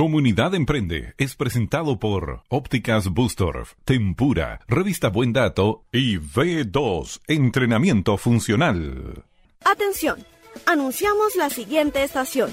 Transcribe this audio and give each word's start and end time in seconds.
Comunidad 0.00 0.54
Emprende 0.54 1.12
es 1.18 1.36
presentado 1.36 1.98
por 1.98 2.42
Ópticas 2.48 3.08
Bustorf, 3.08 3.74
Tempura, 3.84 4.60
Revista 4.66 5.10
Buen 5.10 5.34
Dato 5.34 5.84
y 5.92 6.16
V2 6.16 7.20
Entrenamiento 7.26 8.16
Funcional. 8.16 9.26
Atención, 9.62 10.24
anunciamos 10.64 11.36
la 11.36 11.50
siguiente 11.50 12.02
estación. 12.02 12.50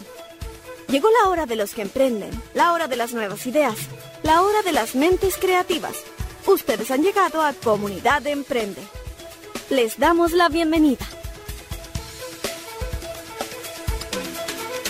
Llegó 0.90 1.08
la 1.24 1.30
hora 1.30 1.46
de 1.46 1.56
los 1.56 1.74
que 1.74 1.84
emprenden, 1.84 2.32
la 2.54 2.74
hora 2.74 2.90
de 2.90 2.98
las 2.98 3.14
nuevas 3.14 3.48
ideas, 3.48 3.78
la 4.24 4.42
hora 4.42 4.62
de 4.64 4.74
las 4.74 4.96
mentes 4.96 5.38
creativas. 5.38 6.04
Ustedes 6.48 6.92
han 6.92 7.02
llegado 7.02 7.42
a 7.42 7.54
Comunidad 7.54 8.28
Emprende. 8.28 8.82
Les 9.70 9.98
damos 9.98 10.34
la 10.34 10.50
bienvenida. 10.50 11.06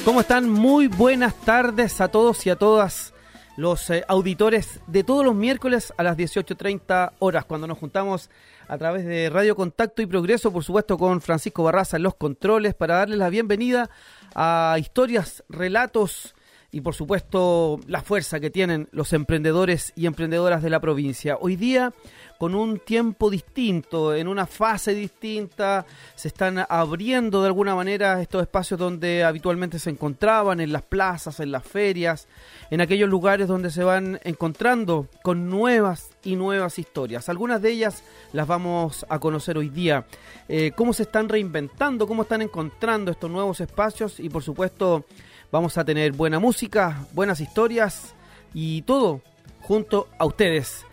¿Cómo 0.07 0.21
están? 0.21 0.49
Muy 0.49 0.87
buenas 0.87 1.35
tardes 1.41 1.99
a 1.99 2.07
todos 2.07 2.45
y 2.45 2.49
a 2.49 2.55
todas 2.55 3.13
los 3.57 3.89
eh, 3.89 4.05
auditores 4.07 4.79
de 4.87 5.03
todos 5.03 5.25
los 5.25 5.35
miércoles 5.35 5.93
a 5.97 6.03
las 6.03 6.15
18.30 6.15 7.11
horas, 7.19 7.43
cuando 7.43 7.67
nos 7.67 7.77
juntamos 7.77 8.29
a 8.69 8.77
través 8.77 9.03
de 9.05 9.29
Radio 9.29 9.53
Contacto 9.57 10.01
y 10.01 10.05
Progreso, 10.05 10.53
por 10.53 10.63
supuesto 10.63 10.97
con 10.97 11.19
Francisco 11.19 11.61
Barraza 11.61 11.97
en 11.97 12.03
los 12.03 12.15
controles, 12.15 12.73
para 12.73 12.95
darles 12.95 13.17
la 13.17 13.29
bienvenida 13.29 13.89
a 14.33 14.77
historias, 14.79 15.43
relatos 15.49 16.35
y 16.71 16.79
por 16.79 16.95
supuesto 16.95 17.81
la 17.85 18.01
fuerza 18.01 18.39
que 18.39 18.49
tienen 18.49 18.87
los 18.93 19.11
emprendedores 19.11 19.91
y 19.97 20.05
emprendedoras 20.05 20.63
de 20.63 20.69
la 20.69 20.79
provincia. 20.79 21.37
Hoy 21.41 21.57
día 21.57 21.93
con 22.37 22.53
un 22.55 22.79
tiempo 22.79 23.29
distinto, 23.29 24.13
en 24.13 24.27
una 24.27 24.45
fase 24.45 24.93
distinta, 24.93 25.85
se 26.15 26.27
están 26.27 26.65
abriendo 26.69 27.41
de 27.41 27.47
alguna 27.47 27.75
manera 27.75 28.21
estos 28.21 28.41
espacios 28.41 28.79
donde 28.79 29.23
habitualmente 29.23 29.79
se 29.79 29.89
encontraban, 29.89 30.59
en 30.59 30.71
las 30.71 30.83
plazas, 30.83 31.39
en 31.39 31.51
las 31.51 31.63
ferias, 31.63 32.27
en 32.69 32.81
aquellos 32.81 33.09
lugares 33.09 33.47
donde 33.47 33.71
se 33.71 33.83
van 33.83 34.19
encontrando 34.23 35.07
con 35.23 35.49
nuevas 35.49 36.11
y 36.23 36.35
nuevas 36.35 36.79
historias. 36.79 37.29
Algunas 37.29 37.61
de 37.61 37.71
ellas 37.71 38.03
las 38.33 38.47
vamos 38.47 39.05
a 39.09 39.19
conocer 39.19 39.57
hoy 39.57 39.69
día. 39.69 40.05
Eh, 40.47 40.71
cómo 40.75 40.93
se 40.93 41.03
están 41.03 41.29
reinventando, 41.29 42.07
cómo 42.07 42.23
están 42.23 42.41
encontrando 42.41 43.11
estos 43.11 43.31
nuevos 43.31 43.61
espacios 43.61 44.19
y 44.19 44.29
por 44.29 44.43
supuesto 44.43 45.05
vamos 45.51 45.77
a 45.77 45.85
tener 45.85 46.11
buena 46.11 46.39
música, 46.39 47.05
buenas 47.13 47.39
historias 47.39 48.13
y 48.53 48.81
todo 48.83 49.21
junto 49.61 50.07
a 50.17 50.25
ustedes 50.25 50.85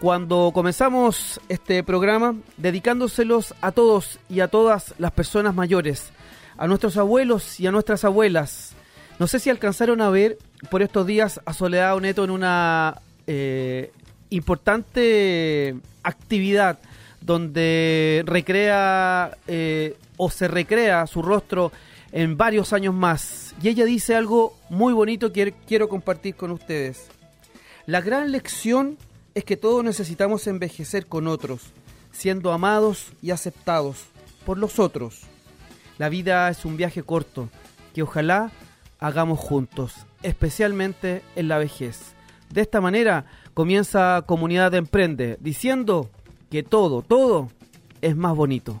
cuando 0.00 0.50
comenzamos 0.54 1.40
este 1.50 1.84
programa 1.84 2.34
dedicándoselos 2.56 3.54
a 3.60 3.70
todos 3.70 4.18
y 4.30 4.40
a 4.40 4.48
todas 4.48 4.94
las 4.98 5.12
personas 5.12 5.54
mayores, 5.54 6.10
a 6.56 6.66
nuestros 6.66 6.96
abuelos 6.96 7.60
y 7.60 7.66
a 7.66 7.70
nuestras 7.70 8.04
abuelas. 8.04 8.72
No 9.18 9.26
sé 9.26 9.38
si 9.38 9.50
alcanzaron 9.50 10.00
a 10.00 10.08
ver 10.08 10.38
por 10.70 10.80
estos 10.80 11.06
días 11.06 11.40
a 11.44 11.52
Soledad 11.52 12.00
Neto 12.00 12.24
en 12.24 12.30
una 12.30 13.02
eh, 13.26 13.92
importante 14.30 15.76
actividad 16.02 16.78
donde 17.20 18.22
recrea 18.24 19.36
eh, 19.46 19.98
o 20.16 20.30
se 20.30 20.48
recrea 20.48 21.06
su 21.06 21.20
rostro 21.20 21.72
en 22.10 22.38
varios 22.38 22.72
años 22.72 22.94
más. 22.94 23.54
Y 23.62 23.68
ella 23.68 23.84
dice 23.84 24.14
algo 24.14 24.56
muy 24.70 24.94
bonito 24.94 25.30
que 25.30 25.52
quiero 25.68 25.90
compartir 25.90 26.36
con 26.36 26.52
ustedes. 26.52 27.08
La 27.84 28.00
gran 28.00 28.32
lección 28.32 28.96
es 29.34 29.44
que 29.44 29.56
todos 29.56 29.84
necesitamos 29.84 30.46
envejecer 30.46 31.06
con 31.06 31.26
otros, 31.26 31.60
siendo 32.12 32.52
amados 32.52 33.12
y 33.22 33.30
aceptados 33.30 34.06
por 34.44 34.58
los 34.58 34.78
otros. 34.78 35.22
La 35.98 36.08
vida 36.08 36.48
es 36.48 36.64
un 36.64 36.76
viaje 36.76 37.02
corto 37.02 37.48
que 37.94 38.02
ojalá 38.02 38.50
hagamos 38.98 39.38
juntos, 39.38 39.94
especialmente 40.22 41.22
en 41.36 41.48
la 41.48 41.58
vejez. 41.58 42.14
De 42.50 42.60
esta 42.60 42.80
manera 42.80 43.26
comienza 43.54 44.24
Comunidad 44.26 44.72
de 44.72 44.78
Emprende, 44.78 45.38
diciendo 45.40 46.10
que 46.50 46.62
todo, 46.62 47.02
todo 47.02 47.48
es 48.00 48.16
más 48.16 48.34
bonito. 48.34 48.80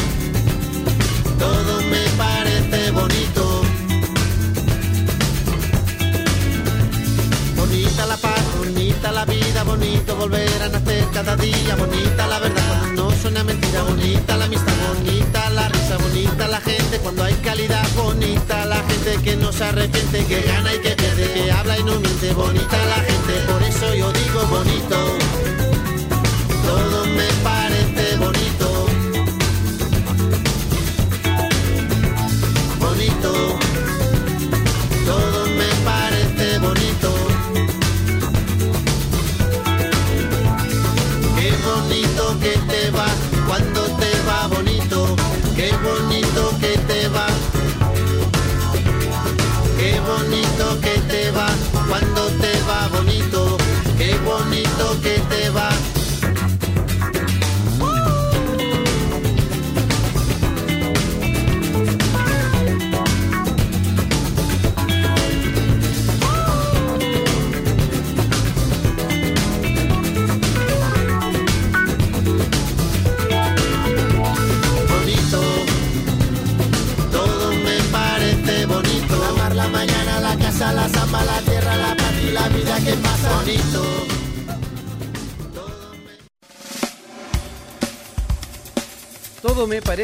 bonito 9.81 10.15
volver 10.15 10.61
a 10.61 10.69
nacer 10.69 11.03
cada 11.11 11.35
día, 11.35 11.75
bonita 11.75 12.27
la 12.27 12.37
verdad, 12.37 12.83
no 12.93 13.09
suena 13.09 13.43
mentira, 13.43 13.81
bonita 13.81 14.37
la 14.37 14.45
amistad, 14.45 14.73
bonita 14.95 15.49
la 15.49 15.69
risa, 15.69 15.97
bonita 15.97 16.47
la 16.47 16.61
gente, 16.61 16.99
cuando 16.99 17.23
hay 17.23 17.33
calidad, 17.35 17.87
bonita 17.95 18.65
la 18.65 18.75
gente 18.83 19.17
que 19.23 19.35
no 19.37 19.51
se 19.51 19.63
arrepiente, 19.63 20.25
que 20.25 20.41
gana 20.41 20.70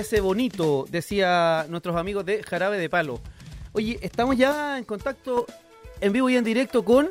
parece 0.07 0.21
bonito, 0.21 0.86
decía 0.88 1.65
nuestros 1.68 1.98
amigos 1.98 2.24
de 2.24 2.42
Jarabe 2.42 2.77
de 2.77 2.89
Palo. 2.89 3.19
Oye, 3.74 4.00
estamos 4.01 4.38
ya 4.38 4.77
en 4.77 4.86
contacto 4.86 5.45
en 6.00 6.13
vivo 6.13 6.30
y 6.30 6.38
en 6.38 6.45
directo 6.45 6.86
con... 6.86 7.09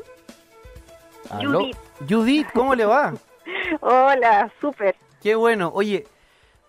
Judith. 1.29 1.77
Judith, 2.09 2.49
¿cómo 2.55 2.75
le 2.75 2.87
va? 2.87 3.13
Hola, 3.83 4.51
súper. 4.63 4.97
Qué 5.23 5.35
bueno. 5.35 5.71
Oye, 5.75 6.07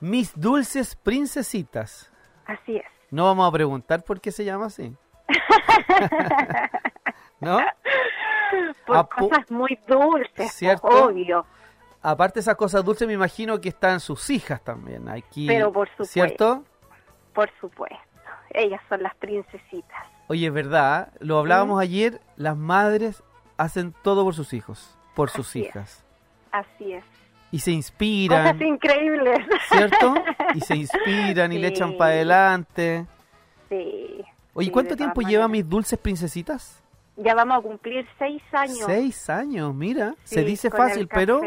mis 0.01 0.37
dulces 0.37 0.97
princesitas. 0.97 2.11
Así 2.45 2.75
es. 2.75 2.85
No 3.09 3.23
vamos 3.23 3.47
a 3.47 3.51
preguntar 3.53 4.03
por 4.03 4.19
qué 4.19 4.33
se 4.33 4.43
llama 4.43 4.65
así. 4.65 4.93
¿no? 7.39 7.61
Por 8.85 9.07
cosas 9.07 9.49
muy 9.49 9.79
dulces, 9.87 10.51
¿Cierto? 10.51 10.87
obvio. 10.87 11.45
Aparte 12.01 12.35
de 12.35 12.41
esas 12.41 12.55
cosas 12.55 12.85
dulces, 12.85 13.07
me 13.07 13.13
imagino 13.13 13.59
que 13.59 13.69
están 13.69 13.99
sus 13.99 14.29
hijas 14.29 14.61
también 14.61 15.09
aquí. 15.09 15.47
Pero 15.47 15.71
por 15.71 15.87
supuesto. 15.89 16.13
¿Cierto? 16.13 16.63
Por 17.33 17.49
supuesto. 17.59 17.97
Ellas 18.51 18.81
son 18.87 19.03
las 19.03 19.15
princesitas. 19.15 20.05
Oye, 20.27 20.47
es 20.47 20.53
verdad, 20.53 21.11
lo 21.19 21.37
hablábamos 21.39 21.77
¿Mm? 21.77 21.81
ayer, 21.81 22.21
las 22.35 22.55
madres 22.57 23.23
hacen 23.57 23.93
todo 24.03 24.23
por 24.23 24.33
sus 24.35 24.53
hijos, 24.53 24.97
por 25.15 25.29
sus 25.29 25.47
Así 25.49 25.61
es. 25.61 25.67
hijas. 25.67 26.05
Así 26.51 26.93
es. 26.93 27.03
Y 27.51 27.59
se 27.59 27.71
Cosas 27.71 27.75
inspiran, 27.77 28.61
increíbles. 28.61 29.39
¿cierto? 29.69 30.13
Y 30.53 30.61
se 30.61 30.75
inspiran 30.77 31.51
y 31.53 31.57
le 31.59 31.67
echan 31.67 31.97
para 31.97 32.11
adelante. 32.11 33.05
Sí. 33.69 34.23
Oye, 34.53 34.67
sí, 34.67 34.71
¿cuánto 34.71 34.95
tiempo 34.97 35.21
todas 35.21 35.29
lleva 35.31 35.47
maneras. 35.47 35.63
mis 35.65 35.69
dulces 35.69 35.99
princesitas? 35.99 36.83
Ya 37.15 37.33
vamos 37.33 37.59
a 37.59 37.61
cumplir 37.61 38.05
seis 38.19 38.41
años. 38.51 38.79
Seis 38.85 39.29
años, 39.29 39.73
mira. 39.73 40.15
se 40.23 40.41
Sí, 40.41 40.45
dice 40.45 40.69
con 40.69 40.81
el 40.81 40.87
fácil, 40.87 41.07
pero... 41.07 41.41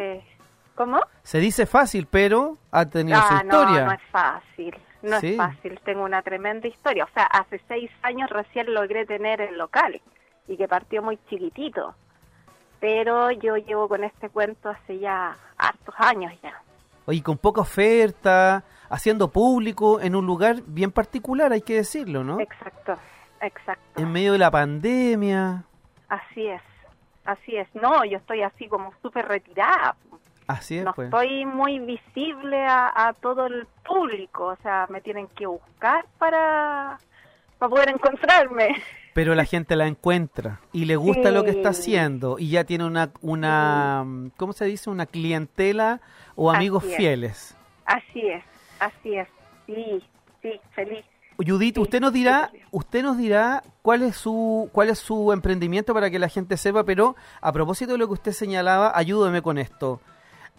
Se 1.22 1.38
dice 1.38 1.66
fácil, 1.66 2.06
pero 2.10 2.56
ha 2.70 2.86
tenido 2.86 3.18
su 3.20 3.24
Ah, 3.34 3.42
no, 3.44 3.60
historia. 3.62 3.84
no 3.84 3.92
es 3.92 4.02
fácil. 4.10 4.76
No 5.02 5.18
Sí. 5.20 5.28
es 5.30 5.36
fácil. 5.36 5.80
Tengo 5.84 6.04
una 6.04 6.22
tremenda 6.22 6.68
historia. 6.68 7.04
O 7.04 7.08
sea, 7.14 7.24
hace 7.24 7.60
seis 7.68 7.90
años 8.02 8.28
recién 8.30 8.72
logré 8.74 9.06
tener 9.06 9.40
el 9.40 9.56
local 9.58 10.00
y 10.46 10.56
que 10.56 10.68
partió 10.68 11.02
muy 11.02 11.18
chiquitito. 11.28 11.94
Pero 12.80 13.30
yo 13.30 13.56
llevo 13.56 13.88
con 13.88 14.04
este 14.04 14.28
cuento 14.30 14.70
hace 14.70 14.98
ya 14.98 15.36
hartos 15.58 15.94
años 15.98 16.32
ya. 16.42 16.52
Oye, 17.06 17.22
con 17.22 17.36
poca 17.38 17.60
oferta, 17.62 18.62
haciendo 18.88 19.28
público 19.30 20.00
en 20.00 20.14
un 20.14 20.26
lugar 20.26 20.56
bien 20.66 20.90
particular, 20.92 21.52
hay 21.52 21.62
que 21.62 21.74
decirlo, 21.76 22.22
¿no? 22.24 22.38
Exacto, 22.40 22.94
exacto. 23.40 24.00
En 24.00 24.12
medio 24.12 24.32
de 24.32 24.38
la 24.38 24.50
pandemia. 24.50 25.64
Así 26.08 26.46
es, 26.46 26.62
así 27.24 27.56
es. 27.56 27.68
No, 27.74 28.04
yo 28.04 28.18
estoy 28.18 28.42
así 28.42 28.66
como 28.68 28.92
súper 29.02 29.26
retirada. 29.28 29.96
Así 30.50 30.78
es, 30.78 30.84
no 30.84 30.92
pues. 30.94 31.06
estoy 31.06 31.46
muy 31.46 31.78
visible 31.78 32.64
a, 32.64 32.92
a 33.08 33.12
todo 33.14 33.46
el 33.46 33.66
público. 33.86 34.46
O 34.46 34.56
sea, 34.62 34.86
me 34.90 35.00
tienen 35.00 35.28
que 35.28 35.46
buscar 35.46 36.04
para, 36.18 36.98
para 37.58 37.70
poder 37.70 37.90
encontrarme. 37.90 38.76
Pero 39.14 39.34
la 39.34 39.44
gente 39.44 39.76
la 39.76 39.86
encuentra 39.86 40.60
y 40.72 40.84
le 40.84 40.96
gusta 40.96 41.30
lo 41.30 41.44
que 41.44 41.50
está 41.50 41.70
haciendo 41.70 42.38
y 42.38 42.50
ya 42.50 42.64
tiene 42.64 42.84
una, 42.84 43.10
una 43.20 44.04
¿cómo 44.36 44.52
se 44.52 44.64
dice? 44.64 44.88
Una 44.88 45.06
clientela 45.06 46.00
o 46.36 46.50
amigos 46.50 46.84
Así 46.84 46.94
fieles. 46.94 47.56
Así 47.86 48.26
es, 48.26 48.44
así 48.78 49.16
es. 49.16 49.28
Sí, 49.66 50.02
sí, 50.42 50.60
feliz. 50.72 51.04
Judith, 51.38 51.76
Sí, 51.76 51.80
usted 51.80 52.00
nos 52.00 52.12
dirá, 52.12 52.52
usted 52.70 53.02
nos 53.02 53.16
dirá 53.16 53.62
cuál 53.82 54.02
es 54.02 54.16
su 54.16 54.68
cuál 54.72 54.90
es 54.90 54.98
su 54.98 55.32
emprendimiento 55.32 55.94
para 55.94 56.10
que 56.10 56.18
la 56.18 56.28
gente 56.28 56.56
sepa, 56.56 56.84
pero 56.84 57.16
a 57.40 57.52
propósito 57.52 57.92
de 57.92 57.98
lo 57.98 58.06
que 58.06 58.14
usted 58.14 58.32
señalaba, 58.32 58.92
ayúdeme 58.94 59.42
con 59.42 59.58
esto. 59.58 60.00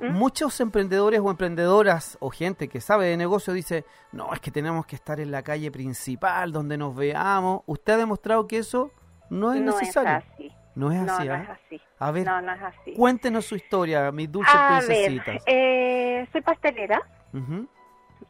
¿Mm? 0.01 0.11
Muchos 0.13 0.59
emprendedores 0.59 1.19
o 1.21 1.29
emprendedoras 1.29 2.17
o 2.19 2.29
gente 2.31 2.67
que 2.67 2.81
sabe 2.81 3.05
de 3.07 3.17
negocio 3.17 3.53
dice, 3.53 3.85
no, 4.11 4.33
es 4.33 4.39
que 4.39 4.51
tenemos 4.51 4.85
que 4.85 4.95
estar 4.95 5.19
en 5.19 5.31
la 5.31 5.43
calle 5.43 5.71
principal 5.71 6.51
donde 6.51 6.77
nos 6.77 6.95
veamos. 6.95 7.61
Usted 7.67 7.93
ha 7.93 7.97
demostrado 7.97 8.47
que 8.47 8.57
eso 8.57 8.91
no 9.29 9.53
es 9.53 9.61
no 9.61 9.77
necesario. 9.79 10.17
es 10.17 10.25
así. 10.33 10.51
No 10.73 10.91
es 10.91 11.01
no, 11.01 11.13
así, 11.13 11.27
no 11.27 11.33
¿ah? 11.33 11.41
es 11.43 11.49
así. 11.49 11.81
A 11.99 12.11
ver, 12.11 12.25
No, 12.25 12.41
no 12.41 12.53
es 12.53 12.61
así. 12.61 12.93
cuéntenos 12.93 13.45
su 13.45 13.55
historia, 13.55 14.11
mis 14.11 14.31
dulces 14.31 14.55
A 14.55 14.79
ver, 14.79 14.85
princesitas. 14.87 15.43
eh, 15.45 16.27
soy 16.31 16.41
pastelera. 16.41 17.01
Ujú. 17.33 17.67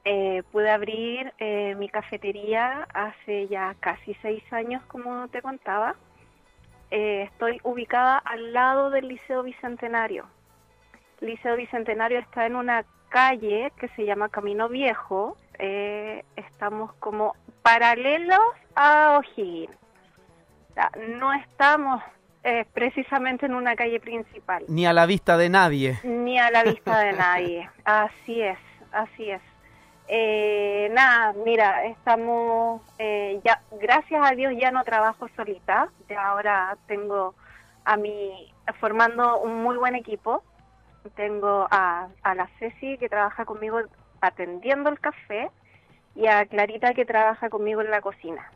Eh, 0.04 0.42
pude 0.52 0.70
abrir 0.72 1.32
eh, 1.38 1.76
mi 1.76 1.88
cafetería 1.88 2.88
hace 2.94 3.48
ya 3.48 3.76
casi 3.80 4.16
seis 4.22 4.42
años, 4.52 4.82
como 4.88 5.28
te 5.28 5.42
contaba. 5.42 5.96
Eh, 6.90 7.24
estoy 7.32 7.60
ubicada 7.64 8.18
al 8.18 8.52
lado 8.52 8.90
del 8.90 9.08
Liceo 9.08 9.44
Bicentenario. 9.44 10.26
Liceo 11.22 11.56
Bicentenario 11.56 12.20
está 12.20 12.46
en 12.46 12.56
una 12.56 12.84
calle 13.10 13.72
que 13.80 13.88
se 13.90 14.06
llama 14.06 14.30
Camino 14.30 14.70
Viejo. 14.70 15.38
Eh, 15.60 16.24
estamos 16.36 16.94
como 16.96 17.36
paralelos 17.62 18.40
a 18.76 19.20
O'Higgins. 19.20 19.76
O 20.72 20.74
sea, 20.74 20.92
no 21.20 21.32
estamos 21.34 22.02
eh, 22.44 22.66
precisamente 22.74 23.46
en 23.46 23.54
una 23.54 23.76
calle 23.76 24.00
principal 24.00 24.64
Ni 24.68 24.86
a 24.88 24.94
la 24.94 25.06
vista 25.06 25.38
de 25.38 25.50
nadie. 25.50 26.00
ni 26.04 26.40
a 26.40 26.50
la 26.50 26.64
vista 26.64 27.00
de 27.00 27.14
nadie. 27.26 27.70
Así 27.86 28.42
es, 28.42 28.58
así 28.92 29.30
es. 29.30 29.42
Eh, 30.08 30.90
nada, 30.92 31.34
mira, 31.46 31.86
estamos, 31.86 32.82
eh, 32.98 33.40
ya, 33.46 33.62
gracias 33.80 34.22
a 34.30 34.34
Dios 34.36 34.54
ya 34.60 34.72
no 34.72 34.84
trabajo 34.84 35.28
solita, 35.38 35.88
ya 36.10 36.28
ahora 36.28 36.76
tengo 36.88 37.34
a 37.86 37.96
mi, 37.96 38.52
formando 38.80 39.40
un 39.40 39.62
muy 39.64 39.78
buen 39.78 39.96
equipo. 39.96 40.44
Tengo 41.16 41.68
a, 41.72 42.08
a 42.24 42.36
la 42.36 42.48
Ceci 42.60 42.98
que 42.98 43.10
trabaja 43.10 43.46
conmigo 43.46 43.80
atendiendo 44.22 44.90
el 44.90 45.00
café 45.00 45.50
y 46.16 46.28
a 46.28 46.46
Clarita 46.46 46.94
que 46.94 47.06
trabaja 47.06 47.50
conmigo 47.50 47.82
en 47.82 47.90
la 47.92 48.02
cocina. 48.02 48.52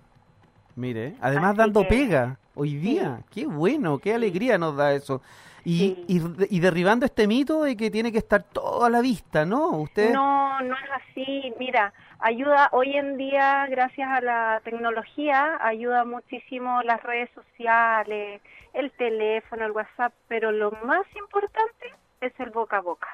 Mire, 0.76 1.16
además 1.22 1.52
Así 1.52 1.58
dando 1.58 1.82
que- 1.82 1.88
pega 1.88 2.38
hoy 2.54 2.76
día. 2.76 3.20
Qué 3.34 3.46
bueno, 3.48 3.98
qué 4.00 4.14
alegría 4.14 4.58
nos 4.58 4.76
da 4.76 4.94
eso. 4.94 5.22
Y, 5.64 5.80
Sí. 5.80 6.06
y, 6.50 6.58
y 6.58 6.60
derribando 6.60 7.06
este 7.08 7.26
mito 7.28 7.64
de 7.64 7.76
que 7.76 7.90
tiene 7.90 8.12
que 8.12 8.20
estar 8.20 8.44
todo 8.44 8.86
a 8.86 8.90
la 8.90 9.02
vista, 9.02 9.46
¿no? 9.46 9.70
Usted, 9.70 10.14
No, 10.14 10.62
no 10.62 10.76
es 10.76 10.90
así. 10.92 11.54
Mira, 11.58 11.92
ayuda 12.20 12.70
hoy 12.72 12.96
en 12.96 13.18
día, 13.18 13.66
gracias 13.68 14.08
a 14.12 14.22
la 14.22 14.62
tecnología, 14.64 15.58
ayuda 15.62 16.04
muchísimo 16.06 16.84
las 16.84 17.02
redes 17.02 17.32
sociales, 17.34 18.42
el 18.74 18.92
teléfono, 18.92 19.66
el 19.66 19.72
WhatsApp, 19.72 20.14
pero 20.28 20.52
lo 20.52 20.70
más 20.84 21.04
importante 21.18 21.94
es 22.22 22.34
el 22.40 22.50
boca 22.52 22.78
a 22.78 22.82
boca. 22.82 23.08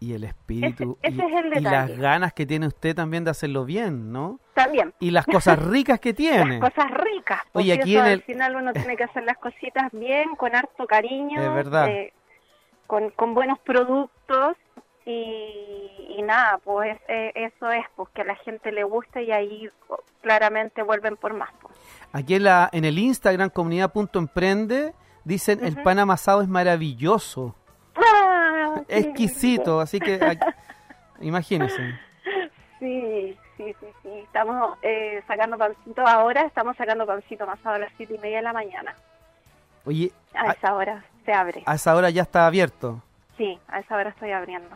y 0.00 0.12
el 0.12 0.24
espíritu, 0.24 0.98
Ese- 1.02 1.14
ese 1.16 1.22
y, 1.28 1.32
es 1.34 1.44
el 1.44 1.58
y 1.58 1.60
las 1.62 1.96
ganas 1.96 2.32
que 2.34 2.44
tiene 2.44 2.66
usted 2.66 2.94
también 2.94 3.24
de 3.24 3.30
hacerlo 3.30 3.64
bien, 3.64 4.12
¿no? 4.12 4.38
También. 4.52 4.92
Y 5.00 5.10
las 5.10 5.24
cosas 5.24 5.58
ricas 5.58 5.98
que 5.98 6.12
tiene. 6.24 6.58
Las 6.58 6.74
cosas 6.74 6.90
ricas. 6.90 7.40
Oye, 7.52 7.72
aquí 7.72 7.96
en 7.96 8.02
al 8.02 8.10
el- 8.12 8.22
final 8.22 8.56
uno 8.56 8.72
tiene 8.74 8.96
que 8.96 9.04
hacer 9.04 9.22
las 9.24 9.38
cositas 9.38 9.90
bien, 9.92 10.34
con 10.36 10.54
harto 10.54 10.86
cariño, 10.86 11.40
Es 11.40 11.54
verdad. 11.54 11.88
eh, 11.88 12.12
con, 12.86 13.10
con 13.12 13.32
buenos 13.32 13.58
productos 13.60 14.56
y, 15.06 16.16
y 16.18 16.22
nada, 16.22 16.58
pues 16.64 16.98
eh, 17.08 17.32
eso 17.34 17.70
es, 17.70 17.86
pues 17.96 18.10
que 18.10 18.22
a 18.22 18.24
la 18.24 18.36
gente 18.36 18.72
le 18.72 18.84
guste 18.84 19.22
y 19.22 19.32
ahí 19.32 19.70
oh, 19.88 19.98
claramente 20.20 20.82
vuelven 20.82 21.16
por 21.16 21.32
más. 21.32 21.50
pues. 21.62 21.74
Aquí 22.12 22.34
en, 22.34 22.44
la, 22.44 22.68
en 22.72 22.84
el 22.84 22.98
Instagram, 22.98 23.48
comunidad.emprende, 23.48 24.92
dicen 25.24 25.64
el 25.64 25.82
pan 25.82 25.98
amasado 25.98 26.42
es 26.42 26.48
maravilloso, 26.48 27.54
¡Ah! 27.96 28.82
exquisito, 28.88 29.80
así 29.80 30.00
que 30.00 30.14
aquí- 30.22 30.46
imagínense. 31.20 31.98
Sí, 32.78 33.36
sí, 33.56 33.74
sí, 33.80 33.86
sí. 34.02 34.08
Estamos 34.24 34.76
eh, 34.82 35.22
sacando 35.26 35.56
pancito 35.56 36.06
ahora, 36.06 36.42
estamos 36.42 36.76
sacando 36.76 37.06
pancito 37.06 37.44
amasado 37.44 37.76
a 37.76 37.78
las 37.78 37.92
siete 37.96 38.14
y 38.14 38.18
media 38.18 38.38
de 38.38 38.42
la 38.42 38.52
mañana. 38.52 38.94
Oye, 39.86 40.12
A 40.34 40.50
a, 40.50 40.52
esa 40.52 40.74
hora 40.74 41.04
se 41.24 41.32
abre. 41.32 41.62
a 41.66 41.74
esa 41.74 41.94
hora 41.94 42.10
ya 42.10 42.22
está 42.22 42.46
abierto. 42.46 43.02
Sí, 43.36 43.58
a 43.68 43.80
esa 43.80 43.96
hora 43.96 44.10
estoy 44.10 44.32
abriendo. 44.32 44.68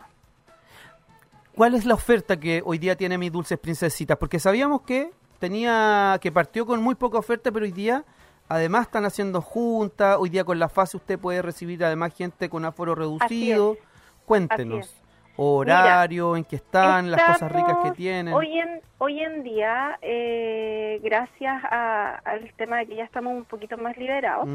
¿Cuál 1.55 1.75
es 1.75 1.85
la 1.85 1.93
oferta 1.93 2.39
que 2.39 2.61
hoy 2.65 2.77
día 2.77 2.95
tiene 2.95 3.17
mis 3.17 3.31
dulces 3.31 3.57
princesitas? 3.59 4.17
Porque 4.17 4.39
sabíamos 4.39 4.81
que 4.83 5.11
tenía 5.39 6.17
que 6.21 6.31
partió 6.31 6.65
con 6.65 6.81
muy 6.81 6.95
poca 6.95 7.17
oferta, 7.17 7.51
pero 7.51 7.65
hoy 7.65 7.71
día 7.71 8.03
además 8.49 8.87
están 8.87 9.05
haciendo 9.05 9.41
juntas. 9.41 10.17
Hoy 10.19 10.29
día 10.29 10.43
con 10.43 10.59
la 10.59 10.67
fase 10.69 10.97
usted 10.97 11.17
puede 11.17 11.41
recibir 11.41 11.83
además 11.85 12.13
gente 12.15 12.49
con 12.49 12.65
aforo 12.65 12.95
reducido. 12.95 13.77
Cuéntenos. 14.25 14.95
Horario, 15.41 16.35
en 16.35 16.43
qué 16.43 16.57
están, 16.57 17.09
las 17.09 17.23
cosas 17.23 17.49
ricas 17.53 17.77
que 17.81 17.91
tienen. 17.91 18.33
Hoy 18.33 18.59
en, 18.59 18.81
hoy 18.97 19.21
en 19.21 19.43
día, 19.43 19.97
eh, 20.01 20.99
gracias 21.01 21.63
a- 21.63 22.15
al 22.25 22.51
tema 22.57 22.77
de 22.79 22.87
que 22.87 22.95
ya 22.97 23.05
estamos 23.05 23.33
un 23.33 23.45
poquito 23.45 23.77
más 23.77 23.95
liberados, 23.95 24.49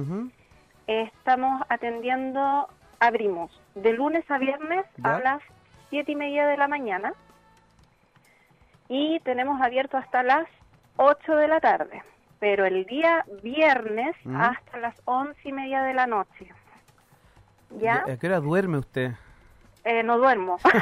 estamos 0.87 1.63
atendiendo, 1.71 2.69
abrimos 3.01 3.51
de 3.75 3.95
lunes 3.95 4.31
a 4.31 4.37
viernes 4.37 4.85
Ya. 4.99 5.17
a 5.17 5.21
las 5.21 5.43
siete 5.89 6.13
y 6.13 6.17
media 6.17 6.47
de 6.47 6.59
la 6.59 6.69
mañana 6.69 7.15
y 8.89 9.21
tenemos 9.21 9.61
abierto 9.63 9.97
hasta 9.97 10.23
las 10.23 10.47
8 10.97 11.35
de 11.37 11.49
la 11.49 11.61
tarde, 11.61 12.03
pero 12.41 12.65
el 12.67 12.85
día 12.87 13.25
viernes 13.43 14.15
Ujú. 14.25 14.37
hasta 14.37 14.79
las 14.79 14.95
once 15.05 15.41
y 15.45 15.53
media 15.53 15.83
de 15.83 15.95
la 15.95 16.07
noche. 16.07 16.49
¿Ya? 17.79 18.05
¿A 18.07 18.17
qué 18.17 18.27
hora 18.29 18.41
duerme 18.41 18.79
usted? 18.79 19.13
Eh, 19.85 20.03
no 20.03 20.19
duermo. 20.19 20.57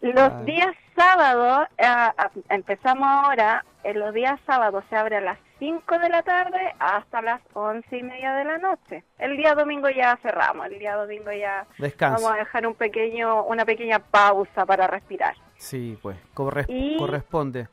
los 0.00 0.32
Ay. 0.32 0.44
días 0.44 0.74
sábados, 0.96 1.66
ah, 1.82 2.14
ah, 2.16 2.30
empezamos 2.48 3.08
ahora, 3.08 3.64
en 3.84 3.98
los 3.98 4.12
días 4.14 4.38
sábados 4.46 4.84
se 4.90 4.96
abre 4.96 5.16
a 5.16 5.20
las 5.20 5.38
5 5.58 5.98
de 5.98 6.08
la 6.08 6.22
tarde 6.22 6.74
hasta 6.78 7.22
las 7.22 7.40
once 7.54 7.96
y 7.96 8.02
media 8.02 8.34
de 8.34 8.44
la 8.44 8.58
noche. 8.58 9.04
El 9.18 9.36
día 9.36 9.54
domingo 9.54 9.88
ya 9.90 10.18
cerramos, 10.22 10.66
el 10.66 10.78
día 10.78 10.94
domingo 10.96 11.32
ya 11.32 11.66
Descanso. 11.78 12.22
vamos 12.22 12.36
a 12.36 12.40
dejar 12.40 12.66
un 12.66 12.74
pequeño, 12.74 13.44
una 13.44 13.64
pequeña 13.64 13.98
pausa 13.98 14.64
para 14.66 14.86
respirar. 14.86 15.34
Sí, 15.60 15.98
pues, 16.02 16.16
corres- 16.34 16.66
Y- 16.68 16.96
corresponde. 16.96 17.68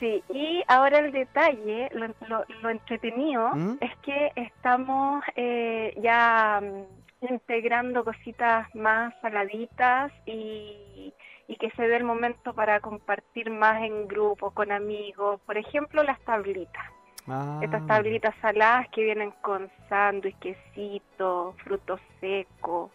Sí, 0.00 0.24
y 0.30 0.62
ahora 0.66 0.98
el 0.98 1.12
detalle, 1.12 1.88
lo, 1.92 2.06
lo- 2.26 2.44
lo 2.62 2.70
entretenido, 2.70 3.50
¿Mm? 3.54 3.76
es 3.80 3.96
que 3.98 4.32
estamos 4.34 5.22
eh, 5.36 5.94
ya 6.02 6.60
mm, 6.60 7.26
integrando 7.32 8.02
cositas 8.02 8.74
más 8.74 9.14
saladitas 9.20 10.10
y, 10.26 11.12
y 11.46 11.56
que 11.56 11.70
se 11.72 11.86
dé 11.86 11.96
el 11.96 12.04
momento 12.04 12.54
para 12.54 12.80
compartir 12.80 13.50
más 13.50 13.82
en 13.82 14.08
grupo, 14.08 14.50
con 14.52 14.72
amigos. 14.72 15.40
Por 15.46 15.58
ejemplo, 15.58 16.02
las 16.02 16.18
tablitas. 16.24 16.84
Ah, 17.28 17.60
Estas 17.62 17.86
tablitas 17.86 18.34
saladas 18.40 18.88
que 18.88 19.02
vienen 19.04 19.32
con 19.42 19.70
sándwich, 19.88 20.36
quesito, 20.38 21.54
frutos 21.62 22.00
secos, 22.20 22.90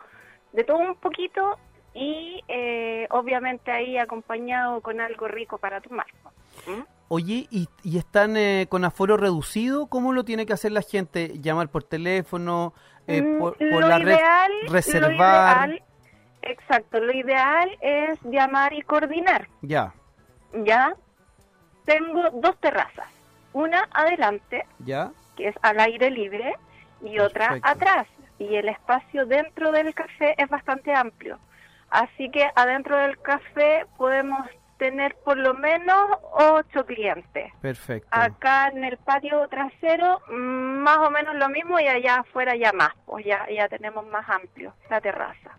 de 0.53 0.63
todo 0.63 0.79
un 0.79 0.95
poquito 0.95 1.57
y 1.93 2.43
eh, 2.47 3.07
obviamente 3.11 3.71
ahí 3.71 3.97
acompañado 3.97 4.81
con 4.81 4.99
algo 5.01 5.27
rico 5.27 5.57
para 5.57 5.81
tomar. 5.81 6.07
¿Mm? 6.65 6.81
Oye, 7.09 7.47
¿y, 7.51 7.67
y 7.83 7.97
están 7.97 8.35
eh, 8.37 8.65
con 8.69 8.85
aforo 8.85 9.17
reducido? 9.17 9.87
¿Cómo 9.87 10.13
lo 10.13 10.23
tiene 10.25 10.45
que 10.45 10.53
hacer 10.53 10.71
la 10.71 10.81
gente? 10.81 11.39
¿Llamar 11.39 11.69
por 11.69 11.83
teléfono? 11.83 12.73
eh, 13.07 13.21
Mm, 13.21 13.37
por, 13.37 13.57
por 13.57 13.81
lo 13.81 13.87
la 13.89 13.99
red? 13.99 14.13
ideal, 14.15 14.51
reservar. 14.69 15.09
lo 15.09 15.13
ideal- 15.75 15.83
exacto, 16.41 16.99
lo 16.99 17.13
ideal 17.13 17.69
es 17.81 18.19
llamar 18.23 18.73
y 18.73 18.81
coordinar. 18.81 19.47
Ya, 19.61 19.93
Ya 20.63 20.95
tengo 21.85 22.29
dos 22.31 22.57
terrazas, 22.59 23.07
una 23.51 23.87
adelante, 23.91 24.65
ya. 24.79 25.11
que 25.35 25.49
es 25.49 25.55
al 25.61 25.79
aire 25.81 26.09
libre, 26.11 26.53
y 27.01 27.19
otra 27.19 27.59
atrás. 27.61 28.07
Y 28.39 28.55
el 28.55 28.69
espacio 28.69 29.25
dentro 29.25 29.71
del 29.73 29.93
café 29.93 30.33
es 30.37 30.49
bastante 30.49 30.93
amplio. 30.93 31.37
Así 31.93 32.31
que 32.31 32.49
adentro 32.55 32.97
del 32.97 33.19
café 33.21 33.85
podemos 33.97 34.39
tener 34.77 35.15
por 35.23 35.37
lo 35.37 35.53
menos 35.53 36.09
ocho 36.31 36.85
clientes. 36.87 37.53
Perfecto. 37.61 38.09
Acá 38.11 38.69
en 38.69 38.83
el 38.83 38.97
patio 38.97 39.47
trasero 39.47 40.19
más 40.29 40.97
o 40.97 41.11
menos 41.11 41.35
lo 41.35 41.47
mismo 41.49 41.79
y 41.79 41.87
allá 41.87 42.21
afuera 42.21 42.55
ya 42.55 42.73
más, 42.73 42.89
pues 43.05 43.23
ya, 43.25 43.47
ya 43.49 43.69
tenemos 43.69 44.05
más 44.07 44.27
amplio 44.27 44.73
la 44.89 44.99
terraza. 45.01 45.51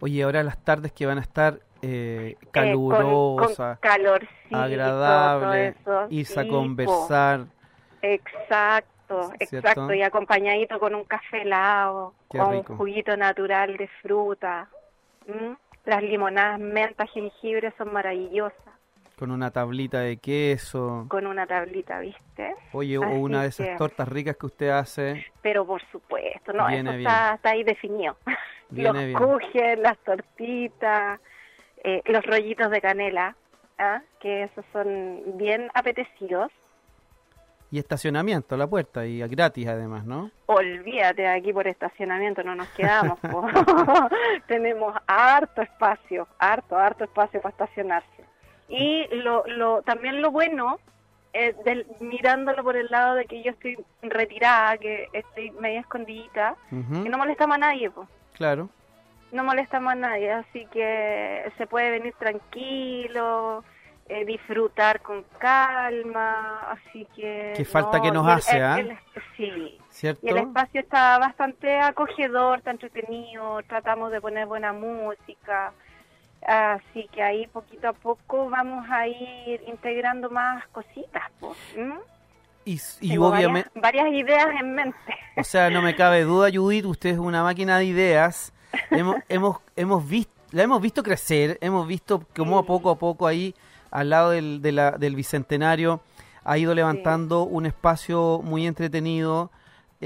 Oye, 0.00 0.22
ahora 0.22 0.42
las 0.42 0.58
tardes 0.62 0.92
que 0.92 1.06
van 1.06 1.16
a 1.16 1.22
estar 1.22 1.54
eh, 1.80 2.36
Eh, 2.36 2.36
con- 2.42 2.50
calurosas, 2.52 3.78
con, 3.78 3.90
calorcito, 3.90 4.56
agradable, 4.56 5.68
eso. 5.68 6.06
irse 6.10 6.40
a 6.40 6.42
Sí, 6.42 6.48
conversar. 6.50 7.40
Exacto, 8.02 9.30
¿Cierto? 9.38 9.68
exacto. 9.68 9.94
Y 9.94 10.02
acompañadito 10.02 10.78
con 10.78 10.94
un 10.94 11.04
café 11.04 11.42
helado, 11.42 12.12
Qué 12.30 12.38
con 12.38 12.52
rico. 12.52 12.72
un 12.74 12.78
juguito 12.78 13.16
natural 13.16 13.76
de 13.78 13.88
fruta. 14.02 14.68
¿M? 15.26 15.56
Las 15.84 16.02
limonadas 16.02 16.58
menta, 16.58 17.06
jengibre 17.06 17.72
son 17.76 17.92
maravillosas. 17.92 18.58
con 19.18 19.30
una 19.30 19.50
tablita 19.50 20.00
de 20.00 20.16
queso. 20.16 21.06
Con 21.08 21.26
una 21.26 21.46
tablita, 21.46 22.00
¿viste? 22.00 22.54
Oye, 22.72 22.98
o 22.98 23.02
una 23.08 23.42
de 23.42 23.48
esas 23.48 23.68
que- 23.68 23.76
tortas 23.76 24.08
ricas 24.08 24.36
que 24.36 24.46
usted 24.46 24.70
hace. 24.70 25.24
Pero 25.42 25.64
por 25.66 25.80
supuesto, 25.92 26.52
no, 26.52 26.66
Viene 26.66 26.90
eso 26.90 26.98
está, 26.98 27.34
está 27.34 27.50
ahí 27.50 27.62
definido. 27.62 28.16
Viene 28.70 29.12
los 29.12 29.20
kuchen, 29.22 29.82
las 29.82 29.96
tortitas, 29.98 31.20
eh, 31.84 32.02
los 32.06 32.24
rollitos 32.26 32.70
de 32.70 32.80
canela, 32.80 33.36
¿ah? 33.78 34.00
que 34.20 34.44
esos 34.44 34.64
son 34.72 35.20
bien 35.38 35.68
apetecidos. 35.74 36.50
Y 37.74 37.78
estacionamiento 37.80 38.54
a 38.54 38.58
la 38.58 38.68
puerta, 38.68 39.04
y 39.04 39.18
gratis 39.26 39.66
además, 39.66 40.04
¿no? 40.04 40.30
Olvídate, 40.46 41.26
aquí 41.26 41.52
por 41.52 41.66
estacionamiento 41.66 42.44
no 42.44 42.54
nos 42.54 42.68
quedamos. 42.68 43.18
Tenemos 44.46 44.94
harto 45.08 45.60
espacio, 45.60 46.28
harto, 46.38 46.78
harto 46.78 47.02
espacio 47.02 47.40
para 47.40 47.50
estacionarse. 47.50 48.22
Y 48.68 49.08
lo, 49.16 49.44
lo, 49.48 49.82
también 49.82 50.22
lo 50.22 50.30
bueno, 50.30 50.78
es 51.32 51.56
del- 51.64 51.84
mirándolo 51.98 52.62
por 52.62 52.76
el 52.76 52.86
lado 52.92 53.16
de 53.16 53.24
que 53.24 53.42
yo 53.42 53.50
estoy 53.50 53.76
retirada, 54.02 54.78
que 54.78 55.08
estoy 55.12 55.50
media 55.50 55.80
escondidita, 55.80 56.54
Ujú, 56.70 57.02
que 57.02 57.08
no 57.08 57.18
molestamos 57.18 57.56
a 57.56 57.58
nadie, 57.58 57.90
pues. 57.90 58.08
Claro. 58.34 58.68
no 59.32 59.42
molestamos 59.42 59.94
a 59.94 59.96
nadie, 59.96 60.30
así 60.30 60.64
que 60.72 61.50
se 61.58 61.66
puede 61.66 61.90
venir 61.90 62.14
tranquilo, 62.20 63.64
eh, 64.08 64.24
disfrutar 64.24 65.00
con 65.00 65.24
calma, 65.38 66.60
así 66.70 67.06
que... 67.16 67.54
Qué 67.56 67.64
falta 67.64 68.00
que 68.02 68.10
nos 68.10 68.26
el- 68.26 68.32
hace, 68.32 68.62
¿ah? 68.62 68.78
el- 68.78 68.98
sí, 69.36 69.78
¿Cierto? 69.90 70.26
y 70.26 70.30
el 70.30 70.38
espacio 70.38 70.80
está 70.80 71.18
bastante 71.18 71.78
acogedor, 71.80 72.58
está 72.58 72.70
entretenido, 72.72 73.60
tratamos 73.68 74.10
de 74.12 74.20
poner 74.20 74.46
buena 74.46 74.72
música, 74.72 75.72
así 76.46 77.08
que 77.12 77.22
ahí 77.22 77.46
poquito 77.46 77.88
a 77.88 77.92
poco 77.92 78.50
vamos 78.50 78.86
a 78.90 79.06
ir 79.08 79.62
integrando 79.66 80.28
más 80.30 80.66
cositas, 80.68 81.22
pues, 81.40 81.56
¿m? 81.76 81.94
Y, 82.66 82.78
obviamente, 83.18 83.68
varias, 83.74 84.04
varias 84.04 84.24
ideas 84.24 84.46
en 84.58 84.74
mente. 84.74 84.96
o 85.36 85.44
sea, 85.44 85.68
no 85.68 85.82
me 85.82 85.94
cabe 85.94 86.22
duda, 86.22 86.48
Judith, 86.52 86.86
usted 86.86 87.10
es 87.10 87.18
una 87.18 87.42
máquina 87.42 87.78
de 87.78 87.84
ideas. 87.84 88.54
Hemos, 88.90 89.16
hemos, 89.28 89.58
hemos 89.76 90.08
visto, 90.08 90.32
la 90.50 90.62
hemos 90.62 90.80
visto 90.80 91.02
crecer, 91.02 91.58
hemos 91.60 91.86
visto 91.86 92.22
cómo 92.34 92.58
a 92.58 92.64
poco 92.64 92.88
a 92.90 92.98
poco 92.98 93.26
ahí, 93.26 93.54
al 93.94 94.10
lado 94.10 94.30
del, 94.30 94.60
de 94.60 94.72
la- 94.72 94.90
del 94.92 95.14
bicentenario, 95.16 96.00
ha 96.44 96.58
ido 96.58 96.74
levantando 96.74 97.44
un 97.44 97.64
espacio 97.66 98.40
muy 98.44 98.66
entretenido. 98.66 99.50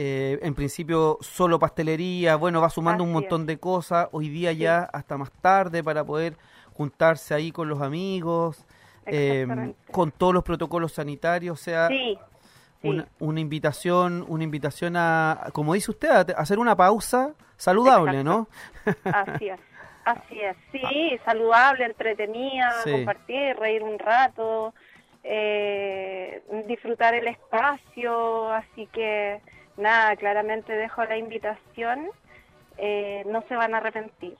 eh, 0.00 0.38
en 0.42 0.54
principio 0.54 1.18
solo 1.20 1.58
pastelería, 1.58 2.36
bueno, 2.36 2.60
va 2.60 2.70
sumando 2.70 3.02
un 3.02 3.10
montón 3.10 3.46
de 3.46 3.58
cosas. 3.58 4.06
Hoy 4.12 4.28
día 4.28 4.52
ya 4.52 4.88
hasta 4.92 5.16
más 5.16 5.32
tarde 5.40 5.82
para 5.82 6.04
poder 6.04 6.36
juntarse 6.74 7.34
ahí 7.34 7.50
con 7.50 7.68
los 7.68 7.80
amigos, 7.82 8.64
eh, 9.06 9.40
Exactamente. 9.40 9.78
con 9.90 10.12
todos 10.12 10.32
los 10.34 10.44
protocolos 10.44 10.92
sanitarios, 10.92 11.58
o 11.60 11.62
sea, 11.64 11.88
Sí, 11.88 12.16
sí. 12.80 12.88
una, 12.88 13.08
una 13.18 13.40
invitación, 13.40 14.24
una 14.28 14.44
invitación 14.44 14.94
a, 14.96 15.48
como 15.52 15.74
dice 15.74 15.90
usted, 15.90 16.10
a, 16.10 16.20
hacer 16.40 16.60
una 16.60 16.76
pausa 16.76 17.32
saludable, 17.56 18.22
¿no? 18.22 18.46
Así 19.04 19.48
es, 19.48 19.58
así 20.10 20.40
es. 20.40 20.56
Sí, 20.72 21.18
saludable, 21.24 21.84
entretenida, 21.84 22.70
Sí. 22.84 22.92
compartir, 22.92 23.56
reír 23.56 23.82
un 23.82 23.98
rato, 23.98 24.74
eh, 25.24 26.42
disfrutar 26.66 27.14
el 27.14 27.28
espacio. 27.28 28.50
Así 28.52 28.86
que, 28.92 29.40
nada, 29.76 30.16
claramente 30.16 30.72
dejo 30.72 31.04
la 31.04 31.16
invitación. 31.16 32.08
eh, 32.80 33.24
no 33.26 33.42
se 33.48 33.56
van 33.56 33.74
a 33.74 33.78
arrepentir. 33.78 34.36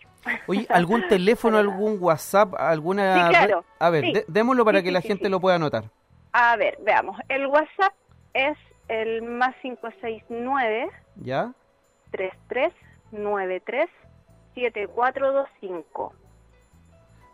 Oye, 0.47 0.65
¿algún 0.71 1.09
teléfono, 1.09 1.59
algún 1.59 1.97
WhatsApp, 2.01 2.55
alguna... 2.57 3.25
Sí, 3.25 3.29
claro. 3.31 3.65
A 3.81 3.91
ver, 3.91 4.05
Sí. 4.05 4.13
dé- 4.13 4.25
démoslo 4.29 4.65
para 4.65 4.79
Sí, 4.79 4.85
que 4.85 4.93
la 4.93 5.01
gente 5.01 5.29
lo 5.29 5.41
pueda 5.41 5.57
anotar. 5.57 5.87
A 6.33 6.55
ver, 6.57 6.79
veamos. 6.83 7.19
El 7.29 7.49
WhatsApp 7.49 7.95
es 8.35 8.57
el 8.87 9.23
más 9.23 9.57
569 9.61 10.89
¿Ya? 11.17 11.53
3393 12.13 13.89
7425. 14.61 16.12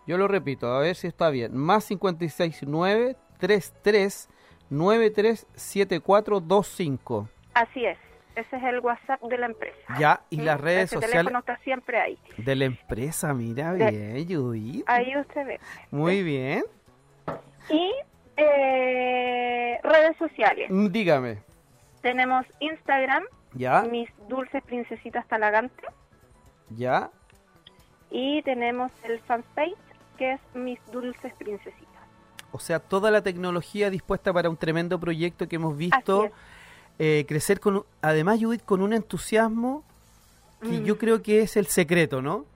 Yo 0.06 0.18
lo 0.18 0.28
repito, 0.28 0.66
a 0.72 0.80
ver 0.80 0.94
si 0.96 1.06
está 1.06 1.30
bien. 1.30 1.56
Más 1.56 1.86
569 1.88 3.16
33 3.38 4.28
93 4.70 5.46
7425. 5.54 7.28
Así 7.54 7.84
es. 7.86 7.98
Ese 8.36 8.56
es 8.56 8.62
el 8.64 8.80
WhatsApp 8.80 9.22
de 9.22 9.38
la 9.38 9.46
empresa. 9.46 9.76
Ya, 9.98 10.20
y 10.28 10.38
¿Mm? 10.38 10.44
las 10.44 10.60
redes 10.60 10.84
Ese 10.86 10.94
sociales 10.96 11.16
teléfono 11.18 11.38
está 11.38 11.56
siempre 11.58 12.00
ahí. 12.00 12.18
de 12.36 12.56
la 12.56 12.64
empresa, 12.64 13.32
mira 13.32 13.72
De- 13.74 13.90
bien, 13.90 14.26
Judith. 14.28 14.84
Ahí 14.88 15.16
usted 15.16 15.46
ve. 15.46 15.60
Muy 15.92 16.22
bien. 16.24 16.64
Y 17.70 17.92
eh, 18.36 19.78
redes 19.84 20.16
sociales. 20.18 20.68
Mm, 20.68 20.88
Dígame. 20.88 21.38
Tenemos 22.02 22.44
Instagram, 22.58 23.22
¿Ya? 23.54 23.82
mis 23.82 24.10
dulces 24.28 24.62
princesitas 24.64 25.26
Talagante. 25.28 25.86
¿Ya? 26.70 27.10
Y 28.10 28.42
tenemos 28.42 28.92
el 29.04 29.18
fanpage, 29.20 29.74
que 30.18 30.32
es 30.34 30.40
mis 30.54 30.78
dulces 30.92 31.32
princesitas. 31.34 31.84
O 32.52 32.58
sea, 32.60 32.78
toda 32.78 33.10
la 33.10 33.22
tecnología 33.22 33.90
dispuesta 33.90 34.32
para 34.32 34.48
un 34.48 34.56
tremendo 34.56 35.00
proyecto 35.00 35.48
que 35.48 35.56
hemos 35.56 35.76
visto 35.76 36.30
eh, 37.00 37.24
crecer 37.26 37.58
con, 37.58 37.84
además 38.02 38.38
Judith, 38.40 38.64
con 38.64 38.80
un 38.80 38.92
entusiasmo 38.92 39.82
que 40.62 40.68
Mm. 40.80 40.84
yo 40.84 40.96
creo 40.98 41.22
que 41.22 41.40
es 41.42 41.56
el 41.56 41.66
secreto, 41.66 42.22
¿no? 42.22 42.46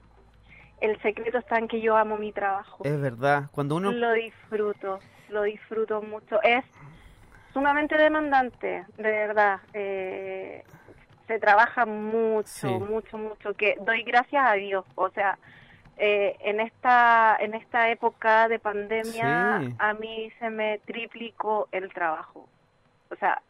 El 0.79 0.99
secreto 1.01 1.37
está 1.39 1.57
en 1.57 1.67
que 1.67 1.81
yo 1.81 1.97
amo 1.97 2.17
mi 2.17 2.31
trabajo. 2.31 2.83
Es 2.85 2.99
verdad. 2.99 3.49
Cuando 3.51 3.75
uno 3.75 3.91
Lo 3.91 4.13
disfruto, 4.13 4.99
lo 5.27 5.43
disfruto 5.43 6.01
mucho. 6.01 6.41
Es 6.41 6.63
sumamente 7.53 7.97
demandante, 7.97 8.85
de 8.97 9.03
verdad. 9.03 9.59
Eh, 9.73 10.63
se 11.29 11.39
trabaja 11.39 11.85
mucho, 11.85 12.49
Sí. 12.49 12.67
mucho, 12.67 13.17
mucho. 13.19 13.53
Que 13.53 13.75
doy 13.81 14.01
gracias 14.01 14.43
a 14.43 14.53
Dios. 14.53 14.83
O 14.95 15.09
sea, 15.11 15.37
eh, 15.97 16.35
en 16.39 16.59
esta 16.59 17.37
en 17.39 17.53
esta 17.53 17.89
época 17.91 18.47
de 18.47 18.57
pandemia 18.57 19.59
Sí. 19.61 19.75
a 19.77 19.93
mí 19.93 20.31
se 20.39 20.49
me 20.49 20.79
triplicó 20.79 21.67
el 21.71 21.93
trabajo. 21.93 22.49
O 23.11 23.15
sea, 23.17 23.41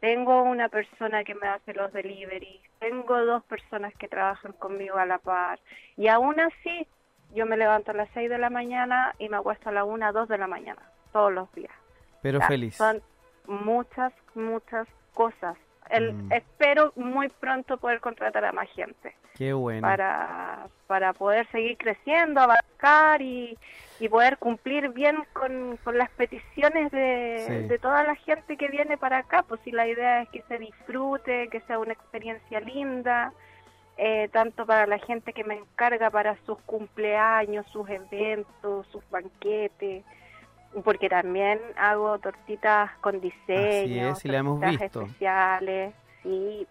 tengo 0.00 0.42
una 0.42 0.68
persona 0.68 1.24
que 1.24 1.34
me 1.34 1.48
hace 1.48 1.72
los 1.72 1.90
deliveries, 1.92 2.60
tengo 2.80 3.24
dos 3.24 3.42
personas 3.44 3.94
que 3.94 4.08
trabajan 4.08 4.52
conmigo 4.52 4.98
a 4.98 5.06
la 5.06 5.18
par 5.18 5.58
y 5.96 6.08
aún 6.08 6.38
así 6.38 6.86
yo 7.34 7.46
me 7.46 7.56
levanto 7.56 7.92
a 7.92 7.94
las 7.94 8.10
6 8.12 8.28
de 8.28 8.36
la 8.36 8.50
mañana 8.50 9.14
y 9.18 9.28
me 9.30 9.38
acuesto 9.38 9.70
a 9.70 9.72
la 9.72 9.84
1, 9.84 10.12
2 10.12 10.28
de 10.28 10.36
la 10.36 10.48
mañana, 10.48 10.82
todos 11.12 11.32
los 11.32 11.50
días. 11.54 11.72
Pero 12.20 12.40
feliz. 12.42 12.76
Son 12.76 13.00
muchas, 13.46 14.12
muchas 14.34 14.86
cosas. 15.14 15.56
El, 15.92 16.12
Mm. 16.14 16.32
Espero 16.32 16.92
muy 16.96 17.28
pronto 17.28 17.76
poder 17.76 18.00
contratar 18.00 18.44
a 18.44 18.52
más 18.52 18.68
gente 18.70 19.14
Qué 19.34 19.52
bueno. 19.52 19.82
para, 19.82 20.66
para 20.86 21.12
poder 21.12 21.46
seguir 21.52 21.76
creciendo, 21.76 22.40
abarcar 22.40 23.22
y, 23.22 23.56
y 24.00 24.08
poder 24.08 24.38
cumplir 24.38 24.88
bien 24.88 25.22
con, 25.32 25.76
con 25.84 25.96
las 25.98 26.10
peticiones 26.10 26.90
de, 26.90 27.44
Sí. 27.46 27.68
de 27.68 27.78
toda 27.78 28.02
la 28.04 28.14
gente 28.16 28.56
que 28.56 28.68
viene 28.68 28.96
para 28.96 29.18
acá. 29.18 29.42
Pues 29.42 29.60
si 29.64 29.70
la 29.70 29.86
idea 29.86 30.22
es 30.22 30.28
que 30.30 30.42
se 30.48 30.58
disfrute, 30.58 31.48
que 31.48 31.60
sea 31.62 31.78
una 31.78 31.92
experiencia 31.92 32.60
linda, 32.60 33.32
eh, 33.98 34.28
tanto 34.32 34.64
para 34.66 34.86
la 34.86 34.98
gente 34.98 35.32
que 35.34 35.44
me 35.44 35.54
encarga 35.54 36.08
para 36.10 36.36
sus 36.46 36.58
cumpleaños, 36.62 37.66
sus 37.70 37.88
eventos, 37.90 38.86
sus 38.88 39.08
banquetes, 39.10 40.04
porque 40.84 41.08
también 41.08 41.60
hago 41.76 42.18
tortitas 42.18 42.90
con 43.00 43.20
diseño, 43.20 44.12
es, 44.12 44.18
sí 44.18 44.28
la 44.28 44.38
hemos 44.38 44.60
tortitas 44.60 44.82
visto. 44.82 45.02
especiales, 45.02 45.94
sí, 46.22 46.66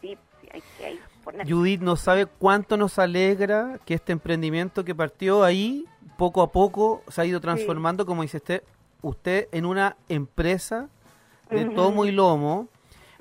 sí, 0.00 0.18
hay 0.52 0.60
que 0.60 0.98
poner. 1.24 1.50
Judith 1.50 1.80
no 1.80 1.96
sabe 1.96 2.26
cuánto 2.26 2.76
nos 2.76 2.98
alegra 2.98 3.78
que 3.84 3.94
este 3.94 4.12
emprendimiento 4.12 4.84
que 4.84 4.94
partió 4.94 5.42
ahí, 5.44 5.84
poco 6.16 6.42
a 6.42 6.52
poco, 6.52 7.02
se 7.08 7.22
ha 7.22 7.24
ido 7.24 7.40
transformando, 7.40 8.04
como 8.04 8.22
dice 8.22 8.38
usted, 8.38 8.62
usted 9.02 9.48
en 9.52 9.64
una 9.64 9.96
empresa 10.08 10.88
de 11.50 11.64
tomo 11.64 12.04
y 12.04 12.12
lomo, 12.12 12.68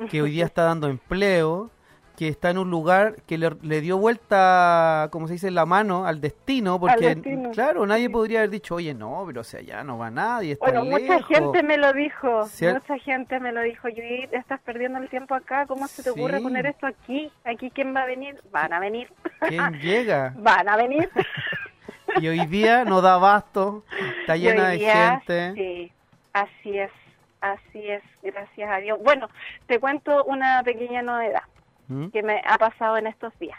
que 0.09 0.21
hoy 0.21 0.31
día 0.31 0.45
está 0.45 0.63
dando 0.63 0.87
empleo, 0.87 1.71
que 2.19 2.27
está 2.27 2.49
en 2.49 2.57
un 2.57 2.69
lugar 2.69 3.15
que 3.25 3.37
le, 3.37 3.49
le 3.61 3.79
dio 3.79 3.97
vuelta, 3.97 5.07
como 5.09 5.27
se 5.27 5.35
dice, 5.35 5.51
la 5.51 5.65
mano 5.65 6.05
al 6.05 6.19
destino, 6.19 6.77
porque, 6.77 7.15
destino, 7.15 7.51
claro, 7.51 7.85
nadie 7.85 8.09
podría 8.09 8.39
haber 8.39 8.49
dicho, 8.49 8.75
oye, 8.75 8.93
no, 8.93 9.23
pero 9.25 9.39
o 9.39 9.43
sea, 9.45 9.61
ya 9.61 9.85
no 9.85 9.97
va 9.97 10.11
nadie, 10.11 10.51
está 10.51 10.65
Bueno, 10.65 10.83
mucha 10.83 11.13
lejos". 11.13 11.27
gente 11.29 11.63
me 11.63 11.77
lo 11.77 11.93
dijo, 11.93 12.41
mucha 12.41 12.99
gente 12.99 13.39
me 13.39 13.53
lo 13.53 13.61
dijo, 13.61 13.87
Judith, 13.87 14.33
estás 14.33 14.59
perdiendo 14.59 14.99
el 14.99 15.07
tiempo 15.07 15.33
acá, 15.33 15.65
¿cómo 15.65 15.87
se 15.87 16.03
te 16.03 16.09
ocurre 16.09 16.41
poner 16.41 16.65
esto 16.65 16.87
aquí? 16.87 17.31
¿Aquí 17.45 17.71
quién 17.71 17.95
va 17.95 18.01
a 18.01 18.05
venir? 18.05 18.37
Van 18.51 18.73
a 18.73 18.81
venir, 18.81 19.09
¿Quién 19.47 19.71
llega? 19.81 20.33
van 20.35 20.67
a 20.67 20.75
venir. 20.75 21.09
Y 22.19 22.27
hoy 22.27 22.45
día 22.47 22.83
no 22.83 23.01
da 23.01 23.13
abasto, 23.13 23.85
está 24.19 24.35
llena 24.35 24.67
de 24.69 24.79
gente. 24.79 25.53
Sí, 25.53 25.91
así 26.33 26.79
es, 26.79 26.91
así 27.39 27.87
es, 27.87 28.03
gracias 28.21 28.69
a 28.69 28.77
Dios. 28.79 28.99
Bueno, 29.01 29.29
te 29.67 29.79
cuento 29.79 30.25
una 30.25 30.61
pequeña 30.63 31.01
novedad 31.01 31.43
¿Mm? 31.89 32.07
que 32.09 32.23
me 32.23 32.41
ha 32.45 32.57
pasado 32.57 32.97
en 32.97 33.07
estos 33.07 33.37
días. 33.39 33.57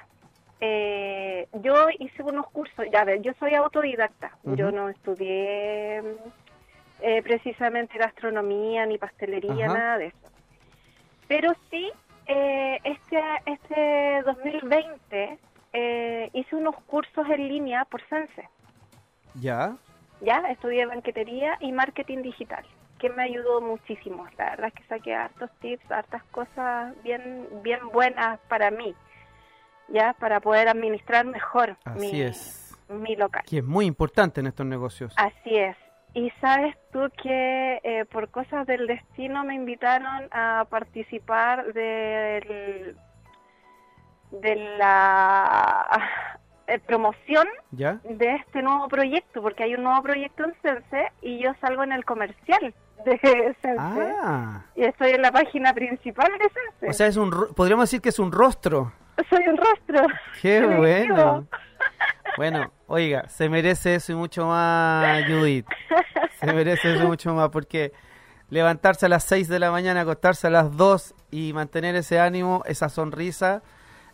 Eh, 0.61 1.49
yo 1.63 1.89
hice 1.99 2.23
unos 2.23 2.47
cursos, 2.51 2.87
ya 2.93 3.05
ver, 3.05 3.21
yo 3.23 3.33
soy 3.39 3.55
autodidacta, 3.55 4.31
yo 4.45 4.71
no 4.71 4.89
estudié 4.89 6.03
eh, 7.01 7.23
precisamente 7.23 7.99
gastronomía 7.99 8.87
ni 8.87 8.99
pastelería, 8.99 9.67
Ajá. 9.67 9.75
nada 9.75 9.99
de 9.99 10.07
eso. 10.07 10.29
Pero 11.27 11.53
sí, 11.71 11.91
eh, 12.27 12.79
este, 12.85 13.23
este 13.47 14.23
2020 14.25 15.39
eh, 15.73 16.31
hice 16.33 16.57
unos 16.57 16.77
cursos 16.87 17.27
en 17.29 17.49
línea 17.49 17.85
por 17.87 18.07
Sense. 18.09 18.49
Ya, 19.35 19.77
Ya, 20.21 20.39
estudié 20.51 20.87
banquetería 20.87 21.57
y 21.61 21.73
marketing 21.73 22.23
digital, 22.23 22.65
que 23.01 23.11
me 23.11 23.25
ayudó 23.25 23.61
muchísimo. 23.61 24.27
La 24.39 24.51
verdad 24.51 24.69
es 24.69 24.75
que 24.75 24.85
saqué 24.85 25.15
hartos 25.15 25.51
tips, 25.61 25.91
hartas 25.91 26.23
cosas 26.31 26.95
bien, 27.03 27.49
bien 27.63 27.81
buenas 27.93 28.39
para 28.49 28.71
mí, 28.71 28.95
ya, 29.89 30.13
para 30.21 30.41
poder 30.41 30.69
administrar 30.69 31.25
mejor 31.25 31.77
así 31.85 32.13
mi, 32.13 32.23
es. 32.23 32.79
mi 32.89 33.17
local. 33.17 33.43
Que 33.49 33.59
es 33.59 33.65
muy 33.65 33.87
importante 33.87 34.41
en 34.41 34.47
estos 34.47 34.67
negocios. 34.67 35.15
Así 35.17 35.57
es. 35.57 35.77
Y 36.13 36.31
sabes 36.41 36.77
tú 36.93 37.09
que 37.23 37.81
eh, 37.83 38.05
por 38.07 38.31
cosas 38.31 38.67
del 38.67 38.87
destino 38.87 39.45
me 39.45 39.55
invitaron 39.55 40.29
a 40.33 40.67
participar 40.69 41.73
del, 41.73 42.97
de 44.33 44.55
la 44.77 45.87
eh, 46.67 46.81
promoción 46.81 47.47
¿Ya? 47.71 48.01
de 48.03 48.35
este 48.35 48.61
nuevo 48.63 48.89
proyecto, 48.89 49.41
porque 49.41 49.63
hay 49.63 49.75
un 49.75 49.85
nuevo 49.85 50.03
proyecto 50.03 50.45
en 50.45 50.55
Sense 50.63 51.13
y 51.23 51.39
yo 51.39 51.53
salgo 51.61 51.85
en 51.85 51.93
el 51.93 52.05
comercial 52.05 52.75
de 53.05 53.19
Sense. 53.63 53.77
Ah, 53.79 54.63
Y 54.75 54.85
estoy 54.85 55.11
en 55.11 55.23
la 55.23 55.33
página 55.33 55.73
principal 55.75 56.31
de 56.39 56.45
Sense. 56.45 56.91
o 56.91 56.93
sea, 56.93 57.07
es 57.07 57.17
un, 57.17 57.31
podríamos 57.55 57.85
decir 57.85 58.01
que 58.01 58.09
es 58.11 58.19
un 58.19 58.33
rostro. 58.33 58.93
Soy 59.29 59.47
un 59.49 59.57
rostro. 59.57 60.07
Qué 60.41 60.65
bueno. 60.67 61.47
Bueno, 62.37 62.73
oiga, 62.87 63.29
se 63.29 63.49
merece 63.49 63.97
eso 63.97 64.13
y 64.13 64.15
mucho 64.15 64.47
más, 64.47 65.25
Judith. 65.27 65.67
Se 66.39 66.47
merece 66.53 66.95
eso 66.95 67.03
y 67.03 67.07
mucho 67.07 67.35
más, 67.35 67.49
porque 67.51 67.93
levantarse 68.51 69.07
a 69.07 69.09
las 69.09 69.25
6 69.25 69.49
de 69.49 69.59
la 69.59 69.71
mañana, 69.73 70.03
acostarse 70.03 70.47
a 70.47 70.51
las 70.51 70.77
2 70.77 71.15
y 71.33 71.53
mantener 71.53 71.97
ese 71.97 72.21
ánimo, 72.21 72.63
esa 72.67 72.89
sonrisa, 72.89 73.63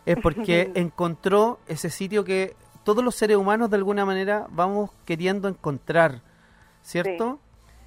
es 0.07 0.16
porque 0.20 0.72
encontró 0.75 1.61
ese 1.68 1.90
sitio 1.90 2.25
que 2.25 2.57
todos 2.85 3.05
los 3.05 3.14
seres 3.14 3.37
humanos 3.37 3.68
de 3.70 3.77
alguna 3.77 4.05
manera 4.05 4.46
vamos 4.49 4.90
queriendo 5.05 5.46
encontrar, 5.49 6.22
¿cierto? 6.83 7.38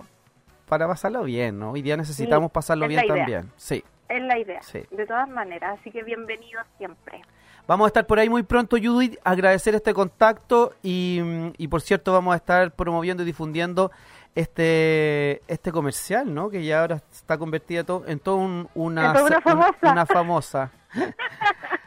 para 0.67 0.87
pasarlo 0.87 1.23
bien, 1.23 1.57
¿no? 1.57 1.71
Hoy 1.71 1.81
día 1.81 1.95
necesitamos 1.95 2.49
Sí, 2.49 2.53
pasarlo 2.53 2.87
bien 2.87 3.07
también. 3.07 3.49
Sí. 3.55 3.81
Es 4.09 4.21
la 4.23 4.37
idea, 4.37 4.61
Sí. 4.61 4.81
de 4.91 5.05
todas 5.05 5.29
maneras. 5.29 5.77
Así 5.79 5.89
que 5.91 6.03
bienvenidos 6.03 6.65
siempre. 6.77 7.21
Vamos 7.67 7.85
a 7.85 7.87
estar 7.89 8.05
por 8.07 8.17
ahí 8.19 8.27
muy 8.27 8.43
pronto, 8.43 8.75
Judith. 8.81 9.17
Agradecer 9.23 9.73
este 9.75 9.93
contacto 9.93 10.73
y, 10.83 11.21
y 11.57 11.67
por 11.67 11.81
cierto 11.81 12.11
vamos 12.11 12.33
a 12.33 12.37
estar 12.37 12.71
promoviendo 12.71 13.21
y 13.23 13.25
difundiendo 13.27 13.91
este 14.35 15.41
este 15.47 15.71
comercial, 15.71 16.33
¿no? 16.33 16.49
Que 16.49 16.63
ya 16.63 16.81
ahora 16.81 16.95
está 17.11 17.37
convertida 17.37 17.83
to- 17.83 18.03
en 18.07 18.19
todo 18.19 18.37
un- 18.37 18.67
una, 18.73 19.13
famosa. 19.13 19.75
una 19.83 20.05
famosa. 20.07 20.71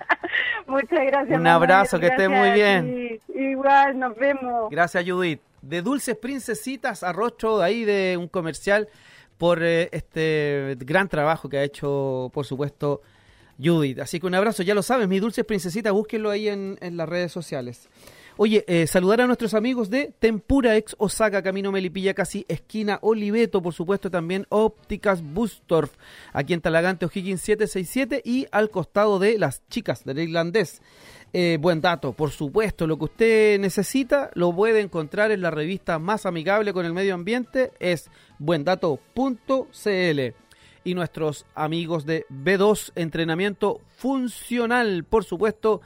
Muchas 0.66 1.04
gracias. 1.06 1.36
Un 1.36 1.42
Manuel, 1.42 1.70
abrazo, 1.70 1.98
que 2.00 2.06
estés 2.06 2.28
muy 2.28 2.50
bien. 2.52 3.20
Igual, 3.34 3.98
nos 3.98 4.16
vemos. 4.16 4.70
Gracias, 4.70 5.04
Judith. 5.06 5.40
De 5.60 5.82
Dulces 5.82 6.16
Princesitas 6.16 7.02
a 7.02 7.12
rostro 7.12 7.58
de 7.58 7.64
ahí 7.64 7.84
de 7.84 8.16
un 8.18 8.28
comercial 8.28 8.88
por 9.38 9.62
eh, 9.62 9.88
este 9.92 10.76
gran 10.80 11.08
trabajo 11.08 11.48
que 11.48 11.58
ha 11.58 11.62
hecho, 11.62 12.30
por 12.32 12.46
supuesto, 12.46 13.02
Judith. 13.62 14.00
Así 14.00 14.18
que 14.20 14.26
un 14.26 14.34
abrazo, 14.34 14.62
ya 14.62 14.74
lo 14.74 14.82
sabes, 14.82 15.08
mis 15.08 15.20
Dulces 15.20 15.44
Princesitas, 15.44 15.92
búsquenlo 15.92 16.30
ahí 16.30 16.48
en, 16.48 16.78
en 16.80 16.96
las 16.96 17.08
redes 17.08 17.32
sociales. 17.32 17.88
Oye, 18.38 18.64
eh, 18.66 18.86
saludar 18.86 19.20
a 19.20 19.26
nuestros 19.26 19.52
amigos 19.52 19.90
de 19.90 20.14
Tempura 20.18 20.76
ex 20.76 20.96
Osaka, 20.98 21.42
Camino 21.42 21.70
Melipilla, 21.70 22.14
casi 22.14 22.46
esquina 22.48 22.98
Oliveto, 23.02 23.60
por 23.60 23.74
supuesto 23.74 24.10
también 24.10 24.46
Ópticas 24.48 25.22
Bustorf, 25.22 25.92
aquí 26.32 26.54
en 26.54 26.62
Talagante, 26.62 27.04
O'Higgins 27.04 27.42
767 27.42 28.22
y 28.24 28.46
al 28.50 28.70
costado 28.70 29.18
de 29.18 29.38
las 29.38 29.66
chicas 29.68 30.04
del 30.04 30.18
irlandés. 30.18 30.80
Eh, 31.34 31.58
buen 31.60 31.82
dato, 31.82 32.14
por 32.14 32.30
supuesto, 32.30 32.86
lo 32.86 32.96
que 32.98 33.04
usted 33.04 33.60
necesita 33.60 34.30
lo 34.34 34.54
puede 34.54 34.80
encontrar 34.80 35.30
en 35.30 35.42
la 35.42 35.50
revista 35.50 35.98
más 35.98 36.24
amigable 36.24 36.72
con 36.72 36.86
el 36.86 36.94
medio 36.94 37.14
ambiente, 37.14 37.72
es 37.80 38.10
buendato.cl. 38.38 40.20
Y 40.84 40.94
nuestros 40.94 41.46
amigos 41.54 42.06
de 42.06 42.26
B2 42.28 42.90
Entrenamiento 42.96 43.80
Funcional, 43.96 45.04
por 45.04 45.22
supuesto, 45.22 45.80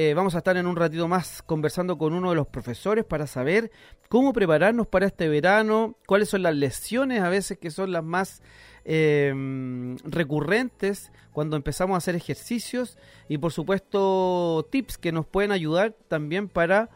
eh, 0.00 0.14
vamos 0.14 0.36
a 0.36 0.38
estar 0.38 0.56
en 0.56 0.68
un 0.68 0.76
ratito 0.76 1.08
más 1.08 1.42
conversando 1.42 1.98
con 1.98 2.12
uno 2.12 2.30
de 2.30 2.36
los 2.36 2.46
profesores 2.46 3.04
para 3.04 3.26
saber 3.26 3.72
cómo 4.08 4.32
prepararnos 4.32 4.86
para 4.86 5.06
este 5.06 5.28
verano, 5.28 5.96
cuáles 6.06 6.28
son 6.28 6.44
las 6.44 6.54
lesiones 6.54 7.20
a 7.20 7.28
veces 7.28 7.58
que 7.58 7.72
son 7.72 7.90
las 7.90 8.04
más 8.04 8.40
eh, 8.84 9.34
recurrentes 10.04 11.10
cuando 11.32 11.56
empezamos 11.56 11.96
a 11.96 11.98
hacer 11.98 12.14
ejercicios 12.14 12.96
y 13.28 13.38
por 13.38 13.50
supuesto 13.50 14.68
tips 14.70 14.98
que 14.98 15.10
nos 15.10 15.26
pueden 15.26 15.50
ayudar 15.50 15.96
también 16.06 16.48
para 16.48 16.90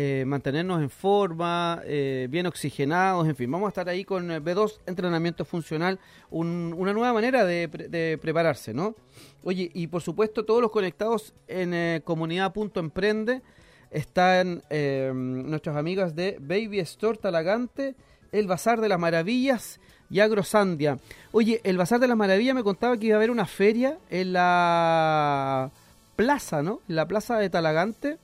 eh, 0.00 0.24
mantenernos 0.24 0.80
en 0.80 0.90
forma, 0.90 1.82
eh, 1.84 2.28
bien 2.30 2.46
oxigenados, 2.46 3.26
en 3.26 3.34
fin, 3.34 3.50
vamos 3.50 3.66
a 3.66 3.70
estar 3.70 3.88
ahí 3.88 4.04
con 4.04 4.28
B2 4.28 4.78
entrenamiento 4.86 5.44
funcional, 5.44 5.98
una 6.30 6.92
nueva 6.92 7.12
manera 7.12 7.44
de, 7.44 8.16
prepararse, 8.22 8.72
¿no? 8.72 8.94
Oye, 9.42 9.72
y 9.74 9.88
por 9.88 10.00
supuesto 10.00 10.44
todos 10.44 10.62
los 10.62 10.70
conectados 10.70 11.34
en 11.48 11.74
eh, 11.74 12.00
comunidad.emprende 12.04 13.42
están 13.90 14.62
nuestras 14.70 15.76
amigas 15.76 16.14
de 16.14 16.36
Baby 16.38 16.78
Store 16.78 17.18
Talagante, 17.18 17.96
el 18.30 18.46
Bazar 18.46 18.80
de 18.80 18.88
las 18.88 19.00
Maravillas 19.00 19.80
y 20.10 20.20
Agrosandia. 20.20 21.00
Oye, 21.32 21.60
el 21.64 21.76
Bazar 21.76 21.98
de 21.98 22.06
las 22.06 22.16
Maravillas 22.16 22.54
me 22.54 22.62
contaba 22.62 22.96
que 22.96 23.06
iba 23.06 23.16
a 23.16 23.18
haber 23.18 23.32
una 23.32 23.46
feria 23.46 23.98
en 24.10 24.32
la 24.32 25.72
plaza, 26.14 26.62
¿no? 26.62 26.82
En 26.88 26.94
la 26.94 27.08
plaza 27.08 27.36
de 27.38 27.50
Talagante. 27.50 28.18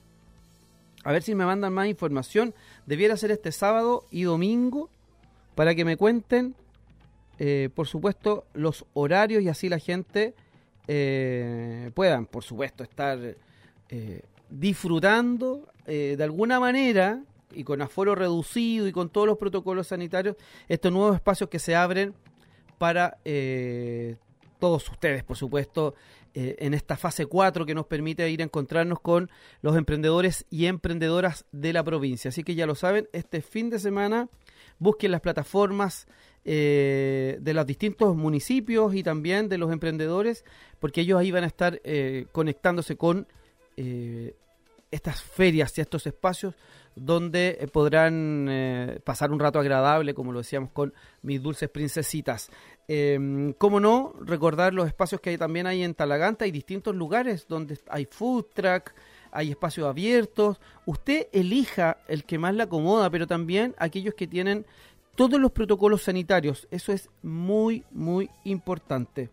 A 1.04 1.12
ver 1.12 1.22
si 1.22 1.34
me 1.34 1.44
mandan 1.44 1.72
más 1.72 1.86
información. 1.86 2.54
Debiera 2.86 3.16
ser 3.16 3.30
este 3.30 3.52
sábado 3.52 4.06
y 4.10 4.22
domingo 4.22 4.90
para 5.54 5.74
que 5.74 5.84
me 5.84 5.96
cuenten, 5.96 6.54
eh, 7.38 7.68
por 7.74 7.86
supuesto, 7.86 8.44
los 8.54 8.84
horarios 8.94 9.42
y 9.42 9.48
así 9.48 9.68
la 9.68 9.78
gente 9.78 10.34
eh, 10.88 11.90
puedan, 11.94 12.26
por 12.26 12.42
supuesto, 12.42 12.82
estar 12.82 13.18
eh, 13.88 14.22
disfrutando 14.50 15.68
de 15.86 16.24
alguna 16.24 16.58
manera 16.58 17.20
y 17.54 17.64
con 17.64 17.82
aforo 17.82 18.14
reducido 18.14 18.86
y 18.86 18.92
con 18.92 19.08
todos 19.08 19.26
los 19.26 19.38
protocolos 19.38 19.88
sanitarios, 19.88 20.36
estos 20.68 20.92
nuevos 20.92 21.14
espacios 21.14 21.48
que 21.48 21.58
se 21.58 21.74
abren 21.74 22.14
para 22.78 23.18
eh, 23.24 24.16
todos 24.58 24.88
ustedes, 24.88 25.22
por 25.22 25.36
supuesto, 25.36 25.94
eh, 26.34 26.56
en 26.58 26.74
esta 26.74 26.96
fase 26.96 27.26
4 27.26 27.64
que 27.64 27.74
nos 27.74 27.86
permite 27.86 28.28
ir 28.28 28.40
a 28.40 28.44
encontrarnos 28.44 29.00
con 29.00 29.30
los 29.62 29.76
emprendedores 29.76 30.46
y 30.50 30.66
emprendedoras 30.66 31.44
de 31.52 31.72
la 31.72 31.82
provincia. 31.82 32.28
Así 32.28 32.42
que 32.44 32.54
ya 32.54 32.66
lo 32.66 32.74
saben, 32.74 33.08
este 33.12 33.40
fin 33.40 33.70
de 33.70 33.78
semana 33.78 34.28
busquen 34.78 35.12
las 35.12 35.20
plataformas 35.20 36.06
eh, 36.44 37.38
de 37.40 37.54
los 37.54 37.66
distintos 37.66 38.16
municipios 38.16 38.94
y 38.94 39.02
también 39.02 39.48
de 39.48 39.58
los 39.58 39.72
emprendedores, 39.72 40.44
porque 40.80 41.02
ellos 41.02 41.18
ahí 41.18 41.30
van 41.30 41.44
a 41.44 41.48
estar 41.48 41.80
conectándose 42.32 42.96
con 42.96 43.26
estas 44.90 45.22
ferias 45.22 45.76
y 45.78 45.80
estos 45.80 46.06
espacios 46.06 46.54
donde 46.96 47.58
eh, 47.60 47.66
podrán 47.66 48.46
eh, 48.48 49.00
pasar 49.04 49.32
un 49.32 49.40
rato 49.40 49.58
agradable, 49.58 50.14
como 50.14 50.32
lo 50.32 50.38
decíamos, 50.38 50.70
con 50.70 50.94
mis 51.22 51.42
dulces 51.42 51.68
princesitas. 51.68 52.50
Eh, 52.88 53.54
¿Cómo 53.58 53.80
no? 53.80 54.14
Recordar 54.20 54.74
los 54.74 54.86
espacios 54.86 55.20
que 55.20 55.30
hay, 55.30 55.38
también 55.38 55.66
hay 55.66 55.82
en 55.82 55.94
Talaganta, 55.94 56.44
hay 56.44 56.50
distintos 56.50 56.94
lugares 56.94 57.46
donde 57.48 57.78
hay 57.88 58.06
food 58.06 58.46
truck, 58.54 58.92
hay 59.30 59.50
espacios 59.50 59.88
abiertos. 59.88 60.60
Usted 60.86 61.28
elija 61.32 61.98
el 62.08 62.24
que 62.24 62.38
más 62.38 62.54
le 62.54 62.62
acomoda, 62.62 63.10
pero 63.10 63.26
también 63.26 63.74
aquellos 63.78 64.14
que 64.14 64.26
tienen 64.26 64.66
todos 65.14 65.40
los 65.40 65.52
protocolos 65.52 66.02
sanitarios. 66.02 66.68
Eso 66.70 66.92
es 66.92 67.08
muy, 67.22 67.84
muy 67.90 68.30
importante. 68.44 69.30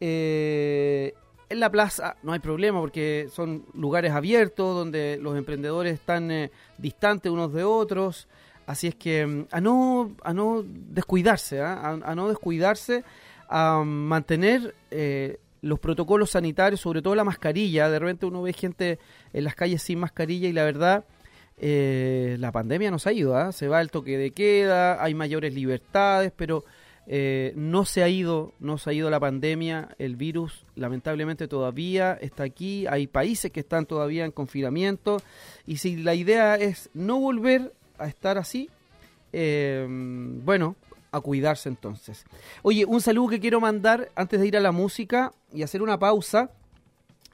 Eh, 0.00 1.14
en 1.50 1.60
la 1.60 1.70
plaza 1.70 2.16
no 2.22 2.32
hay 2.32 2.38
problema 2.38 2.80
porque 2.80 3.28
son 3.30 3.66
lugares 3.74 4.12
abiertos 4.12 4.74
donde 4.74 5.18
los 5.20 5.36
emprendedores 5.36 5.94
están 5.94 6.30
eh, 6.30 6.50
distantes 6.78 7.30
unos 7.30 7.52
de 7.52 7.64
otros. 7.64 8.28
Así 8.66 8.86
es 8.86 8.94
que 8.94 9.26
mm, 9.26 9.46
a 9.50 9.60
no, 9.60 10.14
a 10.22 10.32
no 10.32 10.64
descuidarse, 10.64 11.60
¿ah? 11.60 11.98
a, 12.02 12.14
no 12.14 12.28
descuidarse, 12.28 13.02
a 13.48 13.82
mantener 13.84 14.76
eh, 14.92 15.38
los 15.60 15.80
protocolos 15.80 16.30
sanitarios, 16.30 16.80
sobre 16.80 17.02
todo 17.02 17.16
la 17.16 17.24
mascarilla. 17.24 17.90
De 17.90 17.98
repente 17.98 18.26
uno 18.26 18.42
ve 18.42 18.52
gente 18.52 19.00
en 19.32 19.42
las 19.42 19.56
calles 19.56 19.82
sin 19.82 19.98
mascarilla 19.98 20.48
y 20.48 20.52
la 20.52 20.62
verdad, 20.62 21.04
eh, 21.56 22.36
la 22.38 22.52
pandemia 22.52 22.92
nos 22.92 23.08
ha 23.08 23.12
ido. 23.12 23.36
¿ah? 23.36 23.50
Se 23.50 23.66
va 23.66 23.80
el 23.80 23.90
toque 23.90 24.16
de 24.16 24.30
queda, 24.30 25.02
hay 25.02 25.14
mayores 25.14 25.52
libertades, 25.52 26.32
pero 26.36 26.64
eh, 27.06 27.52
no 27.56 27.84
se 27.84 28.02
ha 28.02 28.08
ido, 28.08 28.52
no 28.60 28.78
se 28.78 28.90
ha 28.90 28.92
ido 28.92 29.10
la 29.10 29.18
pandemia, 29.18 29.96
el 29.98 30.16
virus 30.16 30.64
lamentablemente 30.76 31.48
todavía 31.48 32.12
está 32.20 32.44
aquí, 32.44 32.86
hay 32.86 33.06
países 33.06 33.50
que 33.50 33.60
están 33.60 33.86
todavía 33.86 34.24
en 34.24 34.30
confinamiento 34.30 35.20
y 35.66 35.78
si 35.78 35.96
la 35.96 36.14
idea 36.14 36.54
es 36.56 36.90
no 36.94 37.18
volver 37.18 37.74
a 37.98 38.06
estar 38.06 38.38
así, 38.38 38.70
eh, 39.32 39.86
bueno, 39.88 40.76
a 41.10 41.20
cuidarse 41.20 41.68
entonces. 41.68 42.24
Oye, 42.62 42.84
un 42.84 43.00
saludo 43.00 43.30
que 43.30 43.40
quiero 43.40 43.60
mandar 43.60 44.10
antes 44.14 44.38
de 44.38 44.46
ir 44.46 44.56
a 44.56 44.60
la 44.60 44.70
música 44.70 45.32
y 45.52 45.62
hacer 45.62 45.82
una 45.82 45.98
pausa 45.98 46.50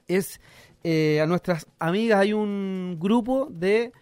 es 0.09 0.41
eh, 0.85 1.21
a 1.21 1.27
nuestras 1.27 1.67
amigas, 1.79 2.21
hay 2.21 2.33
un 2.33 2.97
grupo 2.99 3.49
de 3.51 3.93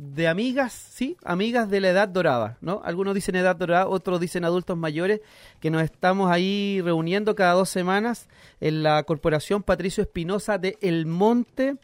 de 0.00 0.28
amigas, 0.28 0.72
sí, 0.72 1.18
amigas 1.24 1.68
de 1.68 1.78
la 1.78 1.90
edad 1.90 2.08
dorada, 2.08 2.56
¿no? 2.62 2.80
Algunos 2.84 3.14
dicen 3.14 3.36
edad 3.36 3.54
dorada, 3.54 3.86
otros 3.86 4.18
dicen 4.18 4.46
adultos 4.46 4.78
mayores, 4.78 5.20
que 5.60 5.70
nos 5.70 5.82
estamos 5.82 6.30
ahí 6.30 6.80
reuniendo 6.82 7.34
cada 7.34 7.52
dos 7.52 7.68
semanas 7.68 8.26
en 8.62 8.82
la 8.82 9.02
Corporación 9.02 9.62
Patricio 9.62 10.02
Espinosa 10.02 10.56
de 10.56 10.78
El 10.80 11.04
Monte. 11.04 11.76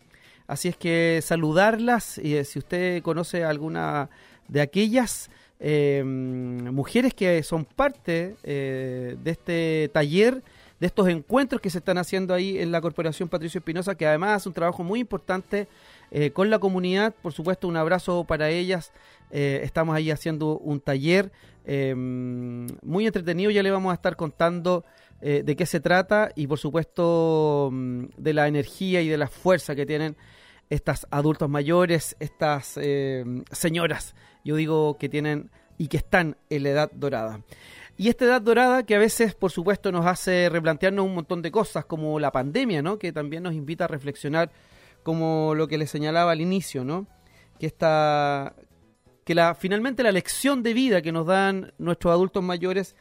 Así 0.47 0.69
es 0.69 0.79
que 0.79 1.21
saludarlas 1.23 2.17
y 2.17 2.37
eh, 2.37 2.45
si 2.45 2.59
usted 2.59 3.03
conoce 3.03 3.45
alguna 3.45 4.09
de 4.49 4.63
aquellas 4.63 5.29
eh, 5.61 6.03
mujeres 6.03 7.13
que 7.13 7.43
son 7.43 7.67
parte 7.67 8.35
eh, 8.45 9.17
de 9.23 9.31
este 9.31 9.91
taller, 9.93 10.43
de 10.81 10.87
estos 10.87 11.09
encuentros 11.09 11.61
que 11.61 11.69
se 11.69 11.79
están 11.79 11.99
haciendo 11.99 12.33
ahí 12.33 12.59
en 12.59 12.73
la 12.73 12.81
Corporación 12.81 13.29
Patricio 13.29 13.59
Espinosa, 13.59 13.95
que 13.95 14.07
además 14.07 14.37
hace 14.37 14.49
un 14.49 14.55
trabajo 14.55 14.83
muy 14.83 15.01
importante 15.01 15.69
eh, 16.11 16.31
con 16.31 16.51
la 16.51 16.59
comunidad. 16.59 17.15
Por 17.23 17.33
supuesto, 17.33 17.69
un 17.69 17.77
abrazo 17.77 18.25
para 18.25 18.51
ellas. 18.51 18.93
Eh, 19.31 19.61
estamos 19.65 19.97
ahí 19.97 20.11
haciendo 20.11 20.59
un 20.59 20.81
taller 20.81 21.33
em, 21.65 22.67
muy 22.83 23.07
entretenido. 23.07 23.51
Ya 23.51 23.63
le 23.63 23.71
vamos 23.71 23.91
a 23.91 23.95
estar 23.95 24.17
contando 24.17 24.85
eh, 25.21 25.43
de 25.45 25.57
qué 25.57 25.67
se 25.67 25.81
trata 25.81 26.31
y, 26.35 26.47
por 26.47 26.59
supuesto, 26.59 27.71
mm, 27.73 28.05
de 28.17 28.33
la 28.35 28.49
energía 28.49 29.03
y 29.03 29.09
de 29.09 29.19
la 29.19 29.29
fuerza 29.29 29.75
que 29.75 29.87
tienen 29.87 30.17
estas 30.69 31.07
adultos 31.11 31.49
mayores, 31.49 32.17
estas 32.19 32.77
em, 32.77 33.45
señoras, 33.53 34.15
yo 34.45 34.57
digo 34.57 34.99
que 34.99 35.09
tienen 35.09 35.51
y 35.79 35.89
que 35.89 35.99
están 35.99 36.37
en 36.51 36.63
la 36.65 36.71
edad 36.71 36.91
dorada. 36.93 37.41
Y 37.99 38.09
esta 38.09 38.27
edad 38.27 38.43
dorada 38.43 38.83
que 38.83 38.95
a 38.95 38.99
veces, 38.99 39.35
por 39.35 39.51
supuesto, 39.51 39.91
nos 39.91 40.05
hace 40.05 40.49
replantearnos 40.51 41.05
un 41.05 41.15
montón 41.15 41.41
de 41.41 41.51
cosas, 41.51 41.87
como 41.87 42.21
la 42.21 42.31
pandemia, 42.31 42.83
¿no? 42.83 42.99
Que 42.99 43.13
también 43.13 43.43
nos 43.43 43.55
invita 43.55 43.85
a 43.85 43.89
reflexionar 43.89 44.51
como 45.07 45.55
lo 45.55 45.69
que 45.69 45.79
le 45.79 45.87
señalaba 45.87 46.33
al 46.33 46.41
inicio, 46.41 46.83
¿no? 46.83 47.07
Que 47.61 47.67
esta 47.67 48.57
que 49.25 49.37
la 49.37 49.55
finalmente 49.55 50.03
la 50.03 50.11
lección 50.11 50.65
de 50.65 50.75
vida 50.75 51.01
que 51.01 51.13
nos 51.13 51.27
dan 51.27 51.73
nuestros 51.79 52.13
adultos 52.13 52.43
mayores 52.43 52.97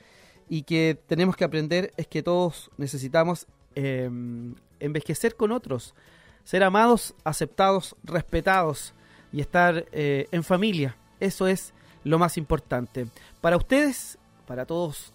y 0.48 0.62
que 0.62 1.00
tenemos 1.08 1.36
que 1.36 1.46
aprender 1.46 1.94
es 1.98 2.06
que 2.06 2.22
todos 2.22 2.70
necesitamos 2.78 3.48
em, 3.74 4.54
envejecer 4.80 5.36
con 5.36 5.52
otros, 5.52 5.96
ser 6.44 6.62
amados, 6.62 7.16
aceptados, 7.24 7.96
respetados 8.04 8.94
y 9.32 9.42
estar 9.42 9.88
eh, 9.92 10.28
en 10.32 10.44
familia. 10.44 10.96
Eso 11.20 11.48
es 11.48 11.74
lo 12.04 12.20
más 12.20 12.38
importante. 12.38 13.08
Para 13.42 13.58
ustedes, 13.58 14.20
para 14.46 14.68
todos 14.68 15.12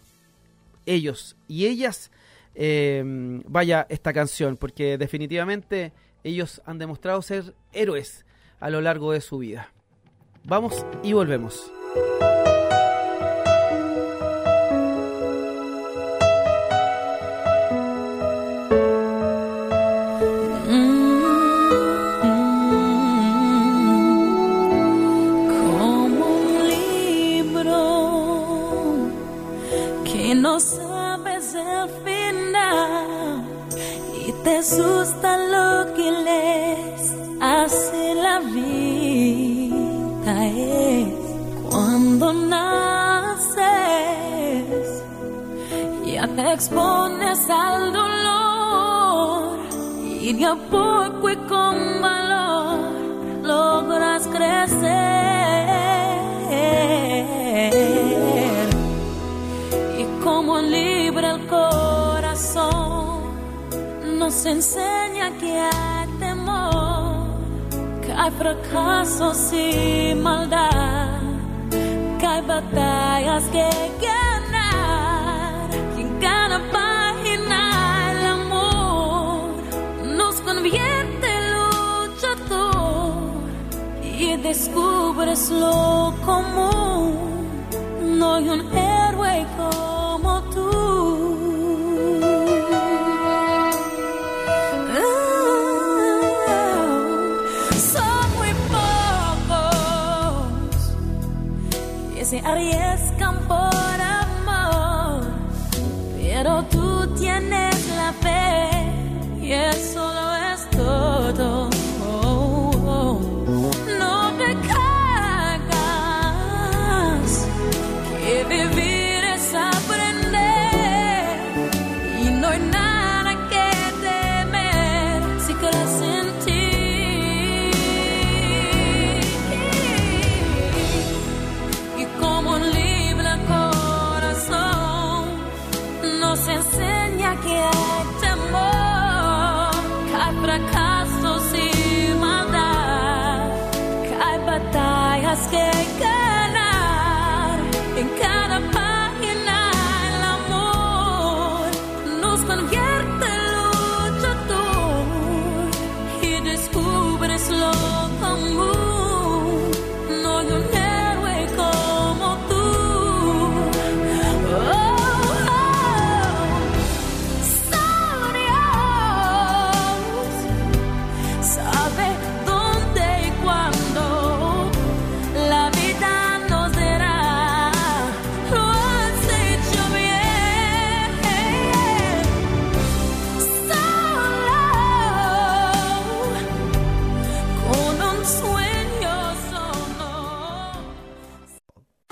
ellos 0.86 1.36
y 1.46 1.66
ellas, 1.66 2.10
em, 2.56 3.44
vaya 3.46 3.86
esta 3.88 4.12
canción, 4.12 4.56
porque 4.56 4.98
definitivamente 4.98 5.92
ellos 6.24 6.62
han 6.66 6.78
demostrado 6.78 7.22
ser 7.22 7.54
héroes 7.72 8.24
a 8.60 8.70
lo 8.70 8.80
largo 8.80 9.12
de 9.12 9.20
su 9.20 9.38
vida. 9.38 9.72
Vamos 10.44 10.84
y 11.02 11.12
volvemos. 11.12 11.70
Naces 42.48 44.00
ya 46.20 46.26
te 46.28 46.52
expones 46.52 47.48
al 47.48 47.92
dolor. 47.92 49.58
Y 50.20 50.32
de 50.34 50.44
a 50.44 50.54
poco 50.54 51.30
y 51.30 51.36
con 51.36 52.02
valor 52.02 52.78
logras 53.42 54.26
crecer. 54.28 54.90
Y 59.98 60.04
como 60.22 60.58
libre 60.60 61.30
el 61.30 61.46
corazón 61.46 63.20
nos 64.18 64.44
enseña 64.44 65.30
que 65.40 65.58
hay 65.58 66.08
temor 66.18 66.90
que 68.02 68.12
hay 68.12 68.30
fracasos 68.32 69.52
y 69.52 70.14
maldad 70.14 70.79
batallas 73.30 73.44
que 73.50 73.68
ganar. 74.06 75.70
Y 75.96 76.00
en 76.00 76.18
cada 76.20 76.58
página 76.70 78.12
el 78.12 78.26
amor 78.26 79.50
nos 80.16 80.34
convierte 80.40 81.26
en 81.38 81.44
luchador. 81.56 83.22
Y 84.02 84.36
descubres 84.36 85.50
lo 85.50 86.14
común. 86.24 87.14
No 88.18 88.34
hay 88.34 88.48
un 88.48 88.68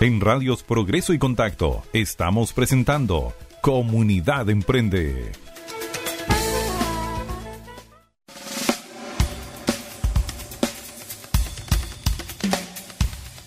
En 0.08 0.22
Radios 0.22 0.62
Progreso 0.62 1.12
y 1.12 1.18
Contacto 1.18 1.82
estamos 1.92 2.54
presentando 2.54 3.34
Comunidad 3.60 4.48
Emprende. 4.48 5.32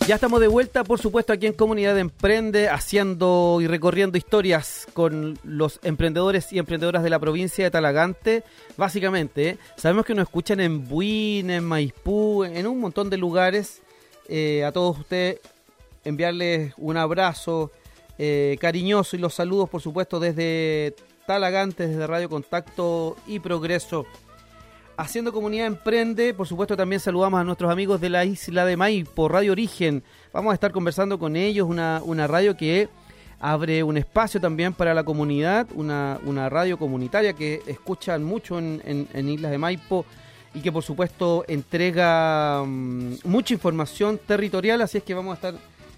Ya 0.08 0.14
estamos 0.14 0.40
de 0.40 0.48
vuelta, 0.48 0.84
por 0.84 1.00
supuesto, 1.00 1.34
aquí 1.34 1.48
en 1.48 1.54
Comunidad 1.54 1.98
Emprende, 1.98 2.70
haciendo 2.70 3.58
y 3.60 3.66
recorriendo 3.66 4.20
historias 4.20 4.86
con 4.94 5.40
los 5.44 5.80
emprendedores 5.82 6.54
y 6.54 6.60
emprendedoras 6.60 7.02
de 7.02 7.10
la 7.10 7.18
provincia 7.18 7.64
de 7.64 7.72
Talagante. 7.72 8.44
Básicamente, 8.78 9.50
¿eh? 9.50 9.58
sabemos 9.78 10.06
que 10.06 10.14
nos 10.14 10.28
escuchan 10.28 10.60
en 10.60 10.88
Buin, 10.88 11.50
en 11.50 11.64
Maipú, 11.64 12.44
en 12.44 12.68
un 12.68 12.80
montón 12.80 13.10
de 13.10 13.18
lugares. 13.18 13.82
Eh, 14.34 14.64
a 14.64 14.72
todos 14.72 15.00
ustedes, 15.00 15.42
enviarles 16.04 16.74
un 16.78 16.98
abrazo 16.98 17.72
eh, 18.18 18.58
cariñoso 18.60 19.16
y 19.16 19.20
los 19.20 19.34
saludos, 19.34 19.70
por 19.70 19.82
supuesto, 19.82 20.20
desde 20.20 20.96
Talagante, 21.26 21.88
desde 21.88 22.08
Radio 22.08 22.30
Contacto 22.30 23.16
y 23.28 23.40
Progreso. 23.40 24.06
Haciendo 24.98 25.32
Comunidad 25.34 25.66
Emprende, 25.68 26.34
por 26.34 26.48
supuesto 26.48 26.78
también 26.78 27.00
saludamos 27.00 27.40
a 27.40 27.44
nuestros 27.44 27.72
amigos 27.72 28.00
de 28.02 28.10
la 28.10 28.24
isla 28.26 28.66
de 28.66 28.78
Maipo, 28.78 29.28
Radio 29.28 29.54
Origen. 29.54 30.04
Vamos 30.34 30.52
a 30.52 30.54
estar 30.54 30.72
conversando 30.72 31.18
con 31.18 31.36
ellos, 31.36 31.68
una, 31.68 32.02
una 32.06 32.28
radio 32.28 32.56
que 32.56 32.88
abre 33.40 33.82
un 33.82 33.98
espacio 33.98 34.40
también 34.40 34.74
para 34.74 34.94
la 34.94 35.04
comunidad, 35.04 35.66
una, 35.74 36.20
una 36.26 36.50
radio 36.50 36.78
comunitaria 36.78 37.34
que 37.34 37.62
escuchan 37.66 38.24
mucho 38.24 38.60
en, 38.60 38.82
en- 38.86 39.08
en 39.14 39.30
Islas 39.30 39.50
de 39.52 39.58
Maipo 39.58 40.06
y 40.54 40.60
que 40.60 40.72
por 40.72 40.84
supuesto 40.84 41.46
entrega 41.48 42.62
mm, 42.64 43.14
mucha 43.24 43.54
información 43.56 44.20
territorial, 44.28 44.82
así 44.82 45.00
es 45.00 45.04
que 45.04 45.16
vamos 45.16 45.32
a 45.32 45.36
estar 45.36 45.56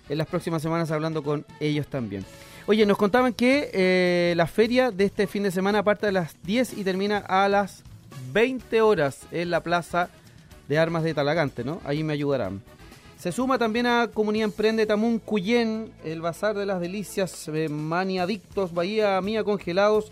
en 0.09 0.17
las 0.17 0.27
próximas 0.27 0.61
semanas 0.61 0.91
hablando 0.91 1.23
con 1.23 1.45
ellos 1.59 1.87
también. 1.87 2.25
Oye, 2.65 2.85
nos 2.85 2.97
contaban 2.97 3.33
que 3.33 3.69
eh, 3.73 4.33
la 4.37 4.47
feria 4.47 4.91
de 4.91 5.05
este 5.05 5.27
fin 5.27 5.43
de 5.43 5.51
semana 5.51 5.83
parte 5.83 6.07
a 6.07 6.11
las 6.11 6.35
10 6.43 6.77
y 6.77 6.83
termina 6.83 7.17
a 7.17 7.49
las 7.49 7.83
20 8.31 8.81
horas 8.81 9.21
en 9.31 9.49
la 9.49 9.61
Plaza 9.61 10.09
de 10.69 10.79
Armas 10.79 11.03
de 11.03 11.13
Talagante, 11.13 11.63
¿no? 11.63 11.81
Ahí 11.83 12.03
me 12.03 12.13
ayudarán. 12.13 12.61
Se 13.19 13.31
suma 13.31 13.57
también 13.57 13.85
a 13.85 14.09
Comunidad 14.13 14.45
Emprende 14.45 14.85
Tamun 14.85 15.19
Cuyén, 15.19 15.91
el 16.03 16.21
Bazar 16.21 16.55
de 16.55 16.65
las 16.65 16.81
Delicias, 16.81 17.47
eh, 17.47 17.69
Mani 17.69 18.19
Adictos, 18.19 18.73
Bahía 18.73 19.19
Mía 19.21 19.43
Congelados, 19.43 20.11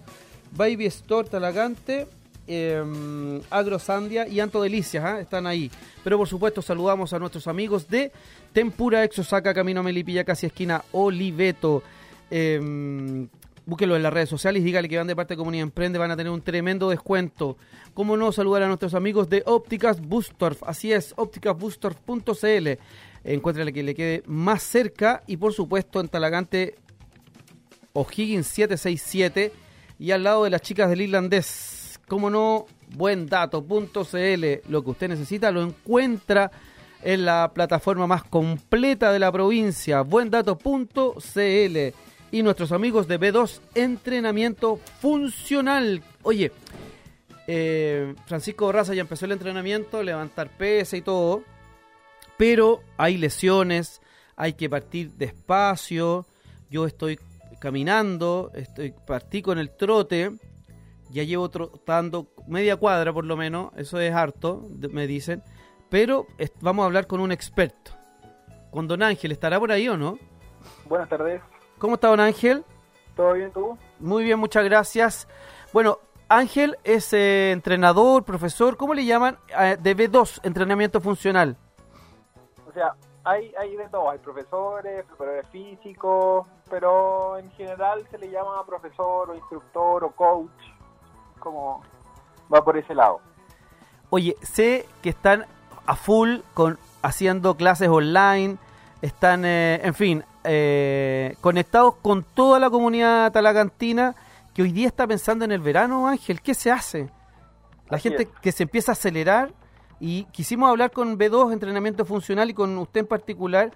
Baby 0.56 0.86
Store 0.86 1.28
Talagante, 1.28 2.08
eh, 2.48 3.42
Agrosandia 3.50 4.28
y 4.28 4.40
Anto 4.40 4.62
Delicias, 4.62 5.04
¿ah? 5.04 5.20
están 5.20 5.48
ahí. 5.48 5.72
Pero 6.04 6.18
por 6.18 6.28
supuesto 6.28 6.62
saludamos 6.62 7.14
a 7.14 7.20
nuestros 7.20 7.48
amigos 7.48 7.88
de 7.88 8.12
Tempura 8.54 9.04
Exosaca, 9.04 9.54
Camino 9.54 9.84
Melipilla, 9.84 10.24
casi 10.24 10.48
esquina 10.48 10.84
Oliveto. 10.92 11.84
Eh, 12.30 13.28
búsquelo 13.66 13.96
en 13.96 14.04
las 14.04 14.14
redes 14.14 14.30
sociales, 14.30 14.64
dígale 14.64 14.90
que 14.90 14.98
van 14.98 15.08
de 15.08 15.16
parte 15.16 15.34
de 15.34 15.38
Comunidad 15.38 15.64
Emprende, 15.64 16.00
van 16.00 16.12
a 16.12 16.18
tener 16.18 16.32
un 16.32 16.42
tremendo 16.42 16.90
descuento. 16.90 17.58
Cómo 17.94 18.18
no 18.18 18.32
saludar 18.32 18.64
a 18.64 18.68
nuestros 18.68 18.94
amigos 18.94 19.30
de 19.30 19.44
Ópticas 19.46 20.02
Bustorf, 20.02 20.64
así 20.64 20.92
es, 20.92 21.14
ópticasbustorf.cl. 21.18 22.68
Encuéntrale 23.24 23.72
que 23.72 23.84
le 23.84 23.96
quede 23.96 24.24
más 24.26 24.64
cerca 24.64 25.24
y 25.28 25.38
por 25.38 25.54
supuesto 25.54 26.00
en 26.00 26.08
Talagante 26.08 26.76
O'Higgins 27.94 28.48
767 28.48 29.52
y 30.00 30.12
al 30.12 30.24
lado 30.24 30.44
de 30.44 30.50
las 30.50 30.62
chicas 30.62 30.90
del 30.90 31.02
irlandés. 31.02 31.81
Cómo 32.12 32.30
no, 32.30 32.66
buendato.cl. 32.90 34.46
Lo 34.68 34.84
que 34.84 34.90
usted 34.90 35.08
necesita 35.08 35.50
lo 35.50 35.62
encuentra 35.62 36.52
en 37.02 37.24
la 37.24 37.54
plataforma 37.54 38.06
más 38.06 38.26
completa 38.26 39.14
de 39.14 39.20
la 39.20 39.32
provincia, 39.32 40.02
buendato.cl. 40.02 41.78
Y 42.34 42.44
nuestros 42.44 42.74
amigos 42.74 43.08
de 43.08 43.18
B2 43.18 43.62
Entrenamiento 43.76 44.76
Funcional. 45.00 46.04
Oye, 46.24 46.52
eh, 47.48 48.14
Francisco 48.26 48.70
Raza 48.74 48.94
ya 48.94 49.04
empezó 49.04 49.24
el 49.24 49.32
entrenamiento, 49.32 50.04
levantar 50.04 50.50
pesa 50.50 50.98
y 50.98 51.02
todo. 51.02 51.44
Pero 52.36 52.82
hay 52.98 53.16
lesiones, 53.16 54.02
hay 54.36 54.52
que 54.52 54.70
partir 54.70 55.12
despacio. 55.12 56.26
Yo 56.70 56.86
estoy 56.86 57.18
caminando, 57.62 58.52
estoy, 58.54 58.94
partí 59.08 59.42
con 59.42 59.60
el 59.60 59.70
trote, 59.70 60.32
ya 61.12 61.24
llevo 61.24 61.50
trotando 61.50 62.28
media 62.48 62.76
cuadra 62.78 63.14
por 63.14 63.26
lo 63.26 63.38
menos, 63.38 63.72
eso 63.76 64.00
es 64.00 64.14
harto, 64.14 64.68
me 64.92 65.08
dicen, 65.08 65.44
pero 65.90 66.26
vamos 66.62 66.84
a 66.84 66.86
hablar 66.88 67.08
con 67.08 67.20
un 67.20 67.32
experto, 67.32 67.92
con 68.72 68.88
don 68.88 69.04
Ángel, 69.04 69.32
¿estará 69.32 69.60
por 69.60 69.72
ahí 69.72 69.88
o 69.88 69.98
no? 69.98 70.18
Buenas 70.86 71.10
tardes, 71.10 71.42
¿Cómo 71.78 71.96
está 71.96 72.10
don 72.10 72.20
Ángel? 72.20 72.64
¿todo 73.16 73.34
bien 73.34 73.52
tú? 73.52 73.78
Muy 74.00 74.24
bien, 74.24 74.40
muchas 74.40 74.64
gracias. 74.64 75.28
Bueno, 75.74 76.00
Ángel 76.30 76.78
es 76.84 77.12
eh, 77.14 77.52
entrenador, 77.52 78.24
profesor, 78.24 78.78
¿cómo 78.78 78.94
le 78.94 79.06
llaman? 79.06 79.38
Eh, 79.60 79.78
de 79.80 79.98
B2, 79.98 80.40
entrenamiento 80.44 81.02
funcional. 81.02 81.58
O 82.68 82.72
sea, 82.72 82.96
hay, 83.24 83.54
hay 83.60 83.76
de 83.76 83.88
todo, 83.90 84.10
hay 84.10 84.20
profesores, 84.20 85.06
preparadores 85.06 85.50
físicos, 85.50 86.48
pero 86.70 87.38
en 87.38 87.52
general 87.52 88.08
se 88.10 88.18
le 88.18 88.30
llama 88.30 88.66
profesor 88.66 89.30
o 89.30 89.36
instructor 89.36 90.04
o 90.04 90.12
coach, 90.12 90.50
como 91.42 91.82
va 92.54 92.64
por 92.64 92.78
ese 92.78 92.96
lado. 92.96 93.20
Oye, 94.10 94.38
sé 94.42 94.86
que 95.02 95.10
están 95.10 95.46
a 95.86 95.96
full 95.96 96.40
con 96.54 96.80
haciendo 97.02 97.56
clases 97.58 97.90
online, 97.90 98.58
están, 99.02 99.44
eh, 99.44 99.82
en 99.84 99.94
fin, 99.94 100.24
eh, 100.44 101.36
conectados 101.42 101.96
con 102.02 102.24
toda 102.24 102.60
la 102.60 102.70
comunidad 102.70 103.32
talagantina 103.32 104.16
que 104.54 104.62
hoy 104.62 104.72
día 104.72 104.88
está 104.88 105.08
pensando 105.08 105.44
en 105.46 105.52
el 105.52 105.62
verano, 105.62 106.08
Ángel. 106.08 106.42
¿Qué 106.42 106.54
se 106.54 106.72
hace? 106.72 107.10
La 107.90 107.98
Así 107.98 108.10
gente 108.10 108.24
es. 108.24 108.30
que 108.42 108.52
se 108.52 108.64
empieza 108.64 108.92
a 108.92 108.94
acelerar 108.94 109.52
y 110.00 110.26
quisimos 110.26 110.70
hablar 110.70 110.92
con 110.92 111.18
B2, 111.18 111.54
entrenamiento 111.54 112.06
funcional, 112.06 112.50
y 112.50 112.54
con 112.54 112.78
usted 112.78 113.02
en 113.02 113.08
particular, 113.08 113.72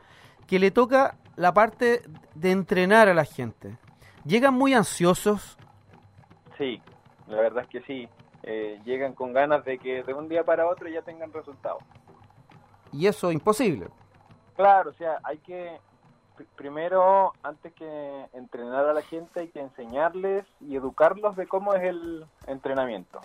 que 0.48 0.60
le 0.60 0.72
toca 0.72 1.16
la 1.36 1.54
parte 1.54 2.02
de 2.34 2.52
entrenar 2.52 3.10
a 3.10 3.14
la 3.14 3.26
gente. 3.26 3.78
Llegan 4.26 4.54
muy 4.54 4.74
ansiosos, 4.74 5.58
Sí, 6.58 6.82
la 7.28 7.38
verdad 7.42 7.64
es 7.64 7.70
que 7.70 7.82
sí. 7.82 8.10
Eh, 8.44 8.80
llegan 8.86 9.14
con 9.14 9.34
ganas 9.34 9.66
de 9.66 9.80
que 9.80 10.04
de 10.04 10.14
un 10.14 10.30
día 10.30 10.44
para 10.44 10.68
otro 10.68 10.88
ya 10.88 11.02
tengan 11.02 11.34
resultados. 11.34 11.82
y 12.92 13.08
eso 13.08 13.30
es 13.30 13.34
imposible. 13.36 13.88
Claro, 14.56 14.92
o 14.92 14.94
sea, 14.94 15.20
hay 15.24 15.40
que, 15.40 15.80
pr- 16.38 16.46
primero, 16.56 17.34
antes 17.44 17.74
que 17.74 18.26
entrenar 18.34 18.86
a 18.86 18.94
la 18.94 19.02
gente, 19.02 19.40
hay 19.42 19.48
que 19.50 19.60
enseñarles 19.60 20.46
y 20.62 20.76
educarlos 20.76 21.36
de 21.36 21.48
cómo 21.48 21.74
es 21.74 21.84
el 21.84 22.26
entrenamiento. 22.48 23.20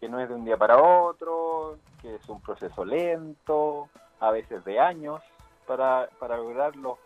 Que 0.00 0.08
no 0.08 0.18
es 0.18 0.28
de 0.28 0.34
un 0.34 0.44
día 0.44 0.56
para 0.56 0.82
otro, 0.82 1.76
que 2.00 2.14
es 2.16 2.28
un 2.28 2.40
proceso 2.40 2.84
lento, 2.84 3.88
a 4.18 4.30
veces 4.32 4.64
de 4.64 4.80
años, 4.80 5.20
para, 5.66 6.08
para 6.18 6.36
lograr 6.38 6.74
los, 6.74 6.98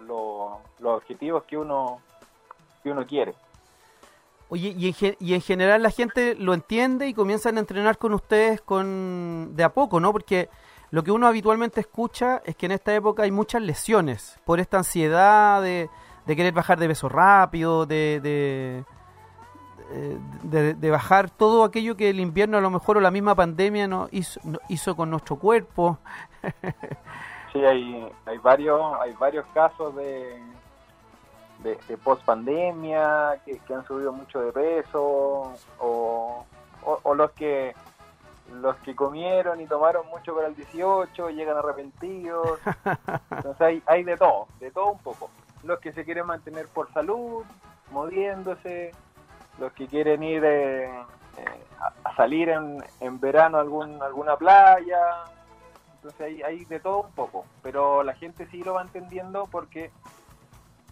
los, 0.00 0.54
los 0.80 0.96
objetivos 0.96 1.44
que 1.44 1.56
uno, 1.56 2.00
que 2.82 2.90
uno 2.90 3.06
quiere. 3.06 3.34
Oye, 4.54 4.74
y 4.76 4.88
en, 4.88 5.16
y 5.18 5.32
en 5.32 5.40
general 5.40 5.82
la 5.82 5.88
gente 5.90 6.34
lo 6.34 6.52
entiende 6.52 7.08
y 7.08 7.14
comienzan 7.14 7.56
a 7.56 7.60
entrenar 7.60 7.96
con 7.96 8.12
ustedes 8.12 8.60
con 8.60 9.52
de 9.56 9.64
a 9.64 9.70
poco, 9.72 9.98
¿no? 9.98 10.12
Porque 10.12 10.50
lo 10.90 11.02
que 11.02 11.10
uno 11.10 11.26
habitualmente 11.26 11.80
escucha 11.80 12.42
es 12.44 12.54
que 12.54 12.66
en 12.66 12.72
esta 12.72 12.94
época 12.94 13.22
hay 13.22 13.30
muchas 13.30 13.62
lesiones 13.62 14.38
por 14.44 14.60
esta 14.60 14.76
ansiedad 14.76 15.62
de, 15.62 15.88
de 16.26 16.36
querer 16.36 16.52
bajar 16.52 16.78
de 16.78 16.86
peso 16.86 17.08
rápido, 17.08 17.86
de, 17.86 18.20
de, 18.22 18.84
de- 20.42 20.74
de 20.74 20.90
bajar 20.90 21.30
todo 21.30 21.64
aquello 21.64 21.96
que 21.96 22.10
el 22.10 22.20
invierno 22.20 22.58
a 22.58 22.60
lo 22.60 22.68
mejor 22.68 22.98
o 22.98 23.00
la 23.00 23.10
misma 23.10 23.34
pandemia 23.34 23.88
no 23.88 24.08
hizo, 24.10 24.38
no 24.44 24.58
hizo 24.68 24.94
con 24.94 25.08
nuestro 25.08 25.36
cuerpo. 25.36 25.98
Sí, 27.54 27.64
hay, 27.64 28.06
hay 28.26 28.36
varios 28.36 28.80
hay 29.00 29.14
varios 29.14 29.46
casos 29.54 29.96
de, 29.96 30.42
de, 31.62 31.78
de 31.88 31.96
post 31.96 32.24
pandemia 32.24 33.40
que, 33.44 33.58
que 33.58 33.74
han 33.74 33.86
subido 33.86 34.12
mucho 34.12 34.40
de 34.40 34.52
peso 34.52 35.02
o, 35.02 35.54
o, 35.78 36.46
o 37.02 37.14
los 37.14 37.30
que 37.32 37.74
los 38.60 38.76
que 38.78 38.94
comieron 38.94 39.60
y 39.60 39.66
tomaron 39.66 40.06
mucho 40.08 40.34
para 40.34 40.48
el 40.48 40.54
18 40.54 41.30
llegan 41.30 41.56
arrepentidos. 41.56 42.58
Entonces 43.30 43.60
hay, 43.60 43.82
hay 43.86 44.04
de 44.04 44.16
todo, 44.16 44.46
de 44.60 44.70
todo 44.70 44.92
un 44.92 44.98
poco. 44.98 45.30
Los 45.62 45.80
que 45.80 45.92
se 45.92 46.04
quieren 46.04 46.26
mantener 46.26 46.66
por 46.68 46.92
salud, 46.92 47.44
moviéndose, 47.92 48.90
los 49.58 49.72
que 49.72 49.86
quieren 49.86 50.22
ir 50.22 50.44
eh, 50.44 50.84
eh, 50.84 51.64
a, 51.80 52.10
a 52.10 52.16
salir 52.16 52.50
en, 52.50 52.84
en 53.00 53.20
verano 53.20 53.56
a 53.56 53.60
algún, 53.62 54.02
alguna 54.02 54.36
playa, 54.36 55.24
entonces 56.02 56.20
hay, 56.20 56.42
hay 56.42 56.64
de 56.64 56.80
todo 56.80 57.02
un 57.02 57.12
poco, 57.12 57.44
pero 57.62 58.02
la 58.02 58.14
gente 58.14 58.48
sí 58.50 58.64
lo 58.64 58.74
va 58.74 58.82
entendiendo 58.82 59.46
porque 59.46 59.92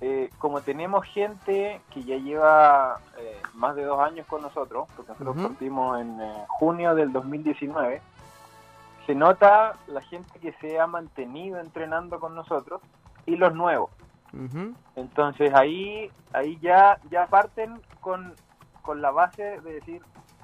eh, 0.00 0.30
como 0.38 0.62
tenemos 0.62 1.04
gente 1.06 1.80
que 1.92 2.02
ya 2.04 2.16
lleva 2.16 2.98
eh, 3.18 3.36
más 3.54 3.76
de 3.76 3.84
dos 3.84 4.00
años 4.00 4.26
con 4.26 4.40
nosotros, 4.40 4.88
porque 4.96 5.12
nosotros 5.12 5.36
Ujú. 5.36 5.48
partimos 5.48 6.00
en 6.00 6.20
eh, 6.20 6.44
junio 6.48 6.94
del 6.94 7.12
2019, 7.12 8.00
se 9.06 9.14
nota 9.14 9.74
la 9.88 10.00
gente 10.02 10.38
que 10.40 10.52
se 10.60 10.80
ha 10.80 10.86
mantenido 10.86 11.60
entrenando 11.60 12.18
con 12.18 12.34
nosotros 12.34 12.80
y 13.26 13.36
los 13.36 13.54
nuevos. 13.54 13.90
Ujú. 14.32 14.74
Entonces 14.96 15.52
ahí, 15.54 16.10
ahí 16.32 16.58
ya, 16.60 16.98
ya 17.10 17.26
parten 17.26 17.82
con, 18.00 18.34
con 18.82 19.02
la 19.02 19.10
base 19.10 19.60
de 19.60 19.72
decir, 19.74 20.02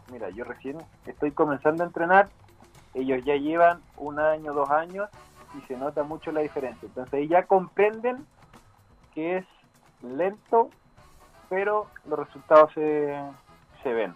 mira, 0.09 0.29
yo 0.31 0.45
recién 0.45 0.77
estoy 1.07 1.33
comenzando 1.33 1.83
a 1.83 1.87
entrenar, 1.87 2.29
ellos 2.93 3.25
ya 3.25 3.37
llevan 3.37 3.83
un 3.97 4.19
año, 4.19 4.53
dos 4.53 4.71
años 4.71 5.09
y 5.55 5.67
se 5.67 5.77
nota 5.77 6.03
mucho 6.03 6.31
la 6.33 6.41
diferencia. 6.41 6.87
Entonces 6.87 7.15
ahí 7.15 7.29
ya 7.29 7.45
comprenden 7.45 8.27
que 9.17 9.39
es 9.39 9.47
lento, 10.03 10.69
pero 11.49 11.87
los 12.05 12.19
resultados 12.19 12.71
se, 12.75 13.19
se 13.83 13.93
ven. 13.95 14.15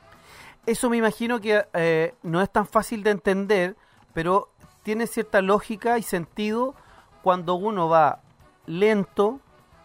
Eso 0.67 0.91
me 0.91 0.99
imagino 0.99 1.41
que 1.41 1.65
eh, 1.73 2.15
no 2.23 2.43
es 2.43 2.51
tan 2.51 2.67
fácil 2.67 3.03
de 3.03 3.13
entender, 3.13 3.77
pero 4.13 4.51
tiene 4.83 5.07
cierta 5.07 5.41
lógica 5.41 5.97
y 5.97 6.03
sentido 6.03 6.75
cuando 7.23 7.55
uno 7.55 7.89
va 7.89 8.21
lento, 8.67 9.41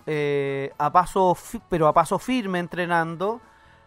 eh, 0.06 0.74
a 0.78 0.92
paso, 0.92 1.36
pero 1.70 1.88
a 1.88 1.94
paso 1.94 2.20
firme 2.20 2.60
entrenando. 2.60 3.40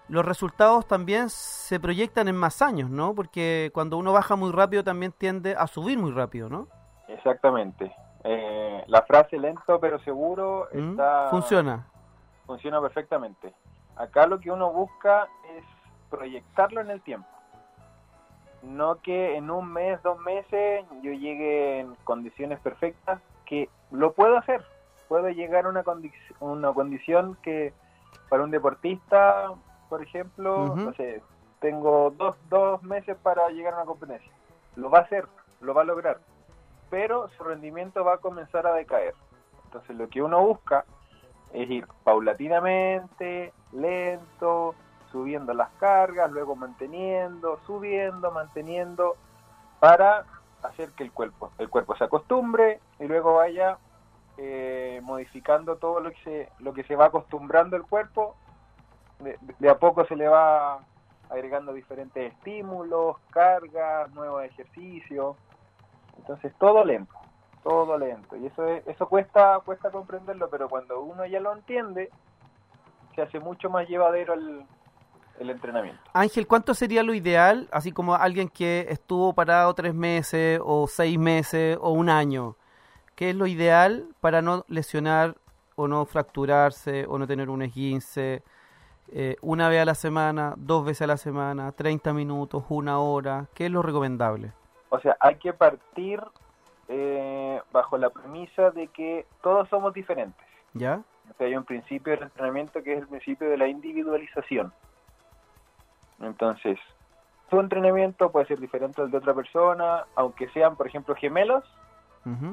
Los 0.08 0.24
resultados 0.24 0.88
también 0.88 1.28
se 1.28 1.78
proyectan 1.78 2.28
en 2.28 2.36
más 2.36 2.62
años, 2.62 2.88
¿no? 2.88 3.14
Porque 3.14 3.70
cuando 3.74 3.98
uno 3.98 4.14
baja 4.14 4.34
muy 4.34 4.50
rápido 4.50 4.82
también 4.82 5.12
tiende 5.12 5.54
a 5.58 5.66
subir 5.66 5.98
muy 5.98 6.10
rápido, 6.10 6.48
¿no? 6.48 6.68
Exactamente. 7.06 7.94
Eh, 8.30 8.84
la 8.88 9.02
frase 9.02 9.38
lento 9.38 9.80
pero 9.80 9.98
seguro 10.00 10.68
¿Mm? 10.72 10.90
está, 10.90 11.28
Funciona. 11.30 11.86
funciona 12.46 12.78
perfectamente. 12.80 13.54
Acá 13.96 14.26
lo 14.26 14.38
que 14.38 14.50
uno 14.50 14.70
busca 14.70 15.28
es 15.56 15.64
proyectarlo 16.10 16.80
en 16.82 16.90
el 16.90 17.00
tiempo. 17.00 17.28
No 18.62 18.96
que 18.96 19.36
en 19.36 19.50
un 19.50 19.72
mes, 19.72 20.02
dos 20.02 20.18
meses 20.20 20.84
yo 21.02 21.12
llegue 21.12 21.80
en 21.80 21.94
condiciones 22.04 22.58
perfectas, 22.60 23.20
que 23.46 23.68
lo 23.90 24.12
puedo 24.12 24.36
hacer. 24.36 24.62
Puedo 25.08 25.28
llegar 25.30 25.64
a 25.64 25.68
una, 25.70 25.82
condi- 25.84 26.12
una 26.40 26.72
condición 26.74 27.38
que 27.42 27.72
para 28.28 28.42
un 28.42 28.50
deportista, 28.50 29.52
por 29.88 30.02
ejemplo, 30.02 30.76
no 30.76 30.92
sé, 30.94 31.22
tengo 31.60 32.10
dos, 32.10 32.36
dos 32.50 32.82
meses 32.82 33.16
para 33.22 33.48
llegar 33.50 33.72
a 33.72 33.76
una 33.76 33.86
competencia. 33.86 34.30
Lo 34.76 34.90
va 34.90 34.98
a 34.98 35.02
hacer, 35.02 35.26
lo 35.60 35.72
va 35.72 35.82
a 35.82 35.84
lograr, 35.84 36.18
pero 36.90 37.29
su 37.37 37.44
rendimiento 37.44 38.05
va 38.05 38.14
a 38.14 38.18
comenzar 38.18 38.66
a 38.66 38.72
decaer. 38.72 39.14
Entonces 39.64 39.96
lo 39.96 40.09
que 40.09 40.22
uno 40.22 40.40
busca 40.40 40.85
es 41.53 41.68
ir 41.70 41.87
paulatinamente, 42.05 43.53
lento, 43.72 44.74
subiendo 45.11 45.55
las 45.55 45.70
cargas, 45.79 46.31
luego 46.31 46.57
manteniendo, 46.57 47.59
subiendo, 47.66 48.31
manteniendo, 48.31 49.16
para 49.81 50.24
hacer 50.62 50.90
que 50.90 51.05
el 51.05 51.12
cuerpo, 51.12 51.53
el 51.59 51.68
cuerpo 51.68 51.96
se 51.96 52.05
acostumbre 52.05 52.81
y 52.98 53.07
luego 53.07 53.35
vaya 53.35 53.78
eh, 54.36 55.01
modificando 55.03 55.76
todo 55.76 56.01
lo 56.01 56.11
que 56.11 56.22
se, 56.24 56.49
lo 56.59 56.72
que 56.72 56.84
se 56.84 56.97
va 56.97 57.07
acostumbrando 57.07 57.76
el 57.76 57.82
cuerpo. 57.82 58.36
De, 59.20 59.39
de 59.59 59.68
a 59.68 59.78
poco 59.78 60.05
se 60.05 60.16
le 60.16 60.28
va 60.28 60.80
agregando 61.28 61.72
diferentes 61.72 62.32
estímulos, 62.32 63.16
cargas, 63.30 64.11
nuevos 64.12 64.45
ejercicios. 64.45 65.36
Entonces 66.18 66.52
todo 66.58 66.84
lento, 66.84 67.14
todo 67.62 67.96
lento. 67.98 68.36
Y 68.36 68.46
eso 68.46 68.66
es, 68.66 68.86
eso 68.86 69.08
cuesta, 69.08 69.60
cuesta 69.64 69.90
comprenderlo, 69.90 70.48
pero 70.50 70.68
cuando 70.68 71.00
uno 71.00 71.24
ya 71.26 71.40
lo 71.40 71.52
entiende, 71.52 72.10
se 73.14 73.22
hace 73.22 73.40
mucho 73.40 73.70
más 73.70 73.88
llevadero 73.88 74.34
el, 74.34 74.64
el 75.40 75.50
entrenamiento. 75.50 76.00
Ángel, 76.12 76.46
¿cuánto 76.46 76.74
sería 76.74 77.02
lo 77.02 77.14
ideal, 77.14 77.68
así 77.72 77.92
como 77.92 78.14
alguien 78.14 78.48
que 78.48 78.86
estuvo 78.88 79.32
parado 79.32 79.72
tres 79.74 79.94
meses 79.94 80.60
o 80.62 80.86
seis 80.86 81.18
meses 81.18 81.78
o 81.80 81.90
un 81.90 82.08
año? 82.10 82.56
¿Qué 83.14 83.30
es 83.30 83.36
lo 83.36 83.46
ideal 83.46 84.06
para 84.20 84.42
no 84.42 84.64
lesionar 84.68 85.36
o 85.74 85.88
no 85.88 86.04
fracturarse 86.06 87.06
o 87.08 87.18
no 87.18 87.26
tener 87.26 87.50
un 87.50 87.62
esguince? 87.62 88.42
Eh, 89.10 89.36
una 89.40 89.68
vez 89.68 89.80
a 89.80 89.84
la 89.86 89.94
semana, 89.94 90.54
dos 90.56 90.84
veces 90.84 91.02
a 91.02 91.06
la 91.06 91.16
semana, 91.16 91.72
30 91.72 92.12
minutos, 92.12 92.64
una 92.68 92.98
hora. 92.98 93.48
¿Qué 93.54 93.66
es 93.66 93.72
lo 93.72 93.82
recomendable? 93.82 94.52
O 94.91 94.99
sea, 95.01 95.16
hay 95.20 95.36
que 95.36 95.53
partir 95.53 96.22
eh, 96.89 97.61
bajo 97.72 97.99
la 97.99 98.11
premisa 98.11 98.70
de 98.70 98.89
que 98.89 99.26
todos 99.43 99.68
somos 99.68 99.93
diferentes. 99.93 100.47
¿Ya? 100.74 101.03
O 101.30 101.34
sea, 101.36 101.47
hay 101.47 101.57
un 101.57 101.64
principio 101.64 102.12
del 102.12 102.24
entrenamiento 102.24 102.82
que 102.82 102.95
es 102.95 103.01
el 103.01 103.09
principio 103.09 103.49
de 103.51 103.59
la 103.59 103.68
individualización. 103.68 104.72
Entonces, 106.20 106.78
su 107.51 107.61
entrenamiento 107.61 108.30
puede 108.30 108.47
ser 108.47 108.59
diferente 108.61 109.01
al 109.01 109.11
de 109.11 109.18
otra 109.18 109.34
persona, 109.34 110.05
aunque 110.14 110.49
sean, 110.51 110.76
por 110.76 110.86
ejemplo, 110.86 111.14
gemelos, 111.14 111.64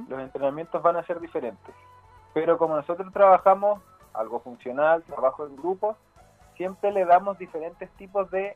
los 0.07 0.19
entrenamientos 0.21 0.81
van 0.81 0.95
a 0.95 1.03
ser 1.03 1.19
diferentes. 1.19 1.75
Pero 2.33 2.57
como 2.57 2.77
nosotros 2.77 3.11
trabajamos 3.11 3.81
algo 4.13 4.39
funcional, 4.39 5.03
trabajo 5.03 5.45
en 5.45 5.57
grupos, 5.57 5.97
siempre 6.55 6.93
le 6.93 7.03
damos 7.03 7.37
diferentes 7.37 7.89
tipos 7.91 8.31
de 8.31 8.55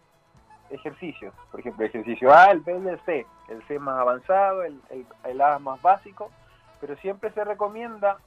ejercicios. 0.69 1.33
Por 1.51 1.59
ejemplo, 1.59 1.85
el 1.85 1.89
ejercicio 1.89 2.33
A, 2.33 2.51
el 2.51 2.59
B 2.61 2.79
y 2.83 2.87
el 2.87 2.99
C. 3.01 3.25
El 3.47 3.63
C 3.67 3.79
más 3.79 3.99
avanzado, 3.99 4.63
el, 4.63 4.81
el, 4.89 5.05
el 5.25 5.41
A 5.41 5.59
más 5.59 5.81
básico. 5.81 6.31
Pero 6.79 6.95
siempre 6.97 7.31
se 7.31 7.43
recomienda 7.43 8.17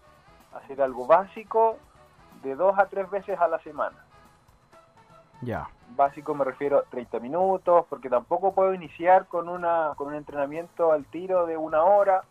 hacer 0.54 0.82
algo 0.82 1.06
básico 1.06 1.78
de 2.42 2.54
dos 2.54 2.78
a 2.78 2.86
tres 2.86 3.10
veces 3.10 3.38
a 3.40 3.48
la 3.48 3.58
semana. 3.60 3.96
Ya. 5.40 5.68
Básico 5.96 6.34
me 6.34 6.44
refiero 6.44 6.78
a 6.78 6.82
30 6.84 7.18
minutos, 7.20 7.84
porque 7.88 8.08
tampoco 8.08 8.54
puedo 8.54 8.72
iniciar 8.74 9.26
con, 9.26 9.48
una, 9.48 9.92
con 9.96 10.08
un 10.08 10.14
entrenamiento 10.14 10.92
al 10.92 11.04
tiro 11.06 11.46
de 11.46 11.56
una 11.56 11.82
hora. 11.82 12.22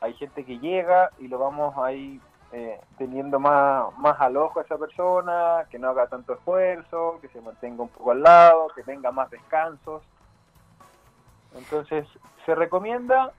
Hay 0.00 0.14
gente 0.14 0.44
que 0.44 0.58
llega 0.58 1.10
y 1.18 1.28
lo 1.28 1.38
vamos 1.38 1.76
ahí 1.78 2.20
eh, 2.52 2.80
teniendo 2.96 3.38
más, 3.38 3.96
más 3.98 4.18
al 4.20 4.36
ojo 4.36 4.60
a 4.60 4.62
esa 4.62 4.78
persona, 4.78 5.66
que 5.70 5.78
no 5.78 5.90
haga 5.90 6.06
tanto 6.06 6.32
esfuerzo, 6.32 7.18
que 7.20 7.28
se 7.28 7.40
mantenga 7.40 7.82
un 7.82 7.90
poco 7.90 8.12
al 8.12 8.22
lado, 8.22 8.68
que 8.74 8.82
tenga 8.82 9.12
más 9.12 9.30
descansos. 9.30 10.02
Entonces, 11.54 12.06
se 12.46 12.54
recomienda 12.54 13.32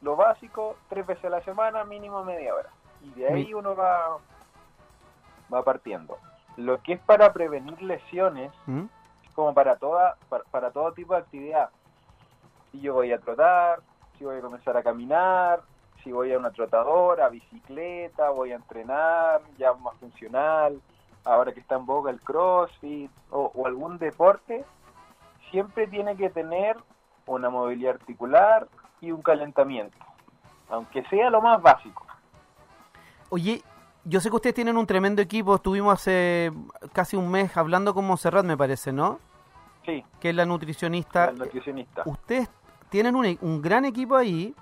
lo 0.00 0.16
básico 0.16 0.76
tres 0.88 1.06
veces 1.06 1.26
a 1.26 1.30
la 1.30 1.42
semana, 1.42 1.84
mínimo 1.84 2.24
media 2.24 2.54
hora. 2.54 2.70
Y 3.02 3.10
de 3.18 3.28
ahí 3.28 3.54
uno 3.54 3.76
va, 3.76 4.18
va 5.52 5.62
partiendo. 5.62 6.16
Lo 6.56 6.82
que 6.82 6.94
es 6.94 7.00
para 7.00 7.32
prevenir 7.32 7.80
lesiones, 7.82 8.52
¿Mm? 8.66 8.84
como 9.34 9.54
para 9.54 9.76
toda 9.76 10.16
para, 10.28 10.44
para 10.44 10.70
todo 10.70 10.92
tipo 10.92 11.14
de 11.14 11.20
actividad. 11.20 11.70
Si 12.72 12.80
yo 12.80 12.94
voy 12.94 13.12
a 13.12 13.18
trotar, 13.18 13.80
si 14.18 14.24
voy 14.24 14.38
a 14.38 14.40
comenzar 14.40 14.76
a 14.76 14.82
caminar, 14.82 15.60
si 16.02 16.12
voy 16.12 16.32
a 16.32 16.38
una 16.38 16.50
trotadora, 16.50 17.28
bicicleta, 17.28 18.30
voy 18.30 18.52
a 18.52 18.56
entrenar, 18.56 19.42
ya 19.58 19.72
más 19.74 19.94
funcional, 19.98 20.80
ahora 21.24 21.52
que 21.52 21.60
está 21.60 21.76
en 21.76 21.86
boga 21.86 22.10
el 22.10 22.20
crossfit 22.20 23.10
o, 23.30 23.50
o 23.54 23.66
algún 23.66 23.98
deporte, 23.98 24.64
siempre 25.50 25.86
tiene 25.86 26.16
que 26.16 26.30
tener 26.30 26.76
una 27.26 27.50
movilidad 27.50 27.94
articular 27.94 28.66
y 29.00 29.12
un 29.12 29.22
calentamiento, 29.22 29.96
aunque 30.68 31.02
sea 31.04 31.30
lo 31.30 31.40
más 31.40 31.60
básico. 31.62 32.04
Oye, 33.30 33.62
yo 34.04 34.20
sé 34.20 34.30
que 34.30 34.36
ustedes 34.36 34.54
tienen 34.54 34.76
un 34.76 34.86
tremendo 34.86 35.22
equipo. 35.22 35.54
Estuvimos 35.54 35.94
hace 35.94 36.50
casi 36.92 37.16
un 37.16 37.30
mes 37.30 37.56
hablando 37.56 37.94
con 37.94 38.06
Monserrat, 38.06 38.44
me 38.44 38.56
parece, 38.56 38.92
¿no? 38.92 39.20
Sí, 39.84 40.04
Que 40.18 40.30
es 40.30 40.34
la 40.34 40.44
nutricionista. 40.44 41.26
el 41.26 41.38
nutricionista. 41.38 42.02
Ustedes 42.04 42.50
tienen 42.88 43.14
un, 43.14 43.38
un 43.40 43.62
gran 43.62 43.84
equipo 43.84 44.16
ahí 44.16 44.54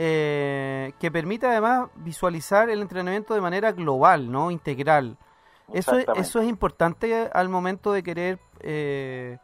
eh, 0.00 0.92
que 1.00 1.10
permite 1.10 1.46
además 1.46 1.90
visualizar 1.96 2.70
el 2.70 2.80
entrenamiento 2.80 3.34
de 3.34 3.40
manera 3.40 3.72
global, 3.72 4.30
¿no? 4.30 4.50
Integral. 4.50 5.18
Eso 5.72 5.98
es, 5.98 6.06
eso 6.16 6.40
es 6.40 6.48
importante 6.48 7.28
al 7.32 7.48
momento 7.50 7.92
de 7.92 8.02
querer 8.02 8.38
eh, 8.60 9.38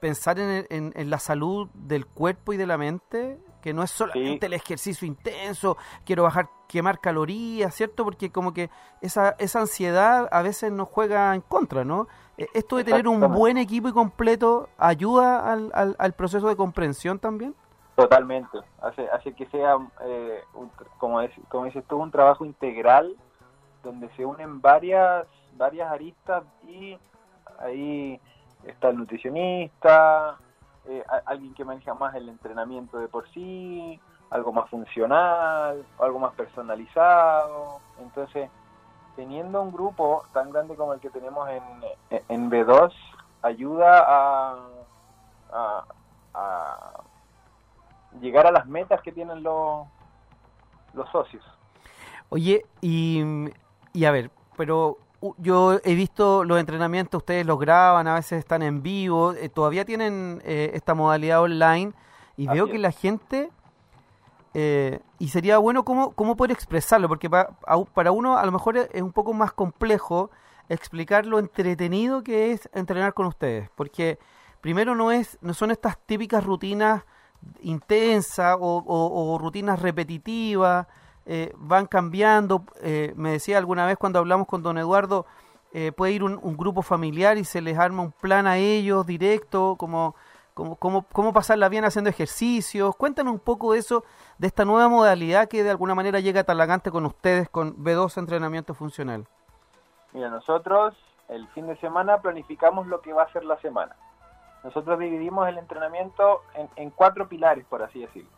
pensar 0.00 0.38
en, 0.38 0.66
en- 0.70 0.92
en 0.94 1.10
la 1.10 1.18
salud 1.18 1.68
del 1.74 2.06
cuerpo 2.06 2.52
y 2.52 2.56
de 2.56 2.66
la 2.66 2.78
mente, 2.78 3.38
que 3.60 3.72
no 3.74 3.82
es 3.82 3.90
solamente 3.90 4.40
Sí. 4.40 4.46
el 4.46 4.52
ejercicio 4.52 5.08
intenso, 5.08 5.76
quiero 6.04 6.22
bajar, 6.22 6.48
quemar 6.68 7.00
calorías, 7.00 7.74
¿cierto? 7.74 8.04
Porque 8.04 8.30
como 8.30 8.52
que 8.54 8.70
esa, 9.00 9.34
esa 9.38 9.60
ansiedad 9.60 10.28
a 10.30 10.42
veces 10.42 10.70
nos 10.70 10.88
juega 10.88 11.34
en 11.34 11.40
contra, 11.40 11.84
¿no? 11.84 12.06
Eh, 12.36 12.46
Esto 12.54 12.76
de 12.76 12.84
tener 12.84 13.08
un 13.08 13.20
buen 13.32 13.58
equipo 13.58 13.88
y 13.88 13.92
completo 13.92 14.68
ayuda 14.78 15.50
al, 15.52 15.72
al, 15.74 15.96
al 15.98 16.12
proceso 16.12 16.46
de 16.48 16.54
comprensión 16.54 17.18
también. 17.18 17.56
Totalmente, 17.98 18.60
hace, 18.80 19.08
hace 19.10 19.32
que 19.32 19.46
sea, 19.46 19.76
eh, 20.04 20.44
como, 20.98 21.20
es, 21.20 21.32
como 21.48 21.64
dices 21.64 21.84
tú, 21.88 21.96
un 21.96 22.12
trabajo 22.12 22.44
integral 22.44 23.16
donde 23.82 24.08
se 24.10 24.24
unen 24.24 24.60
varias, 24.60 25.26
varias 25.56 25.90
aristas 25.90 26.44
y 26.68 26.96
ahí 27.58 28.20
está 28.62 28.90
el 28.90 28.98
nutricionista, 28.98 30.36
eh, 30.86 31.02
alguien 31.26 31.52
que 31.54 31.64
maneja 31.64 31.92
más 31.94 32.14
el 32.14 32.28
entrenamiento 32.28 33.00
de 33.00 33.08
por 33.08 33.28
sí, 33.30 34.00
algo 34.30 34.52
más 34.52 34.70
funcional, 34.70 35.84
algo 35.98 36.20
más 36.20 36.34
personalizado. 36.34 37.80
Entonces, 38.00 38.48
teniendo 39.16 39.60
un 39.60 39.72
grupo 39.72 40.24
tan 40.32 40.52
grande 40.52 40.76
como 40.76 40.94
el 40.94 41.00
que 41.00 41.10
tenemos 41.10 41.48
en, 41.48 41.64
en 42.28 42.48
B2, 42.48 42.92
ayuda 43.42 44.04
a 44.06 44.56
llegar 48.20 48.46
a 48.46 48.52
las 48.52 48.66
metas 48.66 49.00
que 49.02 49.12
tienen 49.12 49.42
los, 49.42 49.86
los 50.94 51.08
socios. 51.10 51.44
Oye, 52.30 52.64
y, 52.80 53.22
y 53.92 54.04
a 54.04 54.10
ver, 54.10 54.30
pero 54.56 54.98
yo 55.38 55.78
he 55.84 55.94
visto 55.94 56.44
los 56.44 56.60
entrenamientos, 56.60 57.18
ustedes 57.18 57.44
los 57.46 57.58
graban, 57.58 58.06
a 58.06 58.14
veces 58.14 58.38
están 58.38 58.62
en 58.62 58.82
vivo, 58.82 59.32
eh, 59.32 59.48
todavía 59.48 59.84
tienen 59.84 60.40
eh, 60.44 60.70
esta 60.74 60.94
modalidad 60.94 61.42
online 61.42 61.92
y 62.36 62.46
Así 62.46 62.54
veo 62.56 62.66
es. 62.66 62.72
que 62.72 62.78
la 62.78 62.92
gente, 62.92 63.50
eh, 64.54 65.00
y 65.18 65.28
sería 65.28 65.58
bueno 65.58 65.84
cómo, 65.84 66.12
cómo 66.12 66.36
poder 66.36 66.52
expresarlo, 66.52 67.08
porque 67.08 67.28
pa- 67.28 67.50
para 67.94 68.12
uno 68.12 68.36
a 68.38 68.44
lo 68.46 68.52
mejor 68.52 68.76
es 68.76 68.88
es 68.92 69.02
un 69.02 69.12
poco 69.12 69.32
más 69.32 69.52
complejo 69.52 70.30
explicar 70.68 71.26
lo 71.26 71.38
entretenido 71.38 72.22
que 72.22 72.52
es 72.52 72.68
entrenar 72.72 73.14
con 73.14 73.26
ustedes, 73.26 73.70
porque 73.74 74.18
primero 74.60 74.94
no 74.94 75.10
es 75.12 75.38
no 75.40 75.54
son 75.54 75.70
estas 75.70 75.98
típicas 75.98 76.44
rutinas 76.44 77.04
intensas 77.60 78.56
o, 78.60 79.38
rutinas 79.40 79.80
repetitivas, 79.80 80.86
eh, 81.26 81.52
van 81.56 81.86
cambiando. 81.86 82.62
eh, 82.82 83.12
me 83.16 83.32
decía 83.32 83.58
alguna 83.58 83.86
vez 83.86 83.98
cuando 83.98 84.18
hablamos 84.18 84.46
con 84.46 84.62
don 84.62 84.78
Eduardo, 84.78 85.26
eh, 85.72 85.92
puede 85.92 86.12
ir 86.12 86.24
un, 86.24 86.38
un 86.42 86.56
grupo 86.56 86.82
familiar 86.82 87.36
y 87.36 87.44
se 87.44 87.60
les 87.60 87.78
arma 87.78 88.02
un 88.02 88.12
plan 88.12 88.46
a 88.46 88.56
ellos 88.56 89.06
directo, 89.06 89.76
como, 89.78 90.14
como, 90.54 90.76
como, 90.76 91.02
cómo 91.12 91.32
pasarla 91.32 91.68
bien 91.68 91.84
haciendo 91.84 92.10
ejercicios. 92.10 92.96
Cuéntanos 92.96 93.34
un 93.34 93.38
poco 93.40 93.72
de 93.72 93.80
eso, 93.80 94.04
de 94.38 94.46
esta 94.46 94.64
nueva 94.64 94.88
modalidad 94.88 95.48
que 95.48 95.62
de 95.62 95.70
alguna 95.70 95.94
manera 95.94 96.20
llega 96.20 96.40
a 96.40 96.44
Talagante 96.44 96.90
con 96.90 97.04
ustedes, 97.04 97.48
con 97.50 97.76
B2 97.76 98.16
Entrenamiento 98.16 98.74
Funcional. 98.74 99.26
Mira, 100.12 100.30
nosotros 100.30 100.94
el 101.28 101.46
fin 101.48 101.66
de 101.66 101.76
semana 101.76 102.22
planificamos 102.22 102.86
lo 102.86 103.02
que 103.02 103.12
va 103.12 103.24
a 103.24 103.32
ser 103.32 103.44
la 103.44 103.60
semana. 103.60 103.94
Nosotros 104.68 104.98
dividimos 104.98 105.48
el 105.48 105.56
entrenamiento 105.56 106.42
en, 106.52 106.68
en 106.76 106.90
cuatro 106.90 107.26
pilares, 107.26 107.64
por 107.70 107.82
así 107.82 108.00
decirlo, 108.00 108.28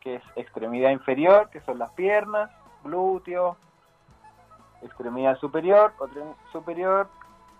que 0.00 0.16
es 0.16 0.22
extremidad 0.36 0.90
inferior, 0.90 1.48
que 1.48 1.62
son 1.62 1.78
las 1.78 1.90
piernas, 1.92 2.50
glúteos, 2.84 3.56
extremidad 4.82 5.38
superior, 5.38 5.94
otra 5.98 6.22
superior, 6.52 7.08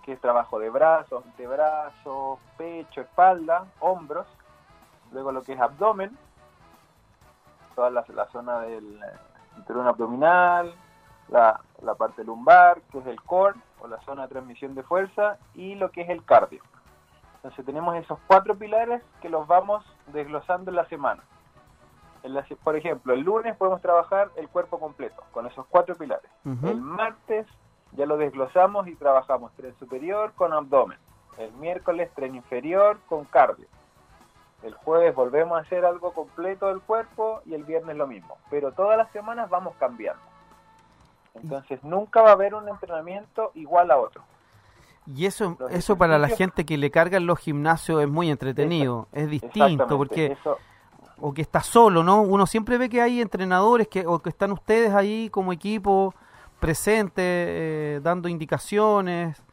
que 0.05 0.13
es 0.13 0.21
trabajo 0.21 0.59
de 0.59 0.69
brazos, 0.69 1.25
antebrazos, 1.25 2.37
pecho, 2.59 3.01
espalda, 3.01 3.65
hombros, 3.79 4.27
luego 5.11 5.31
lo 5.31 5.41
que 5.41 5.53
es 5.53 5.59
abdomen, 5.59 6.15
toda 7.73 7.89
la, 7.89 8.05
la 8.13 8.27
zona 8.27 8.59
del 8.59 9.01
eh, 9.01 9.17
cinturón 9.55 9.87
abdominal, 9.87 10.75
la, 11.29 11.59
la 11.81 11.95
parte 11.95 12.23
lumbar, 12.23 12.81
que 12.91 12.99
es 12.99 13.07
el 13.07 13.19
core, 13.23 13.57
o 13.79 13.87
la 13.87 13.99
zona 14.01 14.23
de 14.23 14.27
transmisión 14.27 14.75
de 14.75 14.83
fuerza, 14.83 15.39
y 15.55 15.73
lo 15.73 15.89
que 15.89 16.01
es 16.01 16.09
el 16.09 16.23
cardio. 16.23 16.61
Entonces 17.43 17.65
tenemos 17.65 17.95
esos 17.95 18.19
cuatro 18.27 18.55
pilares 18.55 19.01
que 19.21 19.29
los 19.29 19.47
vamos 19.47 19.83
desglosando 20.07 20.69
en 20.69 20.75
la 20.75 20.85
semana. 20.85 21.23
En 22.23 22.35
la 22.35 22.45
se- 22.45 22.55
por 22.55 22.75
ejemplo, 22.75 23.13
el 23.13 23.21
lunes 23.21 23.55
podemos 23.57 23.81
trabajar 23.81 24.29
el 24.35 24.47
cuerpo 24.47 24.79
completo, 24.79 25.23
con 25.31 25.47
esos 25.47 25.65
cuatro 25.67 25.95
pilares. 25.95 26.29
El 26.69 26.79
martes 26.81 27.47
ya 27.93 28.05
lo 28.05 28.17
desglosamos 28.17 28.87
y 28.87 28.95
trabajamos 28.95 29.51
tren 29.53 29.73
superior 29.79 30.33
con 30.33 30.53
abdomen. 30.53 30.99
El 31.39 31.51
miércoles 31.53 32.11
tren 32.13 32.35
inferior 32.35 32.99
con 33.09 33.25
cardio. 33.25 33.67
El 34.61 34.75
jueves 34.75 35.15
volvemos 35.15 35.57
a 35.57 35.61
hacer 35.61 35.83
algo 35.83 36.13
completo 36.13 36.67
del 36.67 36.81
cuerpo 36.81 37.41
y 37.45 37.55
el 37.55 37.63
viernes 37.63 37.97
lo 37.97 38.05
mismo. 38.05 38.37
Pero 38.51 38.71
todas 38.73 38.95
las 38.97 39.11
semanas 39.11 39.49
vamos 39.49 39.73
cambiando. 39.79 40.21
Entonces 41.33 41.83
nunca 41.83 42.21
va 42.21 42.29
a 42.29 42.33
haber 42.33 42.53
un 42.53 42.67
entrenamiento 42.69 43.51
igual 43.55 43.89
a 43.89 43.97
otro. 43.97 44.21
Y 45.07 45.25
eso, 45.25 45.57
eso 45.71 45.97
para 45.97 46.19
la 46.19 46.29
gente 46.29 46.65
que 46.65 46.77
le 46.77 46.91
cargan 46.91 47.25
los 47.25 47.39
gimnasios 47.39 48.01
es 48.01 48.09
muy 48.09 48.29
entretenido, 48.29 49.07
es 49.11 49.29
distinto, 49.29 49.97
porque 49.97 50.37
eso, 50.39 50.57
o 51.19 51.33
que 51.33 51.41
está 51.41 51.61
solo, 51.61 52.03
¿no? 52.03 52.21
Uno 52.21 52.45
siempre 52.45 52.77
ve 52.77 52.89
que 52.89 53.01
hay 53.01 53.21
entrenadores 53.21 53.87
que 53.87 54.05
o 54.05 54.19
que 54.19 54.29
están 54.29 54.51
ustedes 54.51 54.93
ahí 54.93 55.29
como 55.29 55.53
equipo 55.53 56.13
presente, 56.59 57.21
eh, 57.25 57.99
dando 58.01 58.27
indicaciones. 58.27 59.43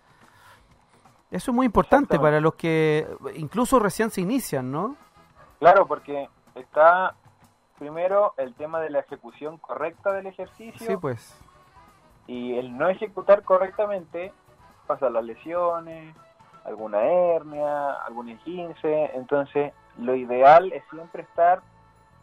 Eso 1.30 1.51
es 1.51 1.55
muy 1.55 1.66
importante 1.66 2.18
para 2.18 2.40
los 2.40 2.55
que 2.55 3.07
incluso 3.36 3.78
recién 3.78 4.11
se 4.11 4.22
inician, 4.22 4.70
¿no? 4.72 4.96
Claro, 5.59 5.86
porque 5.86 6.28
está 6.55 7.14
primero 7.78 8.34
el 8.38 8.55
tema 8.55 8.80
de 8.80 8.90
la 8.90 9.01
ejecución 9.01 9.59
correcta 9.59 10.12
del 10.12 10.26
ejercicio. 10.26 10.86
Sí, 10.86 10.96
pues. 10.96 11.38
Y 12.26 12.57
el 12.57 12.76
no 12.76 12.88
ejecutar 12.88 13.42
correctamente 13.42 14.32
pasa 14.89 15.11
las 15.11 15.24
lesiones, 15.24 16.16
alguna 16.64 17.03
hernia, 17.03 17.93
algún 18.07 18.30
esguince. 18.30 19.11
Entonces, 19.14 19.72
lo 19.99 20.16
ideal 20.16 20.72
es 20.72 20.82
siempre 20.91 21.22
estar 21.22 21.61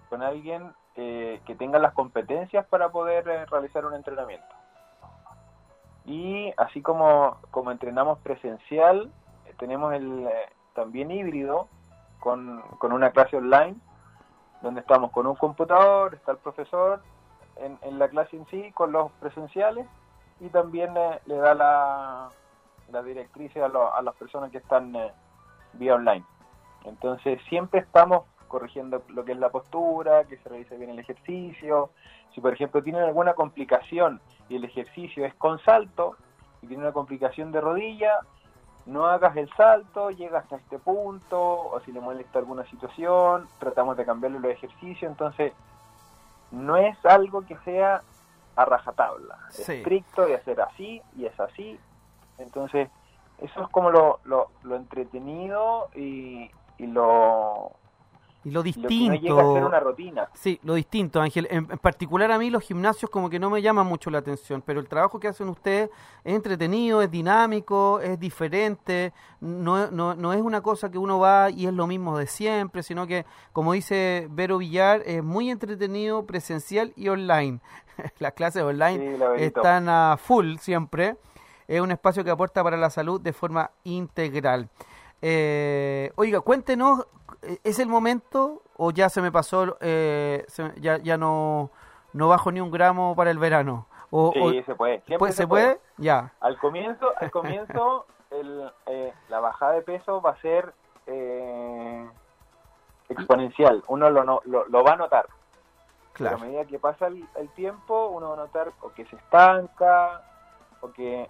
con 0.09 0.21
alguien 0.21 0.73
eh, 0.95 1.41
que 1.45 1.55
tenga 1.55 1.79
las 1.79 1.93
competencias 1.93 2.65
para 2.65 2.89
poder 2.89 3.27
eh, 3.29 3.45
realizar 3.45 3.85
un 3.85 3.93
entrenamiento. 3.93 4.53
Y 6.05 6.53
así 6.57 6.81
como, 6.81 7.37
como 7.51 7.71
entrenamos 7.71 8.19
presencial, 8.19 9.11
eh, 9.45 9.53
tenemos 9.57 9.93
el 9.93 10.27
eh, 10.27 10.49
también 10.73 11.11
híbrido 11.11 11.67
con, 12.19 12.61
con 12.79 12.91
una 12.91 13.11
clase 13.11 13.37
online, 13.37 13.75
donde 14.61 14.81
estamos 14.81 15.11
con 15.11 15.27
un 15.27 15.35
computador, 15.35 16.15
está 16.15 16.31
el 16.31 16.37
profesor 16.37 17.01
en, 17.57 17.77
en 17.81 17.99
la 17.99 18.07
clase 18.07 18.35
en 18.35 18.45
sí, 18.47 18.71
con 18.73 18.91
los 18.91 19.11
presenciales, 19.13 19.85
y 20.39 20.49
también 20.49 20.93
le 21.25 21.35
da 21.37 21.53
la, 21.53 22.29
la 22.91 23.01
directriz 23.03 23.55
a, 23.57 23.67
lo- 23.67 23.93
a 23.93 24.01
las 24.01 24.15
personas 24.15 24.51
que 24.51 24.57
están 24.59 24.95
eh, 24.95 25.11
vía 25.73 25.95
online. 25.95 26.23
Entonces 26.85 27.41
siempre 27.49 27.79
estamos 27.79 28.23
corrigiendo 28.47 29.01
lo 29.09 29.25
que 29.25 29.31
es 29.33 29.37
la 29.39 29.49
postura, 29.49 30.23
que 30.25 30.37
se 30.37 30.47
revise 30.49 30.77
bien 30.77 30.91
el 30.91 30.99
ejercicio. 30.99 31.89
Si 32.33 32.41
por 32.41 32.53
ejemplo 32.53 32.83
tienen 32.83 33.03
alguna 33.03 33.33
complicación 33.33 34.21
y 34.49 34.55
el 34.57 34.63
ejercicio 34.65 35.25
es 35.25 35.33
con 35.35 35.59
salto 35.59 36.15
y 36.61 36.67
tiene 36.67 36.83
una 36.83 36.93
complicación 36.93 37.51
de 37.51 37.61
rodilla, 37.61 38.19
no 38.85 39.07
hagas 39.07 39.35
el 39.35 39.49
salto, 39.55 40.11
llega 40.11 40.39
hasta 40.39 40.57
este 40.57 40.77
punto, 40.77 41.39
o 41.41 41.79
si 41.81 41.91
le 41.91 41.99
molesta 41.99 42.37
alguna 42.37 42.63
situación, 42.65 43.47
tratamos 43.59 43.97
de 43.97 44.05
cambiarle 44.05 44.39
los 44.39 44.51
ejercicios, 44.51 45.09
entonces 45.09 45.53
no 46.51 46.77
es 46.77 46.95
algo 47.05 47.41
que 47.45 47.57
sea 47.65 48.01
a 48.55 48.65
rajatabla, 48.65 49.37
Sí. 49.49 49.73
estricto 49.73 50.25
de 50.27 50.35
hacer 50.35 50.61
así 50.61 51.01
y 51.17 51.25
es 51.25 51.37
así, 51.39 51.79
entonces 52.37 52.89
eso 53.37 53.61
es 53.63 53.69
como 53.69 53.91
lo, 53.91 54.19
lo, 54.25 54.51
lo 54.63 54.75
entretenido 54.75 55.89
y, 55.95 56.49
y 56.77 56.87
lo, 56.87 57.71
Y 58.43 58.51
lo 58.51 58.63
lo 58.75 58.91
que 58.93 59.01
no 59.01 59.15
llega 59.15 59.43
a 59.43 59.47
ser 59.47 59.63
distinto. 59.63 59.65
una 59.65 59.79
rutina. 59.79 60.29
Sí, 60.33 60.59
lo 60.63 60.75
distinto, 60.75 61.21
Ángel. 61.21 61.47
En, 61.49 61.67
en 61.71 61.79
particular 61.79 62.31
a 62.31 62.37
mí 62.37 62.49
los 62.49 62.61
gimnasios 62.63 63.09
como 63.09 63.29
que 63.29 63.39
no 63.39 63.49
me 63.49 63.61
llaman 63.61 63.87
mucho 63.87 64.09
la 64.11 64.19
atención, 64.19 64.61
pero 64.61 64.79
el 64.79 64.87
trabajo 64.87 65.19
que 65.19 65.27
hacen 65.29 65.49
ustedes 65.49 65.89
es 66.23 66.35
entretenido, 66.35 67.01
es 67.01 67.09
dinámico, 67.09 67.99
es 68.01 68.19
diferente, 68.19 69.13
no, 69.39 69.89
no, 69.91 70.13
no 70.15 70.33
es 70.33 70.41
una 70.41 70.61
cosa 70.61 70.91
que 70.91 70.97
uno 70.99 71.19
va 71.19 71.49
y 71.49 71.65
es 71.67 71.73
lo 71.73 71.87
mismo 71.87 72.17
de 72.17 72.27
siempre, 72.27 72.83
sino 72.83 73.07
que, 73.07 73.25
como 73.53 73.73
dice 73.73 74.27
Vero 74.31 74.57
Villar, 74.59 75.01
es 75.05 75.23
muy 75.23 75.49
entretenido, 75.49 76.25
presencial 76.25 76.93
y 76.95 77.09
online. 77.09 77.61
Las 78.19 78.33
clases 78.33 78.63
online 78.63 79.17
Sí, 79.37 79.43
están 79.43 79.89
a 79.89 80.17
full 80.17 80.57
siempre. 80.57 81.17
Es 81.67 81.81
un 81.81 81.91
espacio 81.91 82.23
que 82.23 82.31
aporta 82.31 82.63
para 82.63 82.77
la 82.77 82.89
salud 82.89 83.19
de 83.21 83.33
forma 83.33 83.71
integral. 83.83 84.69
Eh, 85.21 86.11
oiga, 86.15 86.41
cuéntenos, 86.41 87.07
¿eh, 87.41 87.57
¿es 87.63 87.79
el 87.79 87.87
momento 87.87 88.61
o 88.77 88.91
ya 88.91 89.09
se 89.09 89.21
me 89.21 89.31
pasó, 89.31 89.77
eh, 89.81 90.45
se- 90.47 90.73
ya, 90.79 90.97
ya 90.97 91.17
no, 91.17 91.71
no 92.13 92.27
bajo 92.27 92.51
ni 92.51 92.59
un 92.61 92.69
gramo 92.71 93.15
para 93.15 93.31
el 93.31 93.39
verano? 93.39 93.87
O, 94.11 94.31
Sí, 94.33 94.39
o- 94.39 94.63
se 94.63 94.75
puede. 94.75 95.01
Siempre 95.07 95.31
se, 95.31 95.37
¿Se 95.37 95.47
puede? 95.47 95.79
Ya. 95.97 96.31
Al 96.41 96.57
comienzo, 96.59 97.11
al 97.19 97.31
comienzo 97.31 98.05
el, 98.31 98.71
eh, 98.85 99.13
la 99.29 99.39
bajada 99.39 99.73
de 99.73 99.81
peso 99.81 100.21
va 100.21 100.31
a 100.31 100.41
ser 100.41 100.73
eh, 101.07 102.07
exponencial. 103.09 103.83
Uno 103.87 104.09
lo, 104.09 104.23
no- 104.23 104.41
lo, 104.45 104.65
lo 104.67 104.83
va 104.83 104.93
a 104.93 104.95
notar. 104.97 105.27
Claro. 106.13 106.37
Pero 106.37 106.45
a 106.45 106.47
medida 106.47 106.65
que 106.65 106.79
pasa 106.79 107.07
el, 107.07 107.27
el 107.35 107.49
tiempo, 107.49 108.07
uno 108.09 108.29
va 108.29 108.33
a 108.35 108.37
notar 108.37 108.71
o 108.81 108.89
que 108.93 109.05
se 109.05 109.15
estanca, 109.15 110.21
o 110.81 110.91
que, 110.91 111.29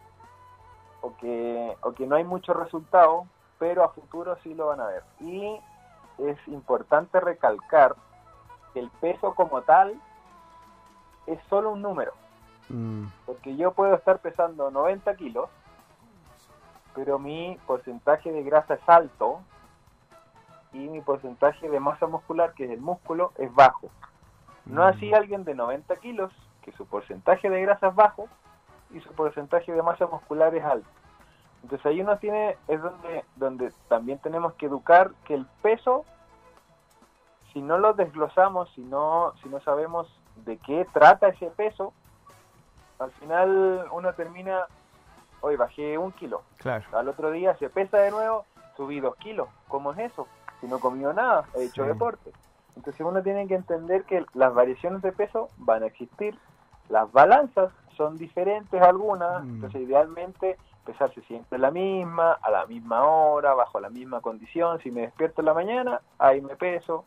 o 1.06 1.16
que, 1.18 1.78
o 1.82 1.92
que 1.94 2.08
no 2.08 2.16
hay 2.16 2.24
mucho 2.24 2.54
resultado, 2.54 3.26
pero 3.60 3.84
a 3.84 3.90
futuro 3.90 4.36
sí 4.42 4.56
lo 4.56 4.68
van 4.68 4.80
a 4.82 4.88
ver. 4.88 5.04
Y 5.20 5.56
es 6.18 6.38
importante 6.48 7.20
recalcar 7.20 7.96
que 8.74 8.80
el 8.80 8.90
peso 9.02 9.36
como 9.36 9.62
tal 9.62 9.94
es 11.28 11.40
solo 11.48 11.72
un 11.72 11.82
número. 11.84 12.14
Mm, 12.70 13.06
Porque 13.28 13.56
yo 13.56 13.72
puedo 13.74 13.94
estar 13.94 14.18
pesando 14.20 14.72
90 14.72 15.16
kilos, 15.16 15.48
pero 16.96 17.20
mi 17.20 17.60
porcentaje 17.68 18.32
de 18.32 18.42
grasa 18.44 18.74
es 18.74 18.90
alto 18.90 19.42
y 20.74 20.80
mi 20.90 21.02
porcentaje 21.02 21.70
de 21.70 21.80
masa 21.80 22.08
muscular, 22.08 22.54
que 22.54 22.66
es 22.66 22.72
el 22.72 22.82
músculo, 22.82 23.32
es 23.38 23.54
bajo. 23.54 23.90
No 24.66 24.82
Mm. 24.82 24.86
así 24.88 25.14
alguien 25.14 25.44
de 25.44 25.54
90 25.54 25.96
kilos, 25.98 26.32
que 26.64 26.72
su 26.72 26.88
porcentaje 26.88 27.48
de 27.50 27.62
grasa 27.62 27.90
es 27.90 27.96
bajo 27.96 28.28
y 28.92 29.00
su 29.02 29.12
porcentaje 29.14 29.72
de 29.74 29.82
masa 29.82 30.08
muscular 30.08 30.54
es 30.56 30.64
alto. 30.64 30.88
Entonces 31.64 31.86
ahí 31.86 32.02
uno 32.02 32.18
tiene, 32.18 32.58
es 32.68 32.82
donde, 32.82 33.26
donde 33.36 33.72
también 33.88 34.20
tenemos 34.20 34.54
que 34.54 34.68
educar 34.68 35.12
que 35.26 35.34
el 35.34 35.46
peso, 35.62 36.06
si 37.54 37.62
no 37.62 37.78
lo 37.78 37.94
desglosamos, 37.94 38.70
si 38.76 38.82
no, 38.82 39.34
si 39.42 39.50
no 39.50 39.60
sabemos 39.62 40.08
de 40.46 40.58
qué 40.58 40.86
trata 40.94 41.30
ese 41.30 41.48
peso, 41.48 41.94
al 43.00 43.12
final 43.14 43.88
uno 43.92 44.14
termina, 44.14 44.66
hoy 45.42 45.56
bajé 45.56 45.98
un 45.98 46.12
kilo, 46.12 46.44
claro. 46.58 46.86
al 46.94 47.10
otro 47.10 47.32
día 47.32 47.56
se 47.58 47.70
pesa 47.70 47.98
de 47.98 48.12
nuevo, 48.12 48.46
subí 48.78 49.00
dos 49.00 49.16
kilos. 49.18 49.50
¿Cómo 49.68 49.92
es 49.94 50.12
eso? 50.12 50.28
Si 50.62 50.68
no 50.68 50.78
he 50.78 50.80
comido 50.80 51.14
nada, 51.14 51.46
he 51.56 51.64
hecho 51.64 51.84
Sí. 51.84 51.88
deporte. 51.90 52.32
Entonces 52.76 53.06
uno 53.06 53.24
tiene 53.24 53.48
que 53.48 53.56
entender 53.56 54.04
que 54.04 54.26
las 54.34 54.54
variaciones 54.54 55.02
de 55.02 55.12
peso 55.14 55.50
van 55.58 55.84
a 55.84 55.88
existir. 55.88 56.38
Las 56.90 57.12
balanzas 57.12 57.72
son 57.96 58.18
diferentes 58.18 58.82
algunas, 58.82 59.44
Mm. 59.44 59.50
entonces 59.56 59.82
idealmente 59.82 60.58
pesarse 60.86 61.22
siempre 61.24 61.58
la 61.58 61.72
misma, 61.72 62.34
a 62.34 62.52
la 62.52 62.66
misma 62.68 63.04
hora, 63.06 63.54
bajo 63.56 63.80
la 63.80 63.90
misma 63.90 64.22
condición. 64.22 64.80
Si 64.82 64.92
me 64.92 65.02
despierto 65.02 65.42
en 65.42 65.46
la 65.46 65.54
mañana, 65.54 66.02
ahí 66.20 66.42
me 66.42 66.56
peso. 66.56 67.06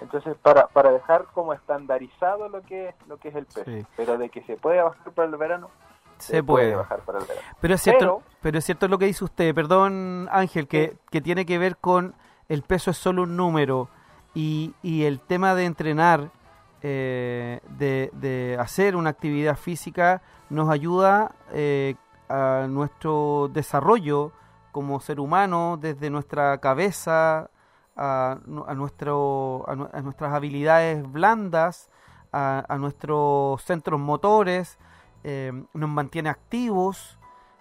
Entonces 0.00 0.36
para, 0.42 0.66
para 0.66 0.90
dejar 0.90 1.26
como 1.32 1.52
estandarizado 1.52 2.48
lo 2.48 2.62
que, 2.62 2.94
lo 3.06 3.16
que 3.18 3.28
es 3.28 3.36
el 3.36 3.46
peso. 3.46 3.64
Sí. 3.70 3.86
Pero 3.96 4.18
de 4.18 4.28
que 4.28 4.42
se 4.42 4.56
puede 4.56 4.82
bajar 4.82 5.12
para 5.12 5.28
el 5.28 5.36
verano, 5.36 5.70
Se 6.18 6.42
puede. 6.42 6.74
bajar 6.74 7.00
para 7.00 7.18
el 7.20 7.24
verano. 7.26 7.46
Pero 7.60 7.74
es 7.74 7.80
cierto, 7.82 7.98
pero, 8.00 8.22
Pero- 8.42 8.58
es 8.58 8.64
cierto 8.64 8.88
lo 8.88 8.98
que 8.98 9.06
dice 9.06 9.24
usted, 9.24 9.54
perdón 9.54 10.28
Ángel, 10.32 10.66
que, 10.66 10.96
que 11.10 11.20
tiene 11.20 11.46
que 11.46 11.58
ver 11.58 11.76
con 11.76 12.14
el 12.48 12.62
peso 12.62 12.90
es 12.90 12.96
solo 12.98 13.22
un 13.22 13.36
número 13.36 13.88
y, 14.34 14.74
y 14.82 15.04
el 15.04 15.20
tema 15.20 15.54
de 15.54 15.64
entrenar, 15.66 16.30
eh, 16.86 17.60
de, 17.78 18.10
de 18.12 18.58
hacer 18.60 18.94
una 18.94 19.08
actividad 19.08 19.56
física, 19.56 20.20
nos 20.50 20.68
ayuda 20.68 21.32
eh, 21.52 21.94
a 22.28 22.66
nuestro 22.68 23.48
desarrollo 23.52 24.32
como 24.70 25.00
ser 25.00 25.18
humano, 25.18 25.78
desde 25.80 26.10
nuestra 26.10 26.58
cabeza, 26.58 27.48
a, 27.96 28.38
a 28.66 28.74
nuestro, 28.74 29.64
a, 29.66 29.74
nu- 29.74 29.88
a 29.90 30.00
nuestras 30.02 30.34
habilidades 30.34 31.10
blandas, 31.10 31.88
a, 32.32 32.64
a 32.68 32.76
nuestros 32.76 33.62
centros 33.62 33.98
motores, 33.98 34.78
eh, 35.22 35.52
nos 35.72 35.88
mantiene 35.88 36.28
activos, 36.28 37.18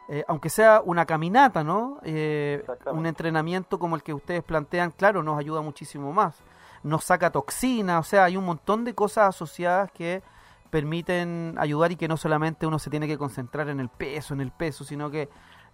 eh, 0.09 0.25
aunque 0.27 0.49
sea 0.49 0.81
una 0.83 1.05
caminata, 1.05 1.63
¿no? 1.63 1.99
Eh, 2.03 2.65
un 2.91 3.05
entrenamiento 3.05 3.79
como 3.79 3.95
el 3.95 4.03
que 4.03 4.13
ustedes 4.13 4.43
plantean, 4.43 4.91
claro, 4.91 5.23
nos 5.23 5.39
ayuda 5.39 5.61
muchísimo 5.61 6.11
más. 6.11 6.43
Nos 6.83 7.03
saca 7.05 7.31
toxina, 7.31 7.99
o 7.99 8.03
sea, 8.03 8.25
hay 8.25 8.37
un 8.37 8.45
montón 8.45 8.83
de 8.85 8.93
cosas 8.93 9.29
asociadas 9.29 9.91
que 9.91 10.21
permiten 10.69 11.55
ayudar 11.57 11.91
y 11.91 11.95
que 11.95 12.07
no 12.07 12.17
solamente 12.17 12.65
uno 12.65 12.79
se 12.79 12.89
tiene 12.89 13.07
que 13.07 13.17
concentrar 13.17 13.69
en 13.69 13.79
el 13.79 13.89
peso, 13.89 14.33
en 14.33 14.41
el 14.41 14.51
peso, 14.51 14.83
sino 14.83 15.09
que 15.11 15.29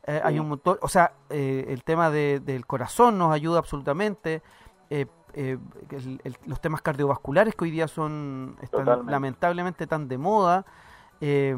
eh, 0.07 0.21
hay 0.23 0.39
un 0.39 0.49
montón, 0.49 0.77
o 0.81 0.87
sea, 0.87 1.11
eh, 1.29 1.65
el 1.69 1.83
tema 1.83 2.09
de- 2.09 2.39
del 2.39 2.65
corazón 2.65 3.17
nos 3.17 3.33
ayuda 3.33 3.59
absolutamente, 3.59 4.41
eh, 4.89 5.05
el- 5.33 5.59
el- 6.23 6.37
los 6.45 6.59
temas 6.61 6.81
cardiovasculares 6.81 7.53
que 7.53 7.65
hoy 7.65 7.71
día 7.71 7.87
son 7.87 8.55
están 8.61 8.85
lamentablemente 9.11 9.87
tan 9.87 10.07
de 10.07 10.17
moda, 10.17 10.65
eh, 11.21 11.53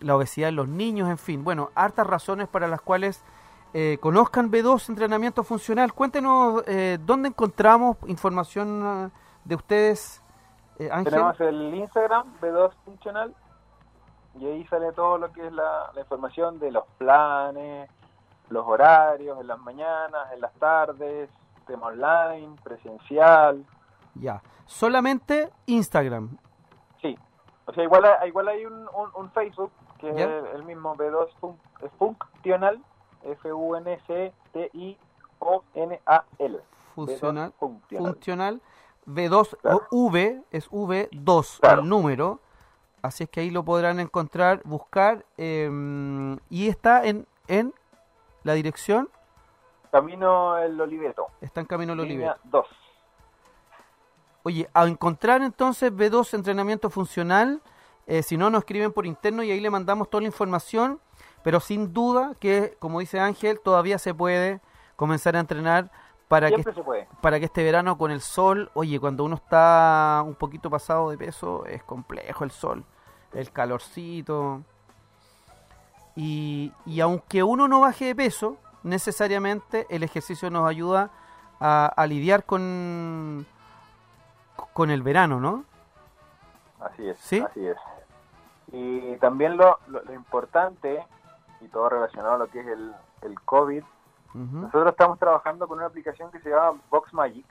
la 0.00 0.16
obesidad 0.16 0.48
en 0.50 0.56
los 0.56 0.68
niños, 0.68 1.08
en 1.08 1.18
fin, 1.18 1.44
bueno, 1.44 1.70
hartas 1.74 2.06
razones 2.06 2.48
para 2.48 2.66
las 2.68 2.80
cuales 2.80 3.22
eh, 3.74 3.98
conozcan 4.00 4.50
B2 4.50 4.88
Entrenamiento 4.88 5.42
Funcional. 5.44 5.92
Cuéntenos 5.92 6.62
eh, 6.66 6.98
dónde 7.04 7.28
encontramos 7.28 7.96
información 8.06 9.10
eh, 9.12 9.18
de 9.44 9.54
ustedes, 9.54 10.22
eh, 10.78 10.88
Ángel. 10.92 11.12
Tenemos 11.12 11.40
el 11.40 11.74
Instagram 11.74 12.34
B2 12.40 12.72
Funcional 12.84 13.34
y 14.38 14.46
ahí 14.46 14.66
sale 14.66 14.92
todo 14.92 15.18
lo 15.18 15.32
que 15.32 15.46
es 15.46 15.52
la, 15.52 15.90
la 15.94 16.00
información 16.00 16.58
de 16.58 16.70
los 16.70 16.84
planes, 16.98 17.90
los 18.50 18.66
horarios, 18.66 19.40
en 19.40 19.46
las 19.46 19.58
mañanas, 19.58 20.32
en 20.32 20.40
las 20.40 20.52
tardes, 20.54 21.28
tema 21.66 21.88
online, 21.88 22.56
presencial. 22.62 23.64
Ya, 24.14 24.42
solamente 24.64 25.50
Instagram. 25.66 26.38
Sí, 27.02 27.16
o 27.66 27.72
sea, 27.72 27.84
igual 27.84 28.04
igual 28.26 28.48
hay 28.48 28.64
un, 28.64 28.74
un, 28.74 29.10
un 29.14 29.30
Facebook 29.32 29.70
que 29.98 30.12
Ya. 30.14 30.24
es 30.24 30.54
el, 30.54 30.62
mismo 30.64 30.94
B2 30.96 31.28
Fun- 31.40 31.58
es 31.82 31.90
Funcional, 31.98 32.80
F-U-N-C-T-I-O-N-A-L. 35.40 36.60
Funcional. 36.94 37.52
B2 37.52 37.58
Funcional. 37.58 38.14
Funcional. 38.14 38.60
V2, 39.06 39.56
Claro. 39.62 39.82
o 39.90 40.06
V 40.10 40.42
es 40.50 40.68
V2, 40.70 41.60
Claro. 41.60 41.82
el 41.82 41.88
número. 41.88 42.40
Así 43.00 43.24
es 43.24 43.30
que 43.30 43.40
ahí 43.40 43.50
lo 43.50 43.64
podrán 43.64 44.00
encontrar, 44.00 44.60
buscar. 44.64 45.24
eh, 45.38 46.36
y 46.50 46.68
está 46.68 47.04
en, 47.06 47.26
en 47.46 47.72
la 48.42 48.52
dirección, 48.54 49.08
Camino 49.90 50.58
el 50.58 50.78
Oliveto. 50.80 51.28
está 51.40 51.60
en 51.60 51.66
Camino 51.66 51.94
línea 51.94 52.32
Oliver. 52.32 52.36
2. 52.44 52.66
Oye, 54.42 54.68
a 54.74 54.86
encontrar 54.86 55.40
entonces 55.42 55.90
B2 55.92 56.34
entrenamiento 56.34 56.90
funcional, 56.90 57.62
eh, 58.06 58.22
si 58.22 58.36
no 58.36 58.50
nos 58.50 58.60
escriben 58.60 58.92
por 58.92 59.06
interno 59.06 59.42
y 59.42 59.50
ahí 59.50 59.60
le 59.60 59.70
mandamos 59.70 60.10
toda 60.10 60.20
la 60.22 60.26
información, 60.26 61.00
pero 61.42 61.60
sin 61.60 61.92
duda 61.92 62.32
que, 62.40 62.76
como 62.78 63.00
dice 63.00 63.20
Ángel, 63.20 63.60
todavía 63.60 63.98
se 63.98 64.14
puede 64.14 64.60
comenzar 64.96 65.36
a 65.36 65.40
entrenar 65.40 65.90
para 66.28 66.50
que, 66.50 66.62
Siempre 66.62 67.08
para 67.22 67.38
que 67.38 67.46
este 67.46 67.64
verano 67.64 67.96
con 67.96 68.10
el 68.10 68.20
sol, 68.20 68.70
oye, 68.74 69.00
cuando 69.00 69.24
uno 69.24 69.36
está 69.36 70.22
un 70.26 70.34
poquito 70.34 70.68
pasado 70.68 71.10
de 71.10 71.16
peso, 71.16 71.64
es 71.64 71.82
complejo 71.82 72.44
el 72.44 72.50
sol, 72.50 72.84
el 73.32 73.50
calorcito. 73.50 74.62
Y, 76.14 76.72
y 76.84 77.00
aunque 77.00 77.42
uno 77.42 77.66
no 77.66 77.80
baje 77.80 78.06
de 78.06 78.14
peso, 78.14 78.58
necesariamente 78.82 79.86
el 79.88 80.02
ejercicio 80.02 80.50
nos 80.50 80.68
ayuda 80.68 81.10
a, 81.60 81.86
a 81.86 82.06
lidiar 82.06 82.44
con, 82.44 83.46
con 84.74 84.90
el 84.90 85.02
verano, 85.02 85.40
¿no? 85.40 85.64
Así 86.80 87.08
es. 87.08 87.18
¿Sí? 87.20 87.40
Así 87.40 87.66
es. 87.66 87.76
Y 88.72 89.16
también 89.16 89.56
lo, 89.56 89.78
lo, 89.86 90.02
lo 90.02 90.12
importante, 90.12 91.02
y 91.60 91.68
todo 91.68 91.88
relacionado 91.88 92.34
a 92.34 92.38
lo 92.38 92.46
que 92.48 92.60
es 92.60 92.66
el, 92.66 92.92
el 93.22 93.40
COVID, 93.42 93.82
nosotros 94.34 94.90
estamos 94.92 95.18
trabajando 95.18 95.66
con 95.66 95.78
una 95.78 95.86
aplicación 95.86 96.30
que 96.30 96.38
se 96.40 96.50
llama 96.50 96.78
Box 96.90 97.12
Magic, 97.14 97.44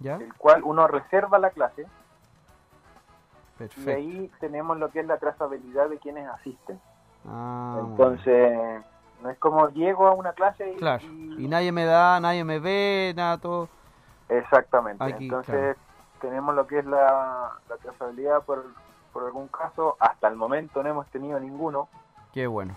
¿Ya? 0.00 0.16
el 0.16 0.34
cual 0.34 0.62
uno 0.64 0.86
reserva 0.86 1.38
la 1.38 1.50
clase 1.50 1.82
y 1.82 3.58
Perfecto. 3.58 3.90
ahí 3.90 4.30
tenemos 4.40 4.76
lo 4.78 4.90
que 4.90 5.00
es 5.00 5.06
la 5.06 5.16
trazabilidad 5.18 5.88
de 5.88 5.98
quienes 5.98 6.28
asisten. 6.28 6.78
Ah, 7.26 7.78
Entonces, 7.80 8.82
no 9.22 9.30
es 9.30 9.38
como 9.38 9.68
llego 9.70 10.06
a 10.08 10.12
una 10.12 10.32
clase 10.32 10.72
y... 10.72 10.76
claro. 10.76 11.02
y- 11.04 11.44
Y 11.44 11.48
nadie 11.48 11.72
me 11.72 11.84
da, 11.86 12.20
nadie 12.20 12.44
me 12.44 12.58
ve, 12.58 13.14
nada, 13.16 13.38
todo. 13.38 13.68
Exactamente. 14.28 15.02
Aquí, 15.02 15.24
Entonces, 15.24 15.54
claro. 15.54 15.78
tenemos 16.20 16.54
lo 16.54 16.66
que 16.66 16.80
es 16.80 16.84
la, 16.86 17.52
la 17.68 17.76
trazabilidad 17.78 18.42
por, 18.42 18.64
por 19.12 19.24
algún 19.24 19.48
caso. 19.48 19.96
Hasta 20.00 20.28
el 20.28 20.36
momento 20.36 20.82
no 20.82 20.88
hemos 20.90 21.06
tenido 21.08 21.40
ninguno. 21.40 21.88
Qué 22.32 22.46
bueno, 22.46 22.76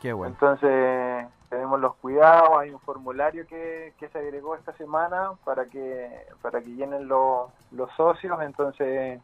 qué 0.00 0.12
bueno. 0.12 0.34
Entonces, 0.34 1.26
tenemos 1.48 1.80
los 1.80 1.94
cuidados. 1.96 2.58
Hay 2.58 2.70
un 2.70 2.80
formulario 2.80 3.46
que, 3.46 3.94
que 3.98 4.08
se 4.08 4.18
agregó 4.18 4.54
esta 4.54 4.72
semana 4.76 5.32
para 5.44 5.66
que 5.66 6.26
para 6.42 6.60
que 6.60 6.70
llenen 6.70 7.08
los 7.08 7.50
los 7.72 7.90
socios. 7.92 8.40
Entonces, 8.42 9.20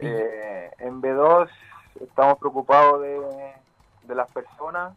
eh, 0.00 0.70
en 0.78 1.02
B2 1.02 1.48
estamos 2.00 2.38
preocupados 2.38 3.02
de, 3.02 3.54
de 4.04 4.14
las 4.14 4.30
personas. 4.32 4.96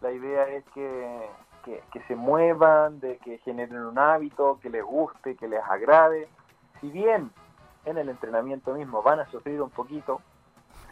La 0.00 0.10
idea 0.10 0.48
es 0.48 0.64
que, 0.74 1.28
que, 1.64 1.82
que 1.92 2.02
se 2.02 2.16
muevan, 2.16 2.98
de 2.98 3.18
que 3.18 3.38
generen 3.38 3.84
un 3.84 3.98
hábito, 3.98 4.58
que 4.60 4.68
les 4.68 4.84
guste, 4.84 5.36
que 5.36 5.46
les 5.46 5.62
agrade. 5.62 6.28
Si 6.80 6.90
bien 6.90 7.30
en 7.84 7.98
el 7.98 8.08
entrenamiento 8.08 8.74
mismo 8.74 9.02
van 9.02 9.20
a 9.20 9.30
sufrir 9.30 9.60
un 9.60 9.70
poquito, 9.70 10.20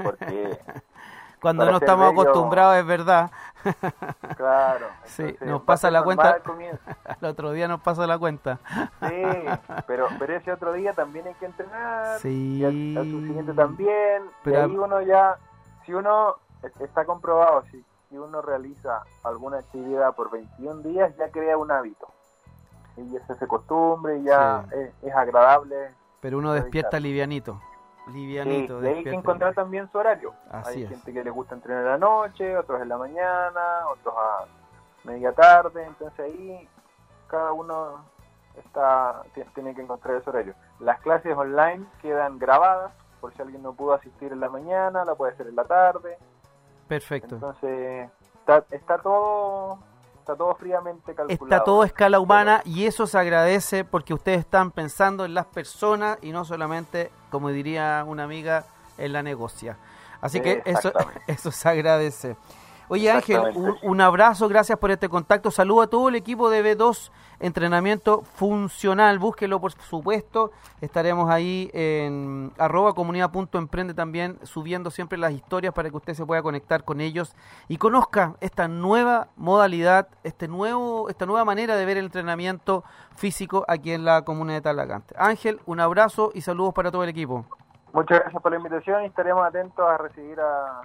porque, 0.03 0.59
Cuando 1.41 1.65
no 1.65 1.79
estamos 1.79 2.11
bello- 2.11 2.23
acostumbrados, 2.23 2.77
es 2.77 2.87
verdad. 2.87 3.31
claro, 4.37 4.87
Sí, 5.05 5.37
nos 5.41 5.63
pasa 5.63 5.91
la 5.91 6.03
cuenta. 6.03 6.41
al 7.21 7.25
otro 7.25 7.53
día 7.53 7.69
nos 7.69 7.81
pasa 7.81 8.07
la 8.07 8.19
cuenta. 8.19 8.59
Sí, 9.09 9.23
pero, 9.87 10.09
pero 10.19 10.37
ese 10.37 10.53
otro 10.53 10.73
día 10.73 10.93
también 10.93 11.27
hay 11.27 11.35
que 11.35 11.47
entrenar, 11.47 12.19
Sí. 12.21 12.59
y 12.59 12.65
al, 12.65 12.99
al 13.05 13.11
subsiguiente 13.11 13.53
también, 13.55 14.23
Pero- 14.45 14.59
y 14.59 14.61
ahí 14.71 14.77
uno 14.77 15.01
ya, 15.03 15.37
si 15.87 15.95
uno, 15.95 16.37
está 16.81 17.05
comprobado, 17.05 17.63
si, 17.71 17.85
si 18.09 18.19
uno 18.19 18.43
realiza 18.43 19.03
alguna 19.23 19.59
actividad 19.59 20.15
por 20.15 20.31
21 20.31 20.83
días, 20.83 21.15
ya 21.17 21.31
crea 21.31 21.57
un 21.57 21.71
hábito, 21.71 22.07
y 22.97 23.11
ya 23.13 23.25
se 23.27 23.33
hace 23.35 23.47
costumbre, 23.47 24.23
ya 24.23 24.65
Sí. 24.71 24.77
es, 24.79 25.09
es 25.09 25.15
agradable. 25.15 25.95
Pero 26.21 26.39
uno 26.39 26.53
despierta 26.53 27.01
livianito. 27.01 27.61
Sí, 28.13 28.19
Livianito. 28.19 28.83
y 28.83 28.87
hay 28.87 29.05
que 29.05 29.11
encontrar 29.11 29.55
también 29.55 29.91
su 29.91 29.99
horario. 29.99 30.35
Así 30.51 30.79
hay 30.79 30.83
es. 30.85 30.91
gente 30.91 31.13
que 31.13 31.25
le 31.25 31.31
gusta 31.31 31.55
entrenar 31.55 31.83
en 31.85 31.91
la 31.91 31.99
noche, 31.99 32.57
otros 32.57 32.81
en 32.83 32.89
la 32.89 32.97
mañana, 32.99 33.89
otros 33.89 34.15
a 34.17 34.45
media 35.05 35.33
tarde, 35.33 35.85
entonces 35.85 36.21
ahí 36.21 36.69
cada 37.29 37.53
uno 37.53 38.05
está 38.57 39.23
ti- 39.35 39.45
tiene 39.55 39.75
que 39.75 39.83
encontrar 39.83 40.17
ese 40.17 40.29
horario. 40.31 40.55
Las 40.81 41.01
clases 41.01 41.37
online 41.37 41.87
quedan 42.03 42.39
grabadas, 42.39 42.93
por 43.21 43.33
si 43.35 43.43
alguien 43.43 43.63
no 43.63 43.73
pudo 43.73 43.95
asistir 43.95 44.33
en 44.33 44.41
la 44.41 44.49
mañana, 44.49 45.05
la 45.05 45.15
puede 45.15 45.33
hacer 45.33 45.47
en 45.47 45.57
la 45.57 45.65
tarde. 45.65 46.19
Perfecto. 46.89 47.37
Entonces 47.37 48.11
está, 48.41 48.65
está 48.71 48.99
todo 48.99 49.79
está 50.33 50.45
todo 50.45 50.55
fríamente 50.55 51.15
calculado. 51.15 51.45
Está 51.45 51.65
todo 51.65 51.83
a 51.83 51.87
escala 51.87 52.21
humana 52.21 52.63
y 52.65 52.87
eso 52.87 53.07
se 53.07 53.19
agradece 53.19 53.85
porque 53.85 54.15
ustedes 54.15 54.41
están 54.41 54.71
pensando 54.71 55.25
en 55.25 55.35
las 55.35 55.47
personas 55.47 56.19
y 56.23 56.31
no 56.33 56.45
solamente, 56.45 57.11
como 57.31 57.49
diría 57.49 58.05
una 58.07 58.25
amiga, 58.25 58.65
en 58.99 59.13
la 59.13 59.23
negocia. 59.23 59.77
Así 60.21 60.41
que 60.41 60.63
eso, 60.65 60.93
eso 61.27 61.51
se 61.51 61.69
agradece. 61.69 62.37
Oye 62.93 63.09
Ángel, 63.09 63.41
un, 63.83 64.01
abrazo, 64.01 64.49
gracias 64.49 64.77
por 64.77 64.91
este 64.91 65.09
contacto. 65.09 65.53
Saludo 65.53 65.83
a 65.83 65.87
todo 65.87 66.09
el 66.09 66.17
equipo 66.17 66.51
de 66.51 66.77
B2 66.77 67.13
Entrenamiento 67.39 68.23
Funcional. 68.23 69.21
Búsquelo 69.21 69.61
por 69.61 69.71
supuesto. 69.71 70.51
Estaremos 70.81 71.31
ahí 71.31 71.71
en 71.73 72.51
arroba 72.59 72.93
comunidad.emprende 72.93 73.95
también 73.95 74.41
subiendo 74.43 74.91
siempre 74.91 75.19
las 75.19 75.31
historias 75.31 75.73
para 75.73 75.89
que 75.89 75.97
usted 75.99 76.15
se 76.15 76.27
pueda 76.27 76.43
conectar 76.43 76.83
con 76.83 77.01
ellos 77.01 77.37
y 77.69 77.77
conozca 77.77 78.35
esta 78.41 78.67
nueva 78.67 79.29
modalidad, 79.37 80.09
este 80.25 80.49
nuevo, 80.49 81.09
esta 81.09 81.27
nueva 81.27 81.45
manera 81.45 81.77
de 81.77 81.85
ver 81.85 81.97
el 81.97 82.07
entrenamiento 82.07 82.83
físico 83.15 83.65
aquí 83.69 83.93
en 83.93 84.05
la 84.05 84.23
comuna 84.23 84.55
de 84.55 84.63
Talagante. 84.63 85.15
Ángel, 85.17 85.61
un 85.65 85.79
abrazo 85.79 86.33
y 86.35 86.41
saludos 86.41 86.75
para 86.75 86.91
todo 86.91 87.05
el 87.05 87.11
equipo. 87.11 87.45
Muchas 87.93 88.19
gracias 88.19 88.43
por 88.43 88.51
la 88.51 88.59
invitación 88.59 89.05
y 89.05 89.07
estaremos 89.07 89.47
atentos 89.47 89.89
a 89.89 89.97
recibir 89.97 90.41
a 90.41 90.81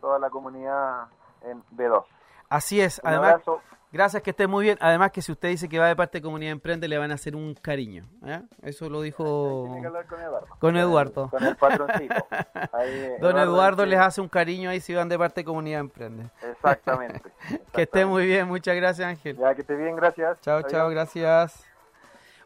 toda 0.00 0.18
la 0.18 0.30
comunidad 0.30 1.06
en 1.44 1.62
B2. 1.76 2.04
Así 2.48 2.80
es, 2.80 3.00
Un 3.02 3.10
además 3.10 3.32
abrazo. 3.32 3.60
Gracias, 3.94 4.24
que 4.24 4.30
esté 4.30 4.48
muy 4.48 4.64
bien. 4.64 4.76
Además 4.80 5.12
que 5.12 5.22
si 5.22 5.30
usted 5.30 5.50
dice 5.50 5.68
que 5.68 5.78
va 5.78 5.86
de 5.86 5.94
parte 5.94 6.18
de 6.18 6.22
Comunidad 6.22 6.50
Emprende, 6.50 6.88
le 6.88 6.98
van 6.98 7.12
a 7.12 7.14
hacer 7.14 7.36
un 7.36 7.54
cariño. 7.54 8.04
¿eh? 8.26 8.42
Eso 8.62 8.90
lo 8.90 9.00
dijo 9.00 9.66
Tiene 9.66 9.82
que 9.82 9.86
hablar 9.86 10.06
con 10.06 10.20
Eduardo. 10.20 10.48
Con 10.58 10.76
Eduardo. 10.76 11.30
Con 11.30 11.44
el 11.44 11.56
patroncito. 11.56 12.26
Ahí, 12.72 13.12
Don 13.20 13.38
Eduardo 13.38 13.86
les 13.86 14.00
hace 14.00 14.20
un 14.20 14.28
cariño 14.28 14.68
ahí 14.68 14.80
si 14.80 14.94
van 14.94 15.08
de 15.08 15.16
parte 15.16 15.42
de 15.42 15.44
Comunidad 15.44 15.78
Emprende. 15.78 16.28
Exactamente. 16.42 17.22
Que 17.72 17.82
esté 17.82 18.04
muy 18.04 18.26
bien, 18.26 18.48
muchas 18.48 18.74
gracias 18.74 19.06
Ángel. 19.06 19.36
Ya, 19.36 19.54
que 19.54 19.60
esté 19.60 19.76
bien, 19.76 19.94
gracias. 19.94 20.40
Chao, 20.40 20.56
Adiós. 20.56 20.72
chao, 20.72 20.88
gracias. 20.90 21.73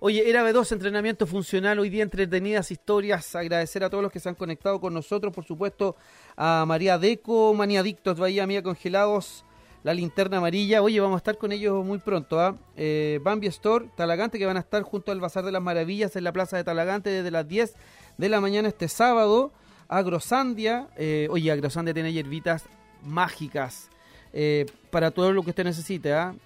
Oye, 0.01 0.31
era 0.31 0.49
B2 0.49 0.71
Entrenamiento 0.71 1.27
Funcional, 1.27 1.81
hoy 1.81 1.91
día 1.91 2.05
entretenidas 2.05 2.71
historias, 2.71 3.35
agradecer 3.35 3.83
a 3.83 3.91
todos 3.91 4.01
los 4.01 4.13
que 4.13 4.21
se 4.21 4.29
han 4.29 4.37
conectado 4.37 4.81
con 4.81 4.95
nosotros, 4.95 5.35
por 5.35 5.45
supuesto 5.45 5.97
a 6.37 6.65
María 6.69 6.99
Deco, 6.99 7.53
Maniadictos, 7.53 8.17
Bahía 8.17 8.47
Mía 8.47 8.63
Congelados, 8.63 9.45
La 9.83 9.95
Linterna 9.95 10.37
Amarilla, 10.37 10.83
oye, 10.83 11.01
vamos 11.01 11.17
a 11.17 11.19
estar 11.19 11.37
con 11.37 11.51
ellos 11.51 11.85
muy 11.85 11.99
pronto, 11.99 12.39
¿ah? 12.39 12.57
Eh, 12.77 13.19
Bambi 13.25 13.49
Store, 13.49 13.91
Talagante, 13.97 14.39
que 14.39 14.47
van 14.47 14.57
a 14.57 14.61
estar 14.61 14.85
junto 14.85 15.11
al 15.11 15.19
Bazar 15.19 15.45
de 15.45 15.51
las 15.51 15.63
Maravillas 15.63 16.15
en 16.15 16.23
la 16.23 16.33
Plaza 16.33 16.57
de 16.57 16.63
Talagante 16.63 17.11
desde 17.11 17.33
las 17.33 17.49
10 17.49 17.75
de 18.19 18.29
la 18.29 18.41
mañana 18.41 18.69
este 18.69 18.87
sábado, 18.87 19.51
Agrosandia, 19.89 20.87
eh, 20.97 21.27
oye, 21.29 21.51
Agrosandia 21.51 21.93
tiene 21.93 22.13
hierbitas 22.13 22.67
mágicas 23.03 23.91
eh, 24.33 24.67
para 24.91 25.11
todo 25.11 25.33
lo 25.33 25.43
que 25.43 25.51
usted 25.51 25.65
necesite, 25.65 26.13
¿ah? 26.13 26.37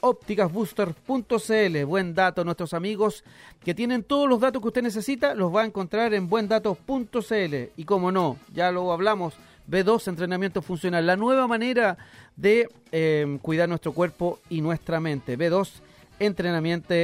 ópticasbooster.cl. 0.00 1.84
Buen 1.84 2.14
dato, 2.14 2.44
nuestros 2.44 2.74
amigos 2.74 3.24
que 3.64 3.74
tienen 3.74 4.02
todos 4.02 4.28
los 4.28 4.40
datos 4.40 4.62
que 4.62 4.68
usted 4.68 4.82
necesita, 4.82 5.34
los 5.34 5.54
va 5.54 5.62
a 5.62 5.66
encontrar 5.66 6.14
en 6.14 6.28
buendatos.cl. 6.28 7.54
Y 7.76 7.84
como 7.84 8.12
no, 8.12 8.38
ya 8.52 8.70
lo 8.72 8.92
hablamos, 8.92 9.34
B2 9.68 10.08
entrenamiento 10.08 10.62
funcional, 10.62 11.06
la 11.06 11.16
nueva 11.16 11.46
manera 11.46 11.98
de 12.36 12.68
eh, 12.92 13.38
cuidar 13.42 13.68
nuestro 13.68 13.92
cuerpo 13.92 14.40
y 14.48 14.60
nuestra 14.60 15.00
mente. 15.00 15.38
B2 15.38 15.70
entrenamiento, 16.18 16.94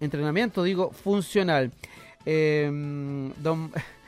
entrenamiento 0.00 0.62
digo, 0.62 0.90
funcional. 0.90 1.70
Eh, 2.26 2.68
don, 3.38 3.70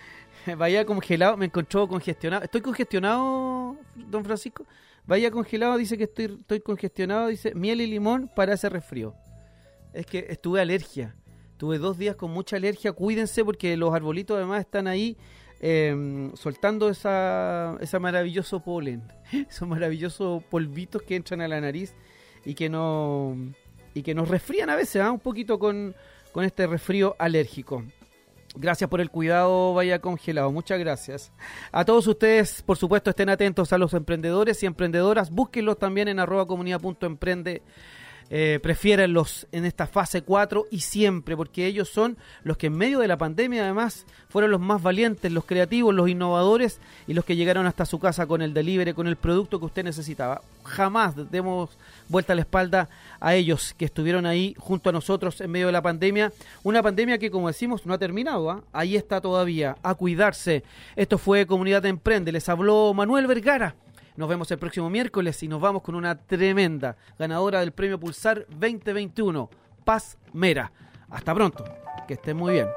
vaya 0.57 0.85
congelado, 0.85 1.37
me 1.37 1.47
encontró 1.47 1.89
congestionado. 1.89 2.43
¿Estoy 2.45 2.61
congestionado, 2.61 3.77
don 3.95 4.25
Francisco? 4.25 4.67
Vaya 5.07 5.31
congelado, 5.31 5.77
dice 5.77 5.99
que 5.99 6.05
estoy, 6.05 6.37
estoy 6.41 6.61
congestionado, 6.61 7.29
dice 7.29 7.55
miel 7.55 7.81
y 7.81 7.87
limón 7.87 8.31
para 8.35 8.55
ese 8.55 8.69
resfrío. 8.69 9.15
Es 9.93 10.07
que 10.07 10.27
estuve 10.29 10.61
alergia. 10.61 11.15
Tuve 11.57 11.79
dos 11.79 11.99
días 11.99 12.17
con 12.17 12.31
mucha 12.31 12.57
alergia. 12.57 12.93
Cuídense 12.93 13.45
porque 13.45 13.77
los 13.77 13.95
arbolitos 13.95 14.37
además 14.37 14.61
están 14.61 14.87
ahí 14.87 15.17
eh, 15.61 16.31
soltando 16.35 16.89
esa, 16.89 17.77
ese 17.81 17.99
maravilloso 17.99 18.61
polen, 18.61 19.03
esos 19.49 19.69
maravillosos 19.69 20.43
polvitos 20.45 21.03
que 21.03 21.17
entran 21.17 21.41
a 21.41 21.49
la 21.49 21.61
nariz 21.61 21.95
y 22.45 22.55
que 22.55 22.69
no 22.69 23.37
y 23.95 24.03
que 24.03 24.15
nos 24.15 24.29
resfrían 24.29 24.71
a 24.71 24.77
veces, 24.77 25.03
¿ah? 25.03 25.13
un 25.13 25.21
poquito 25.21 25.59
con, 25.59 25.95
con 26.33 26.45
este 26.45 26.67
resfrío 26.67 27.15
alérgico. 27.19 27.85
Gracias 28.55 28.91
por 28.91 29.01
el 29.01 29.11
cuidado, 29.11 29.73
vaya 29.73 30.01
congelado. 30.01 30.53
Muchas 30.53 30.79
gracias. 30.79 31.33
A 31.73 31.85
todos 31.85 32.07
ustedes, 32.07 32.63
por 32.63 32.77
supuesto, 32.77 33.11
estén 33.11 33.31
atentos 33.31 33.73
a 33.73 33.79
los 33.79 33.95
emprendedores 33.95 34.63
y 34.63 34.67
emprendedoras. 34.67 35.31
Búsquenlos 35.31 35.79
también 35.79 36.09
en 36.09 36.19
arroba 36.19 36.47
comunidad.emprende 36.47 37.63
eh, 38.35 38.59
en 39.53 39.65
esta 39.67 39.87
fase 39.87 40.23
4 40.23 40.67
y 40.71 40.81
siempre, 40.81 41.37
porque 41.37 41.67
ellos 41.67 41.91
son 41.91 42.17
los 42.45 42.57
que 42.57 42.69
en 42.69 42.77
medio 42.79 43.01
de 43.01 43.07
la 43.07 43.19
pandemia 43.19 43.63
además 43.63 44.07
fueron 44.31 44.51
los 44.51 44.61
más 44.61 44.83
valientes, 44.83 45.31
los 45.31 45.45
creativos, 45.45 45.95
los 45.95 46.09
innovadores 46.09 46.81
y 47.07 47.13
los 47.13 47.27
que 47.27 47.37
llegaron 47.37 47.67
hasta 47.67 47.85
su 47.85 47.99
casa 47.99 48.27
con 48.27 48.41
el 48.41 48.55
delivery, 48.55 48.95
con 48.95 49.07
el 49.07 49.17
producto 49.17 49.59
que 49.59 49.67
usted 49.67 49.85
necesitaba. 49.85 50.41
Jamás 50.65 51.15
demos 51.31 51.69
vuelta 52.09 52.33
a 52.33 52.37
la 52.37 52.43
espalda 52.43 52.89
a 53.21 53.35
ellos 53.35 53.75
que 53.77 53.85
estuvieron 53.85 54.25
ahí 54.25 54.55
junto 54.59 54.89
a 54.89 54.93
nosotros 54.95 55.43
en 55.43 55.51
medio 55.51 55.67
de 55.67 55.73
la 55.73 55.83
pandemia. 55.83 56.33
Una 56.63 56.83
pandemia 56.83 57.19
que, 57.19 57.31
como 57.31 57.49
decimos, 57.49 57.85
no 57.85 57.93
ha 57.93 57.99
terminado. 57.99 58.51
¿ah? 58.51 58.63
Ahí 58.73 58.97
está 58.97 59.21
todavía, 59.21 59.77
a 59.83 59.95
cuidarse. 59.95 60.63
Esto 60.97 61.19
fue 61.19 61.45
Comunidad 61.47 61.83
de 61.83 61.91
Emprende. 61.91 62.33
Les 62.33 62.49
habló 62.49 62.95
Manuel 62.95 63.27
Vergara. 63.27 63.75
Nos 64.17 64.29
vemos 64.29 64.51
el 64.51 64.59
próximo 64.59 64.91
miércoles 64.91 65.43
y 65.43 65.49
nos 65.49 65.61
vamos 65.61 65.83
con 65.83 65.95
una 65.95 66.19
tremenda 66.19 66.97
ganadora 67.19 67.61
del 67.61 67.73
Premio 67.73 67.99
Pulsar 67.99 68.47
2021, 68.51 69.49
Paz 69.85 70.19
Mera. 70.33 70.71
Hasta 71.09 71.35
pronto, 71.35 71.65
que 72.07 72.15
estén 72.15 72.37
muy 72.37 72.55
bien. 72.55 72.69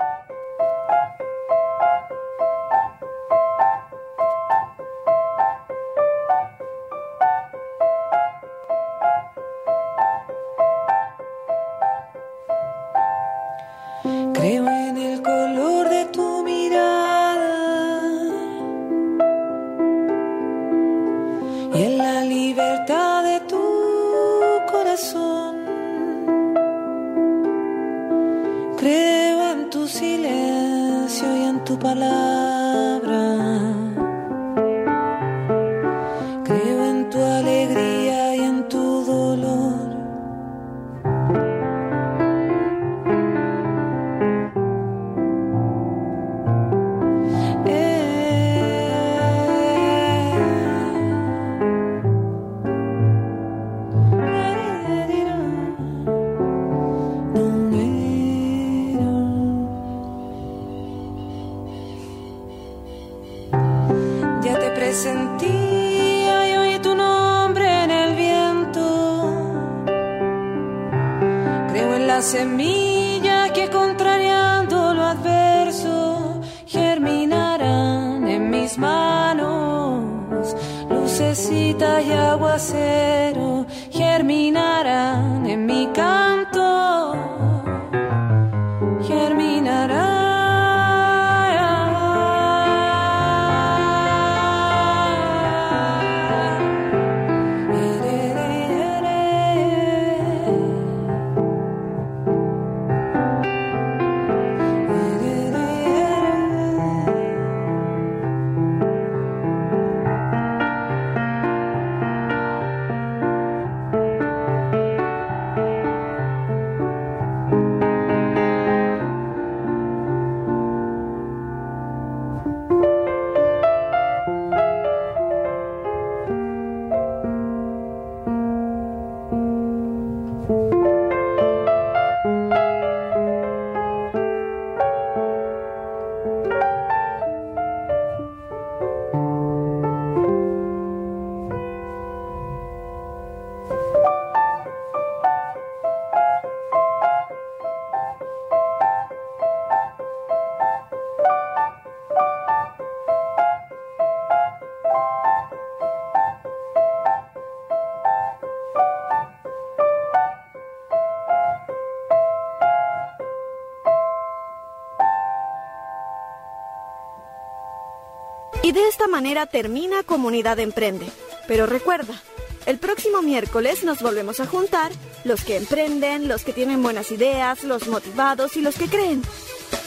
De 168.75 168.89
esta 168.89 169.07
manera 169.07 169.45
termina 169.45 170.03
Comunidad 170.03 170.59
Emprende. 170.59 171.07
Pero 171.47 171.65
recuerda, 171.65 172.21
el 172.65 172.77
próximo 172.77 173.21
miércoles 173.21 173.85
nos 173.85 174.01
volvemos 174.01 174.41
a 174.41 174.47
juntar 174.47 174.91
los 175.23 175.45
que 175.45 175.55
emprenden, 175.55 176.27
los 176.27 176.43
que 176.43 176.51
tienen 176.51 176.83
buenas 176.83 177.09
ideas, 177.09 177.63
los 177.63 177.87
motivados 177.87 178.57
y 178.57 178.61
los 178.61 178.75
que 178.75 178.87
creen. 178.87 179.21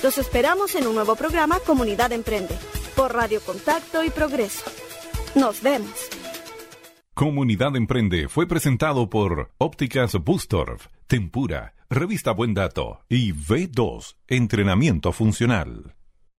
Los 0.02 0.16
esperamos 0.16 0.74
en 0.74 0.86
un 0.86 0.94
nuevo 0.94 1.16
programa 1.16 1.60
Comunidad 1.60 2.12
Emprende, 2.12 2.56
por 2.96 3.12
Radio 3.12 3.42
Contacto 3.42 4.02
y 4.04 4.10
Progreso. 4.10 4.64
Nos 5.34 5.62
vemos. 5.62 6.08
Comunidad 7.12 7.76
Emprende 7.76 8.28
fue 8.28 8.46
presentado 8.46 9.10
por 9.10 9.50
Ópticas 9.58 10.14
Bustorf, 10.14 10.86
Tempura, 11.06 11.74
Revista 11.90 12.32
Buen 12.32 12.54
Dato 12.54 13.00
y 13.10 13.34
V2, 13.34 14.16
Entrenamiento 14.28 15.12
Funcional. 15.12 15.97